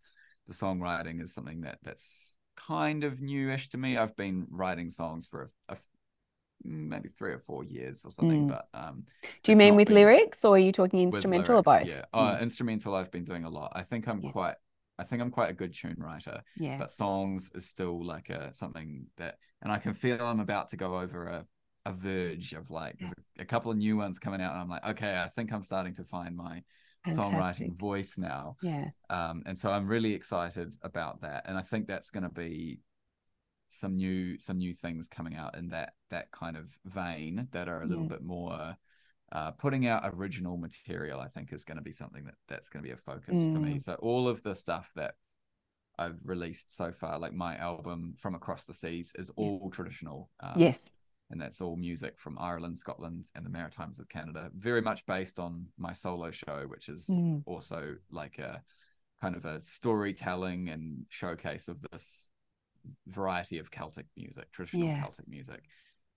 the 0.49 0.55
songwriting 0.55 1.22
is 1.22 1.32
something 1.32 1.62
that 1.62 1.78
that's 1.82 2.34
kind 2.57 3.05
of 3.05 3.20
newish 3.20 3.68
to 3.70 3.78
me. 3.78 3.97
I've 3.97 4.16
been 4.16 4.47
writing 4.51 4.90
songs 4.90 5.26
for 5.26 5.51
a, 5.68 5.74
a 5.74 5.76
maybe 6.64 7.09
three 7.09 7.32
or 7.32 7.38
four 7.40 7.64
years 7.64 8.05
or 8.05 8.12
something, 8.12 8.47
Mm. 8.47 8.49
but 8.49 8.68
um 8.74 9.05
Do 9.43 9.53
you 9.53 9.57
mean 9.57 9.74
with 9.74 9.88
been- 9.88 9.97
lyrics 9.97 10.45
or 10.45 10.55
are 10.57 10.59
you 10.59 10.72
talking 10.72 11.01
instrumental 11.01 11.59
or 11.59 11.62
both? 11.62 11.86
Yeah, 11.86 12.05
uh, 12.12 12.36
Mm. 12.36 12.43
instrumental. 12.43 12.95
I've 12.95 13.11
been 13.11 13.24
doing 13.24 13.45
a 13.45 13.51
lot. 13.51 13.72
I 13.74 13.82
think 13.82 14.07
I'm 14.07 14.20
Yeah. 14.20 14.30
quite. 14.32 14.57
I 14.99 15.05
think 15.05 15.22
I'm 15.22 15.30
quite 15.30 15.51
a 15.51 15.55
good 15.55 15.74
tune 15.74 15.97
writer, 15.99 16.43
Yeah. 16.57 16.78
but 16.78 16.90
songs 16.90 17.51
is 17.55 17.66
still 17.66 18.05
like 18.05 18.28
a 18.30 18.53
something 18.55 19.07
that, 19.16 19.38
and 19.62 19.72
I 19.72 19.78
can 19.78 19.95
feel 19.95 20.20
I'm 20.24 20.38
about 20.38 20.68
to 20.68 20.76
go 20.76 20.99
over 20.99 21.26
a 21.26 21.47
a 21.84 21.93
verge 21.93 22.53
of 22.53 22.70
like 22.70 23.01
a, 23.01 23.43
a 23.43 23.45
couple 23.45 23.72
of 23.72 23.76
new 23.76 23.97
ones 23.97 24.20
coming 24.20 24.40
out, 24.40 24.53
and 24.53 24.61
I'm 24.62 24.68
like, 24.68 24.86
okay, 24.86 25.20
I 25.20 25.28
think 25.28 25.53
I'm 25.53 25.64
starting 25.64 25.95
to 25.97 26.05
find 26.05 26.36
my 26.36 26.62
songwriting 27.09 27.33
Fantastic. 27.33 27.73
voice 27.73 28.19
now. 28.19 28.57
Yeah. 28.63 28.91
Um, 29.11 29.43
and 29.47 29.59
so 29.59 29.71
I'm 29.71 29.87
really 29.89 30.15
excited 30.15 30.75
about 30.83 31.23
that, 31.23 31.45
and 31.47 31.59
I 31.59 31.63
think 31.63 31.87
that's 31.87 32.11
going 32.11 32.23
to 32.25 32.29
be 32.29 32.81
some 33.69 33.97
new 33.97 34.39
some 34.39 34.59
new 34.59 34.75
things 34.75 35.09
coming 35.09 35.35
out 35.35 35.57
in 35.57 35.69
that 35.71 35.95
that 36.11 36.31
kind 36.31 36.57
of 36.57 36.67
vein 36.85 37.49
that 37.53 37.69
are 37.69 37.83
a 37.83 37.87
little 37.87 38.05
Yeah. 38.05 38.11
bit 38.11 38.23
more 38.23 38.77
uh, 39.33 39.51
putting 39.53 39.87
out 39.87 40.03
original 40.15 40.59
material. 40.59 41.19
I 41.21 41.29
think 41.29 41.53
is 41.53 41.65
going 41.65 41.79
to 41.79 41.83
be 41.83 41.95
something 41.95 42.25
that 42.25 42.35
that's 42.49 42.69
going 42.69 42.83
to 42.85 42.89
be 42.89 42.93
a 42.93 42.99
focus 42.99 43.39
for 43.43 43.59
me. 43.59 43.75
Mm. 43.77 43.83
So 43.83 43.95
all 43.95 44.29
of 44.29 44.43
the 44.43 44.55
stuff 44.55 44.91
that 44.95 45.15
I've 45.99 46.19
released 46.25 46.73
so 46.75 46.93
far, 46.93 47.19
like 47.19 47.33
my 47.33 47.57
album 47.57 48.15
from 48.19 48.35
across 48.35 48.65
the 48.65 48.75
seas, 48.75 49.13
is 49.19 49.31
Yeah. 49.37 49.45
all 49.45 49.71
traditional. 49.71 50.31
Um, 50.41 50.53
Yes. 50.57 50.93
And 51.33 51.41
that's 51.41 51.61
all 51.62 51.76
music 51.76 52.18
from 52.18 52.39
Ireland, 52.39 52.78
Scotland, 52.78 53.30
and 53.35 53.45
the 53.45 53.51
Maritimes 53.51 53.99
of 53.99 54.09
Canada. 54.09 54.51
Very 54.55 54.83
much 54.83 55.05
based 55.07 55.39
on 55.39 55.66
my 55.78 55.95
solo 55.95 56.30
show, 56.30 56.66
which 56.68 56.89
is 56.91 57.09
Mm. 57.09 57.43
also 57.47 57.97
like 58.11 58.39
a 58.39 58.62
kind 59.20 59.35
of 59.35 59.47
a 59.47 59.62
storytelling 59.62 60.68
and 60.68 61.07
showcase 61.09 61.68
of 61.68 61.80
this 61.91 62.28
variety 63.07 63.59
of 63.59 63.70
Celtic 63.70 64.07
music, 64.16 64.53
traditional 64.53 64.89
Yeah. 64.89 65.01
Celtic 65.01 65.26
music. 65.26 65.64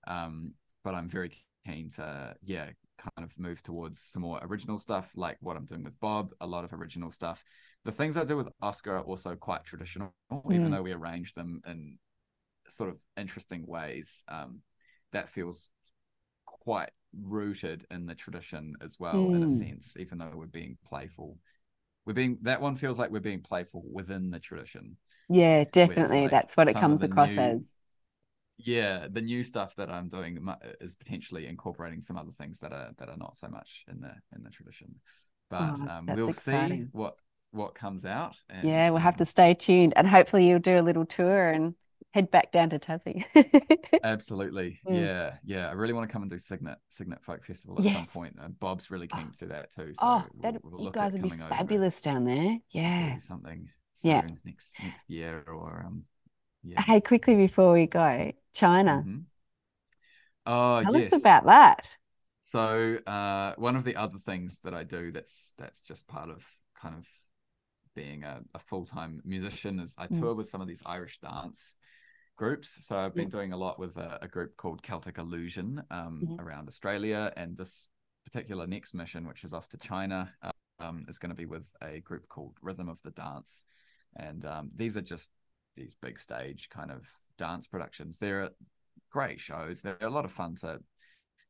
Um, 0.06 0.54
but 0.84 0.96
I'm 0.96 1.10
very 1.10 1.32
keen 1.66 1.90
to, 1.92 2.36
yeah, 2.44 2.72
kind 2.98 3.24
of 3.24 3.38
move 3.38 3.64
towards 3.64 4.02
some 4.02 4.22
more 4.24 4.40
original 4.44 4.78
stuff, 4.80 5.10
like 5.16 5.38
what 5.40 5.56
I'm 5.56 5.66
doing 5.66 5.84
with 5.84 6.00
Bob. 6.00 6.34
A 6.42 6.48
lot 6.48 6.66
of 6.66 6.74
original 6.74 7.12
stuff. 7.12 7.44
The 7.86 7.92
things 7.92 8.18
I 8.18 8.26
do 8.26 8.36
with 8.36 8.50
Oscar 8.62 8.98
are 8.98 9.04
also 9.04 9.36
quite 9.36 9.64
traditional, 9.64 10.14
even 10.52 10.68
Mm. 10.68 10.72
though 10.72 10.84
we 10.84 10.92
arrange 10.92 11.34
them 11.36 11.62
in 11.66 11.98
sort 12.68 12.90
of 12.90 12.98
interesting 13.16 13.66
ways. 13.66 14.24
Um, 14.28 14.62
that 15.16 15.30
feels 15.30 15.70
quite 16.46 16.92
rooted 17.22 17.86
in 17.92 18.06
the 18.06 18.16
tradition 18.16 18.76
as 18.82 19.00
well, 19.00 19.32
in 19.32 19.44
a 19.44 19.48
Mm. 19.48 19.60
sense, 19.60 19.96
even 19.98 20.18
though 20.18 20.32
we're 20.36 20.46
being 20.48 20.78
playful. 20.86 21.38
We're 22.06 22.14
being 22.14 22.38
that 22.44 22.62
one 22.62 22.76
feels 22.76 23.00
like 23.00 23.10
we're 23.12 23.20
being 23.20 23.42
playful 23.42 23.84
within 23.92 24.30
the 24.30 24.40
tradition. 24.40 24.98
Yeah, 25.30 25.64
definitely. 25.64 26.22
like, 26.22 26.32
That's 26.32 26.56
what 26.56 26.68
it 26.70 26.74
comes 26.76 27.02
across 27.04 27.30
new- 27.30 27.40
as. 27.40 27.72
Yeah, 28.58 29.08
the 29.12 29.22
new 29.22 29.44
stuff 29.44 29.76
that 29.76 29.90
I'm 29.90 30.08
doing 30.08 30.40
is 30.80 30.96
potentially 30.96 31.46
incorporating 31.48 32.02
some 32.02 32.18
other 32.18 32.32
things 32.32 32.60
that 32.60 32.72
are 32.72 32.92
that 32.98 33.10
are 33.10 33.18
not 33.18 33.36
so 33.36 33.48
much 33.48 33.86
in 33.92 34.02
the 34.02 34.14
in 34.36 34.44
the 34.44 34.50
tradition. 34.50 34.96
But 35.50 35.80
Oh, 35.82 35.90
um, 35.90 36.08
we'll 36.14 36.34
see 36.34 36.86
what 36.92 37.16
what 37.52 37.76
comes 37.76 38.06
out. 38.06 38.36
And, 38.50 38.66
Yeah, 38.68 38.90
we'll 38.90 39.00
have 39.00 39.16
um, 39.16 39.20
to 39.20 39.26
stay 39.26 39.54
tuned 39.54 39.94
and 39.96 40.08
hopefully 40.08 40.48
you'll 40.48 40.60
do 40.60 40.80
a 40.80 40.82
little 40.82 41.06
tour 41.06 41.50
and 41.50 41.76
head 42.12 42.32
back 42.32 42.52
down 42.52 42.70
to 42.70 42.80
Tassie. 42.80 43.24
Absolutely. 44.04 44.80
Mm. 44.88 45.02
Yeah. 45.06 45.34
Yeah. 45.46 45.70
I 45.70 45.74
really 45.74 45.94
want 45.94 46.08
to 46.08 46.14
come 46.14 46.22
and 46.22 46.32
do 46.32 46.38
Cygnet 46.40 46.78
Cygnet 46.90 47.24
Folk 47.24 47.44
Festival 47.46 47.78
at 47.80 47.84
some 47.92 48.06
point. 48.06 48.36
And 48.42 48.60
Bob's 48.60 48.90
really 48.92 49.08
keen 49.08 49.32
to 49.32 49.38
do 49.40 49.48
that 49.48 49.74
too. 49.76 49.94
So 49.96 50.00
Oh, 50.04 50.24
we'll, 50.34 50.54
that 50.54 50.64
we'll 50.64 50.84
you 50.84 50.92
guys 50.92 51.14
would 51.14 51.22
be 51.22 51.30
coming 51.30 51.42
over 51.42 51.50
and 51.50 51.60
fabulous 51.60 52.02
down 52.02 52.26
there. 52.26 52.58
Yeah. 52.72 53.20
something 53.20 53.68
Yeah. 54.04 54.22
next 54.46 54.72
next 54.82 55.10
year 55.10 55.44
or 55.48 55.84
um 55.86 56.04
yeah. 56.64 56.82
Hey, 56.82 57.02
quickly 57.02 57.36
before 57.36 57.74
we 57.74 57.88
go, 57.88 58.32
China. 58.54 59.04
Mhm. 59.06 59.24
Oh 60.46 60.84
Tell 60.84 60.96
yes. 60.96 61.14
us 61.14 61.22
about 61.22 61.46
that. 61.46 61.98
So 62.42 62.98
uh, 63.06 63.54
one 63.58 63.76
of 63.76 63.84
the 63.84 63.96
other 63.96 64.20
things 64.20 64.60
that 64.64 64.74
I 64.74 64.84
do 64.84 65.12
that's 65.12 65.54
that's 65.58 65.82
just 65.82 66.08
part 66.08 66.30
of 66.30 66.44
kind 66.80 66.96
of 66.96 67.06
being 67.96 68.24
a, 68.24 68.42
a 68.54 68.60
full 68.60 68.86
time 68.86 69.22
musician 69.26 69.80
is 69.80 69.96
I 69.98 70.08
Mm. 70.08 70.20
tour 70.20 70.34
with 70.36 70.50
some 70.50 70.62
of 70.62 70.68
these 70.68 70.84
Irish 70.86 71.20
dance 71.20 71.76
groups. 72.36 72.86
So 72.86 72.98
I've 72.98 73.16
been 73.16 73.30
doing 73.30 73.54
a 73.54 73.58
lot 73.58 73.80
with 73.80 73.98
a, 73.98 74.20
a 74.22 74.28
group 74.28 74.58
called 74.58 74.84
Celtic 74.84 75.18
Illusion 75.18 75.82
um, 75.92 76.22
Mhm. 76.24 76.40
around 76.40 76.68
Australia, 76.68 77.32
and 77.38 77.58
this 77.58 77.88
particular 78.26 78.68
next 78.68 78.94
mission, 78.94 79.28
which 79.28 79.44
is 79.44 79.54
off 79.54 79.70
to 79.70 79.78
China, 79.78 80.34
um, 80.80 81.06
is 81.08 81.20
going 81.20 81.30
to 81.30 81.36
be 81.36 81.46
with 81.46 81.72
a 81.82 82.00
group 82.02 82.28
called 82.28 82.58
Rhythm 82.62 82.90
of 82.90 82.98
the 83.04 83.12
Dance, 83.12 83.64
and 84.18 84.46
um, 84.46 84.72
these 84.76 84.98
are 84.98 85.02
just 85.02 85.30
these 85.76 85.96
big 86.02 86.20
stage 86.20 86.70
kind 86.70 86.92
of 86.92 87.06
dance 87.38 87.68
productions. 87.68 88.18
They're 88.18 88.50
great 89.12 89.40
shows. 89.40 89.82
They're 89.82 89.98
a 90.02 90.10
lot 90.10 90.26
of 90.26 90.32
fun 90.32 90.56
to 90.58 90.82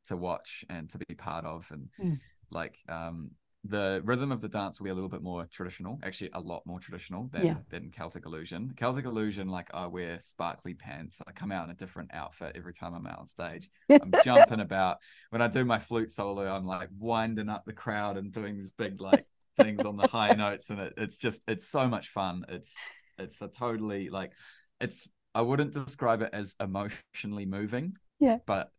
to 0.08 0.16
watch 0.16 0.64
and 0.70 0.88
to 0.92 1.00
be 1.00 1.16
part 1.16 1.46
of 1.46 1.68
and 1.72 1.90
Mm. 2.00 2.20
like 2.52 2.78
um 2.90 3.32
the 3.68 4.02
rhythm 4.04 4.32
of 4.32 4.42
the 4.42 4.48
dance 4.48 4.80
will 4.80 4.86
be 4.86 4.90
a 4.92 4.94
little 4.94 5.10
bit 5.10 5.24
more 5.24 5.48
traditional 5.52 6.00
actually 6.04 6.30
a 6.34 6.40
lot 6.40 6.62
more 6.66 6.80
traditional 6.80 7.28
than 7.34 7.46
Yeah. 7.46 7.56
than 7.70 7.90
celtic 7.92 8.26
illusion. 8.26 8.74
Celtic 8.78 9.06
illusion 9.06 9.48
like 9.48 9.70
i 9.74 9.88
wear 9.88 10.20
sparkly 10.22 10.74
pants. 10.74 11.22
I 11.28 11.32
come 11.32 11.52
out 11.52 11.66
in 11.66 11.72
a 11.72 11.76
different 11.76 12.12
outfit 12.14 12.54
every 12.56 12.74
time 12.74 12.94
i'm 12.94 13.08
out 13.08 13.20
on 13.20 13.28
stage. 13.28 13.70
I'm 13.90 14.12
jumping 14.24 14.60
about. 14.70 14.98
When 15.32 15.42
i 15.42 15.48
do 15.48 15.66
my 15.66 15.80
flute 15.80 16.12
solo 16.12 16.46
i'm 16.46 16.66
like 16.66 16.90
winding 17.00 17.50
up 17.50 17.64
the 17.66 17.74
crowd 17.74 18.18
and 18.18 18.32
doing 18.32 18.58
these 18.58 18.72
big 18.72 19.02
like 19.02 19.26
things 19.58 19.84
on 19.86 19.96
the 19.98 20.08
high 20.08 20.34
notes 20.34 20.70
and 20.70 20.80
it, 20.80 20.94
it's 20.98 21.18
just 21.18 21.42
it's 21.48 21.68
so 21.68 21.88
much 21.88 22.10
fun. 22.10 22.44
It's 22.50 22.76
it's 23.18 23.42
a 23.42 23.48
totally 23.48 24.10
like 24.10 24.34
it's 24.82 25.08
i 25.34 25.42
wouldn't 25.42 25.72
describe 25.74 26.22
it 26.22 26.30
as 26.34 26.56
emotionally 26.60 27.46
moving 27.46 27.96
Yeah. 28.20 28.38
but 28.46 28.70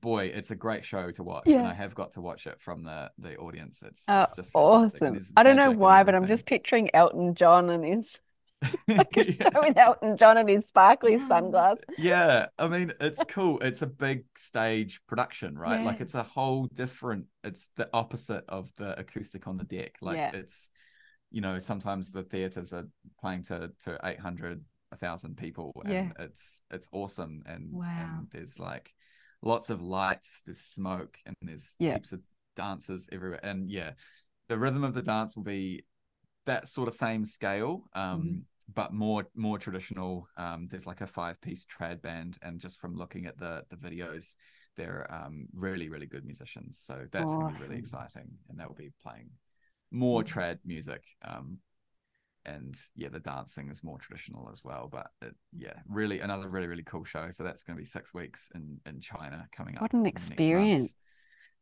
boy 0.00 0.26
it's 0.34 0.50
a 0.50 0.56
great 0.56 0.84
show 0.84 1.10
to 1.12 1.22
watch 1.22 1.46
and 1.46 1.66
i 1.66 1.72
have 1.72 1.94
got 1.94 2.12
to 2.12 2.20
watch 2.20 2.46
it 2.46 2.60
from 2.60 2.82
the 2.82 3.10
the 3.18 3.36
audience 3.36 3.82
it's, 3.86 4.04
Oh, 4.08 4.22
it's 4.22 4.34
just 4.34 4.50
awesome. 4.54 5.20
I 5.36 5.42
don't 5.44 5.56
know 5.56 5.70
why, 5.70 6.02
but 6.02 6.14
I'm 6.14 6.26
just 6.26 6.44
picturing 6.46 6.90
Elton 6.94 7.34
John 7.34 7.70
and 7.70 7.84
his 7.84 8.18
like 8.88 9.16
a 9.16 9.32
yeah. 9.32 9.50
show 9.52 9.60
with 9.62 9.76
Elton 9.76 10.16
John 10.16 10.38
and 10.38 10.48
his 10.48 10.66
sparkly 10.66 11.18
sunglasses. 11.28 11.84
yeah 11.98 12.46
i 12.58 12.66
mean 12.66 12.92
it's 13.00 13.22
cool 13.28 13.58
it's 13.60 13.82
a 13.82 13.86
big 13.86 14.24
stage 14.36 15.00
production 15.06 15.56
right 15.58 15.84
like 15.84 16.00
it's 16.00 16.14
a 16.14 16.22
whole 16.22 16.66
different 16.66 17.26
it's 17.44 17.68
the 17.76 17.88
opposite 17.92 18.44
of 18.48 18.70
the 18.78 18.98
acoustic 18.98 19.46
on 19.46 19.56
the 19.56 19.64
deck 19.64 19.92
like 20.00 20.16
Yeah. 20.16 20.30
it's 20.34 20.70
you 21.30 21.42
know 21.42 21.58
sometimes 21.58 22.10
the 22.12 22.22
theaters 22.22 22.72
are 22.72 22.88
playing 23.20 23.42
to 23.44 23.70
to 23.84 23.98
800 24.02 24.64
a 24.92 24.96
1000 24.96 25.36
people 25.36 25.72
and 25.84 25.92
Yeah. 25.92 26.08
it's 26.18 26.62
it's 26.70 26.88
awesome 26.92 27.42
and 27.46 27.68
Wow. 27.72 27.84
and 28.20 28.28
there's 28.32 28.58
like 28.58 28.92
lots 29.42 29.70
of 29.70 29.82
lights 29.82 30.42
there's 30.46 30.60
smoke 30.60 31.18
and 31.26 31.36
there's 31.42 31.74
Yeah. 31.78 31.94
heaps 31.94 32.12
of 32.12 32.20
dancers 32.56 33.08
everywhere 33.12 33.40
and 33.42 33.70
yeah 33.70 33.90
the 34.48 34.58
rhythm 34.58 34.84
of 34.84 34.94
the 34.94 35.02
dance 35.02 35.36
will 35.36 35.44
be 35.44 35.84
that 36.46 36.68
sort 36.68 36.88
of 36.88 36.94
same 36.94 37.24
scale 37.24 37.84
um 37.94 38.20
Mhm. 38.20 38.44
but 38.74 38.92
more 38.92 39.26
more 39.34 39.58
traditional 39.58 40.26
um 40.36 40.66
there's 40.70 40.86
like 40.86 41.00
a 41.00 41.06
five 41.06 41.40
piece 41.40 41.66
trad 41.66 42.00
band 42.02 42.38
and 42.42 42.60
just 42.60 42.80
from 42.80 42.96
looking 42.96 43.26
at 43.26 43.38
the 43.38 43.62
the 43.70 43.76
videos 43.76 44.34
they're 44.76 45.06
um 45.12 45.46
really 45.54 45.88
really 45.88 46.06
good 46.06 46.24
musicians 46.24 46.80
so 46.84 47.06
that's 47.12 47.34
gonna 47.36 47.52
be 47.52 47.60
really 47.60 47.76
exciting 47.78 48.28
and 48.48 48.58
they'll 48.58 48.74
be 48.74 48.90
playing 49.02 49.30
more 49.90 50.22
Mhm. 50.22 50.26
trad 50.26 50.58
music 50.64 51.02
um 51.24 51.58
and 52.46 52.76
yeah 52.96 53.10
the 53.10 53.20
dancing 53.20 53.70
is 53.70 53.84
more 53.84 53.98
traditional 53.98 54.50
as 54.52 54.64
well 54.64 54.88
but 54.90 55.08
it, 55.22 55.34
yeah 55.58 55.74
really 55.88 56.20
another 56.20 56.48
really 56.48 56.68
really 56.68 56.84
cool 56.84 57.04
show 57.04 57.30
so 57.32 57.44
that's 57.44 57.64
going 57.64 57.76
to 57.76 57.82
be 57.82 57.86
six 57.88 58.14
weeks 58.14 58.48
in 58.54 58.80
in 58.86 59.00
china 59.00 59.48
coming 59.56 59.78
up 59.78 59.88
What 59.88 59.94
an 59.94 60.06
in 60.14 60.22
the 60.22 60.26
next 60.26 60.52
month. 60.52 60.78
experience. 60.78 60.92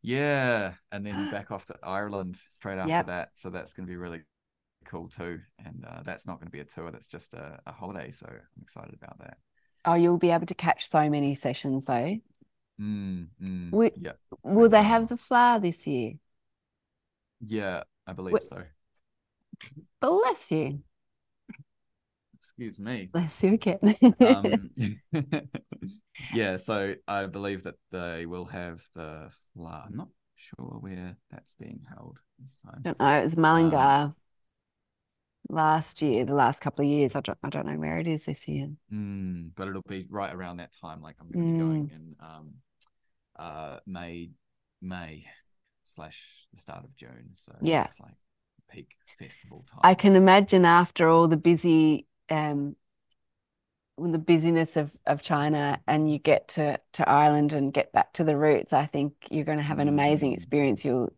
Yeah, 0.03 0.75
and 0.93 1.07
then 1.07 1.27
back 1.27 1.51
off 1.51 1.67
to 1.67 1.77
Ireland 1.83 2.41
straight 2.53 2.79
after 2.79 3.03
Yep. 3.03 3.07
that. 3.07 3.31
So 3.37 3.51
that's 3.51 3.73
going 3.73 3.87
to 3.87 3.91
be 3.91 3.97
really 3.97 4.23
cool 4.87 5.09
too. 5.09 5.41
And 5.65 5.85
uh, 5.89 6.03
that's 6.05 6.27
not 6.27 6.39
going 6.41 6.49
to 6.49 6.53
be 6.53 6.61
a 6.61 6.65
tour; 6.65 6.91
that's 6.91 7.09
just 7.09 7.35
a, 7.35 7.61
a 7.67 7.73
holiday. 7.73 8.11
So 8.13 8.27
I'm 8.29 8.63
excited 8.63 8.95
about 8.95 9.19
that. 9.21 9.39
Oh, 9.87 9.95
you'll 9.95 10.19
be 10.19 10.31
able 10.31 10.47
to 10.47 10.55
catch 10.55 10.89
so 10.91 11.09
many 11.11 11.35
sessions 11.35 11.85
though. 11.87 12.21
Mm, 12.81 13.29
mm, 13.41 13.73
We- 13.73 13.93
yeah, 13.97 14.15
Will 14.43 14.69
they 14.71 14.83
have 14.83 15.09
the 15.09 15.17
Fleadh 15.17 15.61
this 15.63 15.87
year? 15.87 16.15
yeah, 17.41 17.83
I 18.07 18.13
believe 18.13 18.41
Wh- 18.41 18.49
so. 18.49 18.65
Bless 20.01 20.51
you. 20.51 20.81
Excuse 22.37 22.79
me. 22.79 23.09
Bless 23.13 23.43
you 23.43 23.55
again. 23.55 23.97
um, 24.21 24.71
yeah, 26.35 26.57
so 26.57 26.95
I 27.09 27.27
believe 27.27 27.65
that 27.65 27.77
they 27.91 28.27
will 28.27 28.45
have 28.47 28.83
the 28.95 29.31
Fleadh. 29.57 29.87
I'm 29.87 29.97
not 29.97 30.09
sure 30.37 30.79
where 30.81 31.17
that's 31.31 31.55
being 31.59 31.81
held 31.89 32.21
this 32.39 32.53
time. 32.65 32.83
don't 32.83 33.01
know. 33.01 33.19
It 33.21 33.25
was 33.25 33.37
Mullingar 33.37 34.15
last 35.49 36.03
year, 36.03 36.25
the 36.25 36.35
last 36.35 36.61
couple 36.61 36.85
of 36.85 36.91
years. 36.91 37.17
I 37.17 37.21
don't, 37.21 37.39
I 37.43 37.49
don't 37.49 37.67
know 37.67 37.79
where 37.79 37.99
it 37.99 38.07
is 38.07 38.27
this 38.27 38.47
year. 38.49 38.69
Mm, 38.93 39.53
but 39.57 39.69
it'll 39.69 39.83
be 39.89 40.07
right 40.11 40.35
around 40.35 40.59
that 40.59 40.73
time. 40.81 41.01
Like 41.03 41.17
I'm 41.21 41.31
going 41.31 41.47
to 41.47 41.53
be 41.53 41.59
going 41.59 41.91
in 41.93 42.17
um, 42.21 42.55
uh, 43.39 43.79
May, 43.87 44.31
May 44.83 45.25
slash 45.85 46.47
the 46.53 46.61
start 46.61 46.85
of 46.85 46.95
June. 46.97 47.31
So 47.37 47.53
Yeah. 47.61 47.87
it's 47.87 48.01
like 48.01 48.15
peak 48.71 48.97
festival 49.19 49.65
time. 49.71 49.81
I 49.83 49.95
can 49.95 50.17
imagine 50.17 50.65
after 50.65 51.09
all 51.09 51.29
the 51.29 51.37
busy, 51.37 52.07
um, 52.31 52.77
when 53.97 54.11
the 54.13 54.19
busyness 54.19 54.77
of, 54.77 54.97
of 55.07 55.23
China 55.23 55.81
and 55.87 56.11
you 56.11 56.19
get 56.19 56.49
to, 56.49 56.81
to 56.95 57.09
Ireland 57.09 57.53
and 57.53 57.73
get 57.73 57.93
back 57.93 58.13
to 58.15 58.25
the 58.25 58.37
roots, 58.37 58.73
I 58.73 58.87
think 58.87 59.15
you're 59.31 59.45
going 59.45 59.59
to 59.59 59.65
have 59.65 59.79
an 59.79 59.89
amazing 59.89 60.33
Mm. 60.33 60.35
experience. 60.35 60.85
You'll 60.85 61.13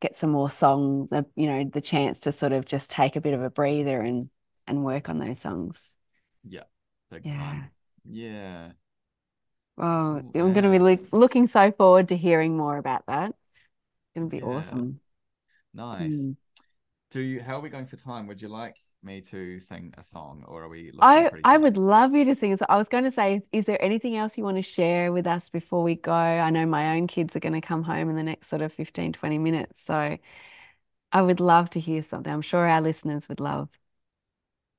get 0.00 0.18
some 0.18 0.30
more 0.30 0.50
songs, 0.50 1.12
uh, 1.12 1.22
you 1.36 1.46
know, 1.48 1.64
the 1.72 1.80
chance 1.80 2.20
to 2.20 2.32
sort 2.32 2.52
of 2.52 2.66
just 2.66 2.90
take 2.90 3.16
a 3.16 3.20
bit 3.20 3.34
of 3.34 3.42
a 3.42 3.50
breather 3.50 4.00
and 4.00 4.30
and 4.68 4.84
work 4.84 5.08
on 5.08 5.18
those 5.18 5.40
songs. 5.40 5.92
Big 7.10 7.22
Yeah. 7.24 7.30
time. 7.30 7.70
Yeah. 8.04 8.72
Oh, 9.78 10.16
Ooh, 10.16 10.32
I'm 10.34 10.52
going 10.52 10.64
to 10.64 10.70
be 10.70 11.06
looking 11.12 11.48
so 11.48 11.72
forward 11.72 12.08
to 12.08 12.16
hearing 12.16 12.56
more 12.56 12.76
about 12.76 13.06
that. 13.06 13.30
It's 13.30 13.52
going 14.16 14.28
to 14.30 14.36
be 14.36 14.42
Yeah. 14.42 14.42
awesome. 14.42 15.00
Nice. 15.74 16.30
Mm. 16.30 16.36
Do 17.12 17.20
you, 17.20 17.42
how 17.42 17.58
are 17.58 17.60
we 17.60 17.68
going 17.68 17.86
for 17.86 17.96
time? 17.96 18.26
Would 18.26 18.40
you 18.40 18.48
like 18.48 18.76
me 19.02 19.20
to 19.20 19.60
sing 19.60 19.92
a 19.98 20.02
song 20.02 20.44
or 20.48 20.62
are 20.62 20.68
we 20.68 20.90
I 21.02 21.30
I 21.44 21.58
would 21.58 21.76
love 21.76 22.14
you 22.14 22.24
to 22.24 22.34
sing. 22.34 22.56
So 22.56 22.64
I 22.70 22.76
was 22.76 22.88
going 22.88 23.04
to 23.04 23.10
say, 23.10 23.36
is, 23.36 23.42
is 23.52 23.64
there 23.66 23.82
anything 23.82 24.16
else 24.16 24.38
you 24.38 24.44
want 24.44 24.56
to 24.56 24.62
share 24.62 25.12
with 25.12 25.26
us 25.26 25.50
before 25.50 25.82
we 25.82 25.96
go? 25.96 26.12
I 26.12 26.48
know 26.50 26.64
my 26.64 26.96
own 26.96 27.06
kids 27.06 27.36
are 27.36 27.40
going 27.40 27.52
to 27.54 27.60
come 27.60 27.82
home 27.82 28.08
in 28.08 28.16
the 28.16 28.22
next 28.22 28.48
sort 28.48 28.62
of 28.62 28.72
15, 28.72 29.12
20 29.12 29.36
minutes. 29.38 29.84
So 29.84 30.18
I 31.12 31.22
would 31.22 31.40
love 31.40 31.70
to 31.70 31.80
hear 31.80 32.02
something. 32.02 32.32
I'm 32.32 32.42
sure 32.42 32.66
our 32.66 32.80
listeners 32.80 33.28
would 33.28 33.40
love 33.40 33.68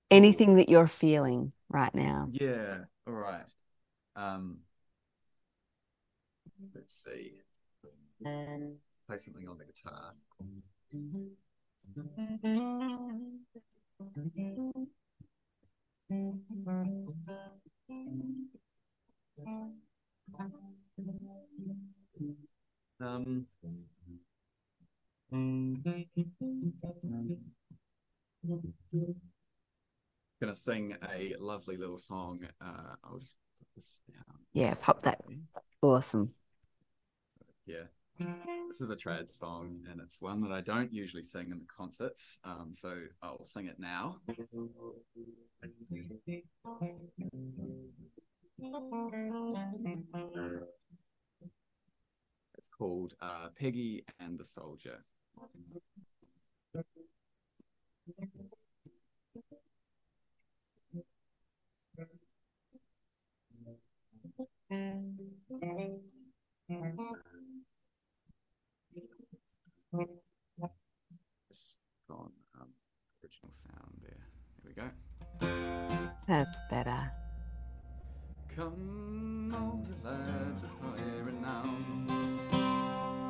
anything 0.09 0.55
that 0.55 0.69
you're 0.69 0.87
feeling 0.87 1.51
right 1.69 1.93
now. 1.93 2.29
Yeah, 2.31 2.79
all 3.07 3.13
right. 3.13 3.45
Um, 4.15 4.59
let's 6.75 6.95
see. 7.03 7.33
Play 9.07 9.17
something 9.17 9.47
on 9.47 9.57
the 9.57 9.65
guitar. 9.65 10.13
Um, 22.99 23.47
gonna 30.39 30.55
sing 30.55 30.95
a 31.11 31.35
lovely 31.39 31.77
little 31.77 31.97
song. 31.97 32.47
Uh, 32.61 32.95
I'll 33.03 33.17
just 33.17 33.35
put 33.59 33.67
this 33.75 34.01
down. 34.09 34.37
Yeah, 34.53 34.75
pop 34.79 35.01
that. 35.03 35.21
Awesome. 35.81 36.33
Yeah. 37.65 37.83
This 38.67 38.81
is 38.81 38.89
a 38.89 38.95
trad 38.95 39.29
song, 39.29 39.85
and 39.89 40.01
it's 40.01 40.21
one 40.21 40.41
that 40.41 40.51
I 40.51 40.61
don't 40.61 40.91
usually 40.91 41.23
sing 41.23 41.51
in 41.51 41.59
the 41.59 41.65
concerts. 41.65 42.39
Um, 42.43 42.71
so 42.73 42.95
I'll 43.21 43.45
sing 43.45 43.67
it 43.67 43.79
now. 43.79 44.17
It's 52.57 52.69
called 52.77 53.13
uh, 53.21 53.49
Peggy 53.59 54.05
and 54.19 54.39
the 54.39 54.45
Soldier. 54.45 55.03
It's 69.95 71.77
gone 72.09 72.31
um, 72.59 72.67
original 73.23 73.51
sound 73.51 74.01
there. 74.01 74.27
Here 74.55 74.65
we 74.65 74.73
go. 74.73 74.89
That's 76.27 76.57
better. 76.69 77.11
Come, 78.55 79.53
all 79.53 79.85
the 79.87 80.09
lads 80.09 80.63
of 80.63 80.69
high 80.81 81.19
renown, 81.23 82.07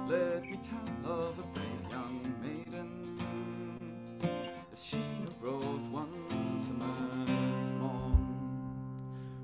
let 0.07 0.43
me 0.43 0.57
tell 0.63 1.11
of 1.11 1.39
a 1.39 1.43
brave 1.53 1.91
young 1.91 2.33
maiden, 2.41 3.19
as 4.71 4.85
she 4.85 5.03
arose 5.41 5.87
one 5.89 6.59
summer's 6.59 7.71
morn, 7.73 8.37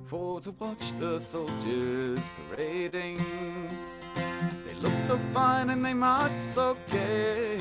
for 0.06 0.40
to 0.42 0.52
watch 0.52 0.94
the 1.00 1.20
soldiers 1.20 2.30
parading. 2.50 3.20
Looked 4.82 5.04
so 5.04 5.18
fine 5.34 5.70
and 5.72 5.86
they 5.86 5.94
marched 5.94 6.40
so 6.40 6.78
gay. 6.90 7.58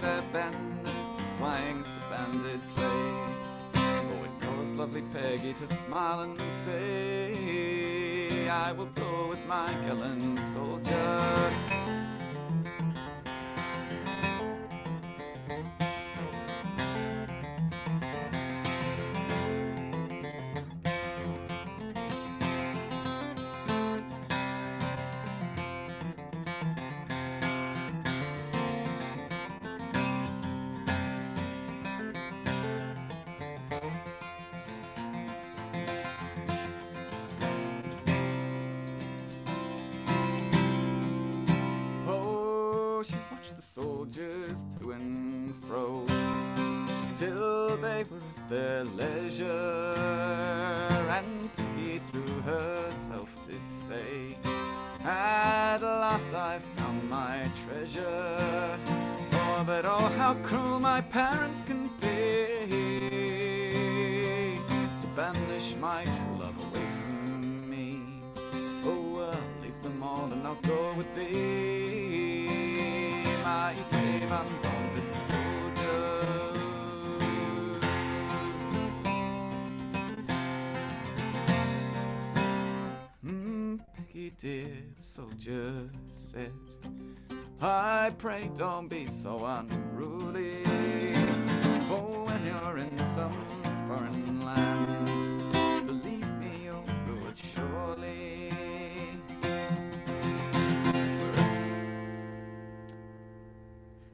Their 0.00 0.22
bandits 0.32 0.90
flying's 1.38 1.86
the 1.86 2.00
bandit 2.10 2.60
play. 2.74 3.12
Oh, 3.74 4.24
it 4.24 4.34
caused 4.40 4.76
lovely 4.76 5.02
Peggy 5.12 5.52
to 5.54 5.66
smile 5.68 6.22
and 6.22 6.40
say, 6.50 8.48
I 8.48 8.72
will 8.72 8.90
go 8.96 9.28
with 9.28 9.46
my 9.46 9.72
gallant 9.86 10.40
soldier. 10.40 11.52
soldier 85.20 85.90
said, 86.10 86.52
I 87.60 88.10
pray 88.16 88.50
don't 88.56 88.88
be 88.88 89.06
so 89.06 89.44
unruly. 89.44 90.64
For 91.88 92.24
when 92.26 92.46
you're 92.46 92.78
in 92.78 92.98
some 93.04 93.32
foreign 93.86 94.42
land, 94.44 95.06
believe 95.86 96.30
me, 96.38 96.52
you'll 96.64 96.84
rule 97.06 97.26
it 97.28 97.38
surely. 97.54 98.50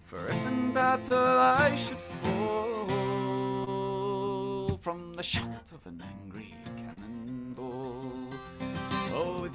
For 0.03 0.27
if 0.27 0.47
in 0.47 0.73
battle 0.73 1.19
I 1.19 1.77
should 1.77 2.03
fall 2.23 2.89
from 4.79 5.15
the 5.15 5.23
shot 5.23 5.71
of 5.73 5.87
an 5.87 6.03
angry 6.03 6.55
cannon 6.65 7.26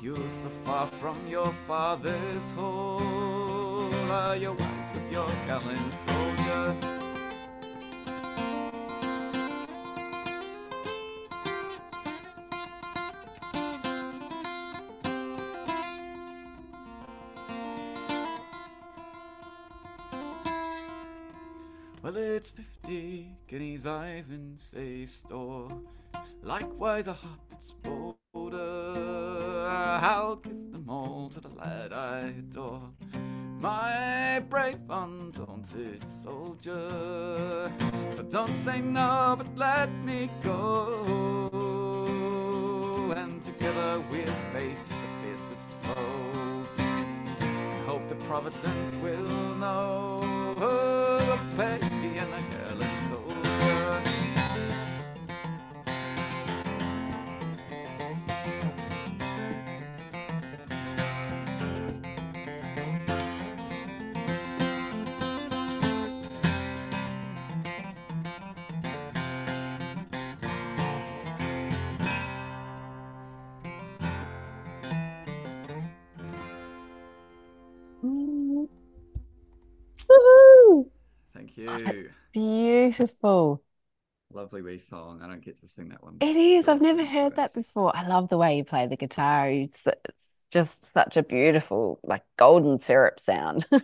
you 0.02 0.18
so 0.28 0.50
far 0.66 0.88
from 0.88 1.16
your 1.28 1.54
father's 1.68 2.50
hall, 2.52 3.94
are 4.10 4.36
you 4.36 4.52
wise 4.52 4.92
with 4.94 5.12
your 5.12 5.28
gallant 5.46 5.94
soldier? 5.94 6.76
Well, 22.02 22.18
it's 22.18 22.50
fifty 22.50 23.38
guineas 23.48 23.86
I've 23.86 24.32
in 24.32 24.56
safe 24.58 25.14
store. 25.14 25.70
Likewise, 26.42 27.06
a 27.08 27.14
heart 27.14 27.40
that's 27.52 27.72
bolder. 27.72 28.21
I'll 30.04 30.38
give 30.38 30.72
them 30.72 30.90
all 30.90 31.30
to 31.32 31.40
the 31.40 31.50
lad 31.50 31.94
I 31.94 32.34
adore. 32.40 32.90
My 33.60 34.42
brave, 34.50 34.80
undaunted 34.90 36.10
soldier. 36.10 37.72
So 38.10 38.24
don't 38.24 38.56
say 38.56 38.82
no, 38.82 39.36
but 39.38 39.56
let 39.56 39.94
me 40.04 40.32
go. 40.42 41.52
And 43.16 43.44
together 43.44 44.04
we'll 44.10 44.26
face 44.54 44.88
the 44.88 44.96
fiercest 45.22 45.70
foe. 45.84 46.64
Hope 47.86 48.08
that 48.08 48.20
Providence 48.22 48.96
will 48.98 49.56
know 49.58 50.56
of 50.58 51.40
that's 81.84 82.06
beautiful. 82.34 83.64
Lovely 84.34 84.62
wee 84.62 84.78
song. 84.80 85.22
I 85.22 85.28
don't 85.28 85.44
get 85.44 85.60
to 85.62 85.68
sing 85.68 85.90
that 85.90 86.04
one. 86.04 86.22
It 86.22 86.36
is. 86.36 86.68
I've 86.68 86.82
never 86.82 87.04
heard 87.04 87.36
that 87.36 87.54
before. 87.54 87.96
I 87.96 88.06
love 88.08 88.30
the 88.30 88.38
way 88.38 88.58
you 88.58 88.64
play 88.64 88.88
the 88.88 88.96
guitar. 88.96 89.50
It's, 89.50 89.86
it's 89.88 90.26
just 90.52 90.86
such 90.94 91.18
a 91.18 91.24
beautiful, 91.24 92.00
like 92.04 92.24
golden 92.38 92.80
syrup 92.80 93.20
sound. 93.20 93.66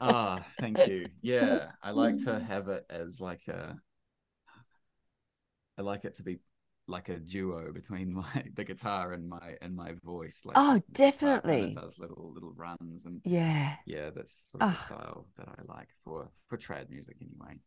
Ah, 0.00 0.46
thank 0.58 0.84
you. 0.86 1.10
Yeah, 1.22 1.72
I 1.82 1.90
like 1.92 2.18
to 2.24 2.40
have 2.40 2.68
it 2.68 2.86
as 2.90 3.20
like 3.20 3.46
a. 3.48 3.80
I 5.78 5.82
like 5.82 6.04
it 6.04 6.16
to 6.16 6.22
be 6.22 6.38
like 6.90 7.08
a 7.08 7.18
duo 7.18 7.72
between 7.72 8.12
my 8.22 8.44
the 8.54 8.64
guitar 8.64 9.12
and 9.12 9.28
my 9.28 9.56
and 9.62 9.74
my 9.76 9.92
voice. 10.04 10.42
Like 10.44 10.60
Oh, 10.60 10.82
the 10.88 11.00
guitar 11.00 11.42
kinda 11.42 11.68
definitely. 11.68 11.70
does 11.70 11.98
little 11.98 12.32
little 12.34 12.52
runs 12.52 13.06
and 13.06 13.22
Yeah, 13.24 13.76
yeah, 13.86 14.10
that's 14.10 14.50
sort 14.50 14.64
of 14.64 14.70
the 14.70 14.76
Ah. 14.76 14.78
style 14.78 15.26
that 15.38 15.48
I 15.48 15.62
like 15.64 15.88
for 16.04 16.30
for 16.48 16.58
trad 16.58 16.90
music 16.90 17.16
anyway. 17.22 17.58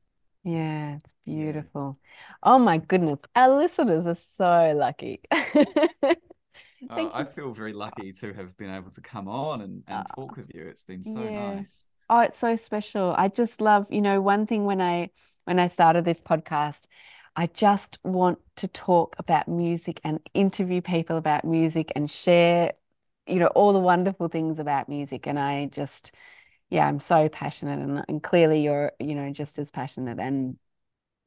yeah, 0.44 0.98
it's 0.98 1.14
beautiful. 1.26 2.00
Oh 2.42 2.60
my 2.60 2.78
goodness. 2.78 3.20
Our 3.36 3.58
listeners 3.58 4.08
are 4.08 4.16
so 4.16 4.74
lucky. 4.76 5.22
Oh, 6.90 7.10
I 7.14 7.24
feel 7.26 7.54
very 7.54 7.74
lucky 7.74 8.12
to 8.14 8.34
have 8.34 8.58
been 8.58 8.70
able 8.70 8.92
to 8.92 9.02
come 9.02 9.28
on 9.28 9.62
and, 9.62 9.84
and 9.88 10.08
Ah, 10.08 10.16
talk 10.16 10.36
with 10.36 10.52
you. 10.54 10.68
It's 10.68 10.84
been 10.84 11.04
so 11.04 11.30
yeah. 11.30 11.30
nice. 11.30 11.88
Oh, 12.10 12.20
it's 12.20 12.40
so 12.40 12.56
special. 12.56 13.14
I 13.18 13.30
just 13.30 13.62
love, 13.62 13.88
you 13.90 14.02
know, 14.02 14.22
one 14.22 14.46
thing 14.48 14.66
when 14.66 14.82
I 14.82 15.10
when 15.46 15.60
I 15.60 15.68
started 15.70 16.06
this 16.06 16.22
podcast, 16.22 16.82
I 17.36 17.48
just 17.48 17.98
want 18.04 18.40
to 18.58 18.68
talk 18.68 19.16
about 19.18 19.48
music 19.48 20.00
and 20.04 20.20
interview 20.34 20.82
people 20.82 21.18
about 21.18 21.46
music 21.46 21.92
and 21.96 22.10
share, 22.10 22.74
you 23.28 23.36
know, 23.40 23.48
all 23.48 23.74
the 23.74 23.80
wonderful 23.80 24.28
things 24.28 24.60
about 24.60 24.88
music. 24.88 25.26
And 25.28 25.40
I 25.40 25.66
just, 25.68 26.12
yeah, 26.70 26.88
I'm 26.88 27.00
so 27.00 27.30
passionate 27.30 27.80
and, 27.80 28.06
and 28.10 28.24
clearly 28.24 28.62
you're, 28.64 28.94
you 29.00 29.16
know, 29.16 29.32
just 29.32 29.60
as 29.60 29.72
passionate. 29.72 30.20
And, 30.20 30.58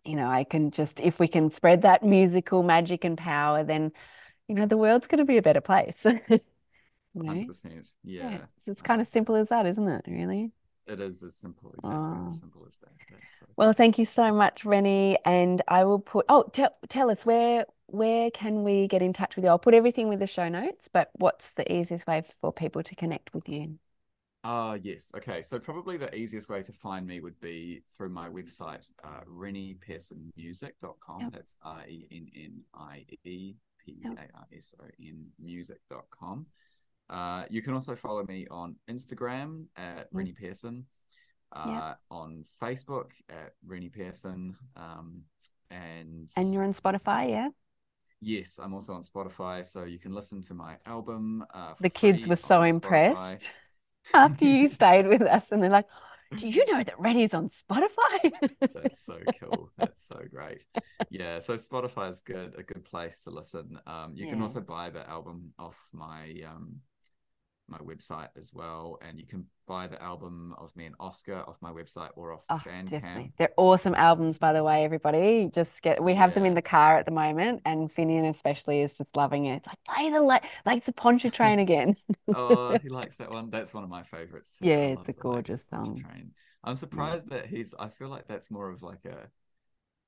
you 0.05 0.17
know, 0.17 0.29
I 0.29 0.45
can 0.45 0.71
just, 0.73 1.01
if 1.01 1.21
we 1.21 1.29
can 1.29 1.51
spread 1.51 1.83
that 1.83 2.05
musical 2.05 2.63
magic 2.63 3.05
and 3.05 3.19
power, 3.19 3.65
then, 3.65 3.93
you 4.49 4.55
know, 4.57 4.67
the 4.67 4.77
world's 4.79 5.09
going 5.09 5.19
to 5.21 5.25
be 5.27 5.39
a 5.39 5.43
better 5.43 5.63
place. 5.63 6.07
You 7.15 7.31
know? 7.31 7.47
100%. 7.47 7.87
Yeah, 8.05 8.31
Yeah. 8.31 8.47
it's, 8.59 8.69
it's 8.69 8.83
kind 8.83 9.01
of 9.01 9.07
simple 9.07 9.37
as 9.37 9.49
that, 9.49 9.67
isn't 9.67 9.89
it? 9.89 10.05
Really? 10.07 10.53
It 10.87 11.01
is 11.01 11.23
as 11.23 11.35
simple, 11.37 11.73
exactly 11.75 11.99
Oh. 11.99 12.29
as 12.29 12.39
simple 12.41 12.67
as 12.67 12.75
that. 12.81 12.93
So 13.41 13.47
Well, 13.57 13.73
thank 13.73 13.99
you 13.99 14.05
so 14.05 14.33
much, 14.33 14.65
Rennie. 14.65 15.19
And 15.25 15.63
I 15.69 15.85
will 15.85 15.99
put, 15.99 16.27
oh, 16.29 16.45
tell 16.53 16.77
tell 16.89 17.11
us 17.11 17.25
where 17.27 17.67
where 17.89 18.31
can 18.33 18.65
we 18.65 18.89
get 18.89 19.01
in 19.03 19.13
touch 19.13 19.37
with 19.37 19.45
you? 19.45 19.51
I'll 19.51 19.59
put 19.61 19.75
everything 19.75 20.09
with 20.09 20.19
the 20.19 20.27
show 20.27 20.49
notes, 20.49 20.89
but 20.89 21.11
what's 21.15 21.53
the 21.53 21.73
easiest 21.73 22.07
way 22.07 22.25
for 22.41 22.53
people 22.53 22.83
to 22.83 22.95
connect 22.97 23.33
with 23.33 23.49
you? 23.49 23.79
Ah, 24.43 24.75
yes. 24.75 25.11
Okay. 25.17 25.43
So 25.43 25.59
probably 25.59 25.97
the 25.97 26.15
easiest 26.15 26.49
way 26.49 26.63
to 26.63 26.73
find 26.73 27.07
me 27.07 27.21
would 27.21 27.41
be 27.41 27.83
through 27.97 28.11
my 28.11 28.29
website, 28.29 28.89
uh, 29.03 29.23
renniepearsonmusic.com. 29.29 31.21
Yep. 31.21 31.33
That's 31.33 31.55
R-E-N-N-I-E 31.63 33.57
P-E-A-R-S-O-N 33.85 35.27
music.com. 35.39 36.47
Uh, 37.09 37.45
you 37.51 37.63
can 37.63 37.75
also 37.75 37.95
follow 37.95 38.25
me 38.25 38.47
on 38.51 38.77
Instagram 38.91 39.67
at. 39.77 40.09
Rennie 40.13 40.33
Pearson, 40.33 40.87
uh, 41.55 41.95
on 42.11 42.45
Facebook 42.61 43.11
at 43.29 43.53
Rennie 43.67 43.89
Pearson, 43.89 44.57
um, 44.77 45.23
and 45.71 46.31
And 46.37 46.53
you're 46.53 46.65
on 46.65 46.73
Spotify, 46.75 47.31
yeah? 47.31 47.49
yes, 48.21 48.59
I'm 48.63 48.75
also 48.75 48.95
on 48.95 49.05
Spotify, 49.05 49.65
so 49.65 49.85
you 49.85 49.99
can 49.99 50.13
listen 50.13 50.43
to 50.43 50.55
my 50.55 50.77
album. 50.87 51.45
Uh, 51.53 51.75
The 51.81 51.91
kids 51.91 52.27
were 52.27 52.37
so 52.37 52.61
Spotify. 52.61 52.69
impressed 52.71 53.51
after 54.15 54.45
you 54.45 54.69
stayed 54.69 55.07
with 55.07 55.23
us, 55.23 55.53
and 55.53 55.63
they're 55.63 55.71
like, 55.71 55.87
"Do 56.37 56.49
you 56.49 56.65
know 56.73 56.83
that 56.83 56.99
Rennie's 56.99 57.35
on 57.35 57.49
Spotify?" 57.49 58.33
That's 58.75 59.05
so 59.05 59.19
cool. 59.41 59.71
That's 59.79 60.07
so 60.09 60.21
great. 60.31 60.65
Yeah, 61.11 61.39
so 61.41 61.55
Spotify 61.57 62.11
is 62.11 62.21
good, 62.23 62.55
a 62.59 62.63
good 62.63 62.85
place 62.85 63.21
to 63.25 63.31
listen. 63.31 63.79
Um, 63.87 64.13
you 64.15 64.27
can 64.27 64.43
also 64.43 64.61
buy 64.61 64.91
the 64.91 65.09
album 65.09 65.53
off 65.59 65.77
my 65.93 66.35
um 66.49 66.77
my 67.69 67.79
website 67.79 68.29
as 68.41 68.53
well, 68.55 68.99
and 69.03 69.19
you 69.19 69.27
can 69.27 69.47
buy 69.67 69.87
the 69.87 70.01
album 70.03 70.55
of 70.59 70.75
me 70.77 70.87
and 70.87 70.95
Oscar 71.01 71.37
off 71.49 71.57
my 71.61 71.71
website 71.73 72.11
or 72.17 72.33
off 72.33 72.45
Oh, 72.49 72.61
Bandcamp. 72.65 72.91
definitely. 72.91 73.33
They're 73.39 73.53
awesome 73.57 73.95
albums, 73.97 74.39
by 74.39 74.53
the 74.53 74.63
way, 74.63 74.85
everybody. 74.85 75.51
Just 75.53 75.83
get, 75.83 76.03
we 76.03 76.15
have 76.15 76.33
them 76.35 76.45
in 76.45 76.55
the 76.55 76.63
car 76.63 76.97
at 76.97 77.05
the 77.05 77.11
moment, 77.11 77.63
and 77.65 77.93
Finian 77.93 78.29
especially 78.33 78.83
is 78.83 78.93
just 78.97 79.11
loving 79.17 79.47
it. 79.47 79.57
It's 79.57 79.67
like, 79.67 79.83
play 79.85 80.11
the 80.11 80.21
like, 80.21 80.45
like 80.65 80.79
it's 80.79 80.89
a 80.89 80.93
Poncha 80.93 81.33
Train 81.33 81.59
again. 81.59 81.97
Oh, 82.33 82.77
he 82.77 82.89
likes 82.91 83.17
that 83.17 83.31
one. 83.31 83.51
That's 83.51 83.73
one 83.75 83.85
of 83.85 83.91
my 83.91 84.03
favorites 84.03 84.59
too. 84.59 84.67
Yeah, 84.67 84.93
I 84.97 85.01
it's 85.01 85.09
a 85.09 85.13
gorgeous 85.15 85.65
song. 85.71 86.07
Train. 86.07 86.33
I'm 86.65 86.77
surprised 86.77 87.31
that 87.31 87.47
he's. 87.47 87.75
I 87.79 87.89
feel 87.89 88.09
like 88.09 88.27
that's 88.29 88.51
more 88.51 88.71
of 88.71 88.83
like 88.83 89.05
a, 89.05 89.29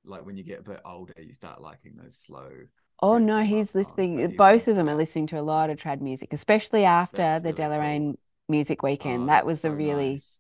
like 0.05 0.27
when 0.27 0.37
you 0.37 0.45
get 0.45 0.61
a 0.61 0.65
bit 0.65 0.81
older, 0.85 1.15
you 1.19 1.35
start 1.35 1.63
liking 1.63 1.97
those 1.97 2.17
slow. 2.17 2.51
Oh 3.01 3.19
no, 3.19 3.43
he's 3.45 3.75
listening. 3.75 4.33
Both 4.33 4.67
into 4.67 4.69
of 4.69 4.77
them 4.77 4.89
are 4.89 4.95
listening 4.95 5.27
to 5.29 5.39
a 5.39 5.43
lot 5.43 5.71
of 5.71 5.79
trad 5.79 6.01
music, 6.01 6.33
especially 6.33 6.85
after 6.85 7.39
That's 7.39 7.41
the 7.41 7.53
really 7.53 7.67
cool. 7.67 8.03
Deloraine 8.03 8.17
Music 8.49 8.83
Weekend. 8.83 9.29
Oh, 9.29 9.29
That 9.29 9.47
was 9.47 9.65
a 9.65 9.73
really 9.73 10.23
nice. 10.23 10.39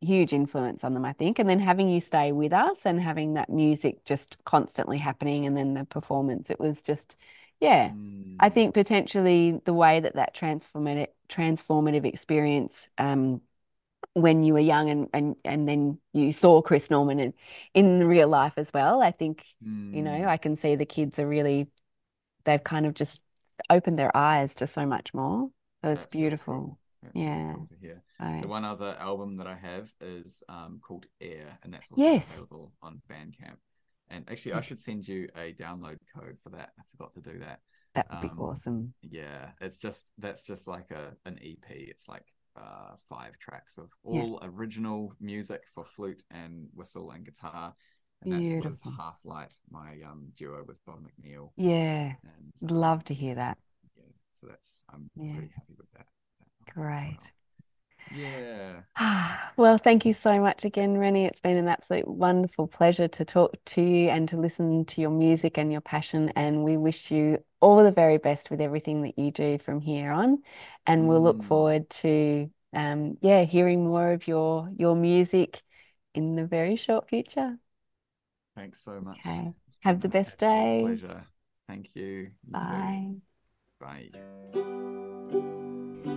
huge 0.00 0.32
influence 0.32 0.84
on 0.84 0.94
them, 0.94 1.04
I 1.04 1.12
think. 1.14 1.38
And 1.40 1.48
then 1.48 1.60
having 1.60 1.88
you 1.90 2.00
stay 2.00 2.32
with 2.32 2.52
us 2.52 2.86
and 2.86 3.00
having 3.00 3.34
that 3.34 3.50
music 3.50 4.04
just 4.04 4.38
constantly 4.44 4.98
happening, 4.98 5.46
and 5.46 5.56
then 5.56 5.74
the 5.74 5.84
performance, 5.86 6.50
it 6.50 6.60
was 6.60 6.82
just, 6.82 7.16
yeah. 7.60 7.92
I 8.40 8.48
Mm, 8.48 8.50
think 8.50 8.74
potentially 8.74 9.60
the 9.66 9.74
way 9.74 10.00
that 10.00 10.16
that 10.16 10.34
transformative 10.34 11.08
transformative 11.28 12.04
experience 12.06 12.88
um, 12.98 13.42
when 14.14 14.42
you 14.42 14.52
were 14.54 14.60
young 14.60 14.90
and, 14.90 15.08
and 15.14 15.36
and 15.44 15.68
then 15.68 15.98
you 16.12 16.32
saw 16.32 16.62
Chris 16.62 16.90
Norman 16.90 17.20
in, 17.20 17.34
in 17.74 18.04
real 18.06 18.28
life 18.28 18.54
as 18.56 18.70
well. 18.74 19.02
I 19.02 19.12
think, 19.12 19.44
you 19.92 20.02
know, 20.02 20.12
mm, 20.12 20.26
I 20.26 20.36
can 20.36 20.56
see 20.56 20.74
the 20.76 20.86
kids 20.86 21.18
are 21.18 21.28
really, 21.28 21.68
they've 22.44 22.62
kind 22.62 22.86
of 22.86 22.94
just 22.94 23.20
opened 23.68 23.98
their 23.98 24.14
eyes 24.16 24.54
to 24.56 24.66
so 24.66 24.86
much 24.86 25.12
more. 25.14 25.50
So 25.84 25.90
it's 25.90 26.06
that's 26.06 26.06
beautiful. 26.06 26.54
cool. 26.54 26.78
That's 27.02 27.14
really 27.24 27.26
Yeah. 27.26 27.54
cool 27.54 27.66
to 27.68 27.76
hear. 27.76 28.02
So, 28.20 28.40
The 28.42 28.48
one 28.48 28.64
other 28.64 28.96
album 28.98 29.36
that 29.38 29.46
I 29.46 29.54
have 29.54 29.90
is 30.00 30.42
um 30.48 30.80
called 30.80 31.06
Air, 31.20 31.58
and 31.62 31.72
that's 31.72 31.90
also 31.90 32.02
yes. 32.02 32.30
available 32.32 32.72
on 32.82 33.00
Bandcamp. 33.10 33.56
And 34.08 34.28
actually, 34.30 34.54
I 34.54 34.60
should 34.60 34.80
send 34.80 35.06
you 35.06 35.28
a 35.36 35.52
download 35.54 35.98
code 36.14 36.36
for 36.42 36.50
that. 36.50 36.70
I 36.78 36.82
forgot 36.92 37.14
to 37.14 37.20
do 37.20 37.38
that. 37.40 37.60
that 37.94 38.08
would 38.10 38.20
be 38.20 38.28
Um, 38.28 38.38
awesome. 38.40 38.94
Yeah, 39.02 39.52
it's 39.60 39.78
just 39.78 40.10
that's 40.18 40.42
just 40.44 40.66
like 40.66 40.90
a 40.90 41.16
an 41.26 41.38
EP. 41.42 41.66
It's 41.70 42.08
like 42.08 42.26
uh, 42.56 42.96
five 43.08 43.38
tracks 43.38 43.78
of 43.78 43.90
all 44.02 44.38
yeah. 44.42 44.48
original 44.48 45.14
music 45.20 45.62
for 45.74 45.84
flute 45.84 46.22
and 46.30 46.68
whistle 46.74 47.10
and 47.12 47.24
guitar. 47.24 47.74
And 48.22 48.32
that's 48.32 48.42
Beautiful. 48.42 48.78
with 48.84 48.96
Half 48.98 49.16
Light, 49.24 49.54
my 49.70 49.96
um, 50.06 50.32
duo 50.36 50.62
with 50.66 50.84
Bob 50.84 51.00
McNeil. 51.00 51.50
Yeah. 51.56 52.12
And, 52.22 52.70
um, 52.70 52.76
Love 52.76 53.04
to 53.04 53.14
hear 53.14 53.34
that. 53.34 53.56
Yeah. 53.96 54.02
So 54.40 54.46
that's, 54.48 54.74
I'm 54.92 55.10
yeah. 55.16 55.32
pretty 55.32 55.52
happy 55.54 55.74
with 55.78 55.90
that. 55.94 56.06
that 56.66 56.74
Great. 56.74 57.18
Yeah. 58.14 58.80
well, 59.56 59.78
thank 59.78 60.04
you 60.04 60.12
so 60.12 60.40
much 60.40 60.64
again, 60.64 60.98
Rennie. 60.98 61.26
It's 61.26 61.40
been 61.40 61.56
an 61.56 61.68
absolute 61.68 62.08
wonderful 62.08 62.66
pleasure 62.66 63.08
to 63.08 63.24
talk 63.24 63.56
to 63.66 63.80
you 63.80 64.08
and 64.10 64.28
to 64.28 64.36
listen 64.36 64.84
to 64.86 65.00
your 65.00 65.10
music 65.10 65.58
and 65.58 65.70
your 65.72 65.80
passion. 65.80 66.30
And 66.36 66.64
we 66.64 66.76
wish 66.76 67.10
you 67.10 67.42
all 67.60 67.82
the 67.82 67.92
very 67.92 68.18
best 68.18 68.50
with 68.50 68.60
everything 68.60 69.02
that 69.02 69.18
you 69.18 69.30
do 69.30 69.58
from 69.58 69.80
here 69.80 70.10
on. 70.10 70.42
And 70.86 71.08
we'll 71.08 71.22
look 71.22 71.38
mm. 71.38 71.44
forward 71.44 71.88
to, 71.90 72.50
um, 72.72 73.16
yeah, 73.20 73.44
hearing 73.44 73.86
more 73.86 74.12
of 74.12 74.26
your 74.26 74.70
your 74.76 74.96
music 74.96 75.62
in 76.14 76.36
the 76.36 76.46
very 76.46 76.76
short 76.76 77.08
future. 77.08 77.58
Thanks 78.60 78.84
so 78.84 79.00
much. 79.00 79.16
Okay. 79.20 79.54
Have 79.84 80.02
the 80.02 80.08
uh, 80.08 80.10
best 80.10 80.36
day. 80.38 80.82
Pleasure. 80.84 81.24
Thank 81.66 81.88
you. 81.94 82.04
you 82.04 82.28
Bye. 82.50 83.06
Too. 83.08 83.22
Bye. 83.80 84.10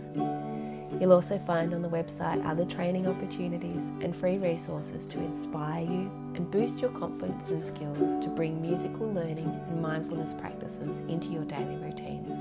You'll 1.00 1.12
also 1.12 1.38
find 1.38 1.74
on 1.74 1.82
the 1.82 1.88
website 1.88 2.44
other 2.48 2.64
training 2.64 3.06
opportunities 3.06 3.90
and 4.00 4.16
free 4.16 4.38
resources 4.38 5.06
to 5.08 5.18
inspire 5.18 5.84
you 5.84 6.10
and 6.34 6.50
boost 6.50 6.78
your 6.78 6.90
confidence 6.90 7.50
and 7.50 7.66
skills 7.66 8.24
to 8.24 8.30
bring 8.30 8.62
musical 8.62 9.12
learning 9.12 9.60
and 9.68 9.82
mindfulness 9.82 10.32
practices 10.40 11.00
into 11.08 11.28
your 11.28 11.44
daily 11.44 11.76
routines. 11.76 12.38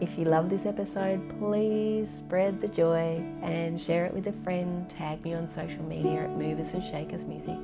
If 0.00 0.16
you 0.16 0.24
love 0.26 0.50
this 0.50 0.66
episode, 0.66 1.36
please 1.40 2.08
spread 2.16 2.60
the 2.60 2.68
joy 2.68 3.20
and 3.42 3.80
share 3.80 4.06
it 4.06 4.14
with 4.14 4.28
a 4.28 4.32
friend. 4.44 4.88
Tag 4.88 5.24
me 5.24 5.34
on 5.34 5.50
social 5.50 5.82
media 5.82 6.24
at 6.24 6.30
Movers 6.30 6.72
and 6.74 6.84
Shakers 6.84 7.24
Music. 7.24 7.56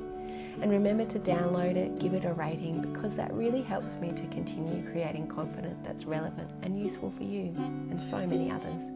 And 0.61 0.71
remember 0.71 1.05
to 1.05 1.19
download 1.19 1.75
it, 1.75 1.99
give 1.99 2.13
it 2.13 2.25
a 2.25 2.33
rating, 2.33 2.81
because 2.81 3.15
that 3.15 3.33
really 3.33 3.61
helps 3.61 3.95
me 3.95 4.11
to 4.13 4.27
continue 4.27 4.89
creating 4.91 5.27
content 5.27 5.81
that's 5.83 6.05
relevant 6.05 6.49
and 6.63 6.79
useful 6.79 7.13
for 7.15 7.23
you 7.23 7.53
and 7.55 8.01
so 8.09 8.25
many 8.25 8.51
others. 8.51 8.89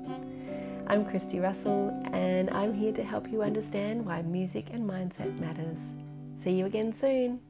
I'm 0.92 1.06
Christy 1.06 1.40
Russell, 1.40 1.90
and 2.14 2.50
I'm 2.50 2.74
here 2.74 2.92
to 2.94 3.04
help 3.04 3.32
you 3.32 3.44
understand 3.44 4.04
why 4.04 4.24
music 4.24 4.70
and 4.72 4.90
mindset 4.90 5.40
matters. 5.40 5.78
See 6.44 6.50
you 6.50 6.66
again 6.66 6.94
soon. 6.94 7.42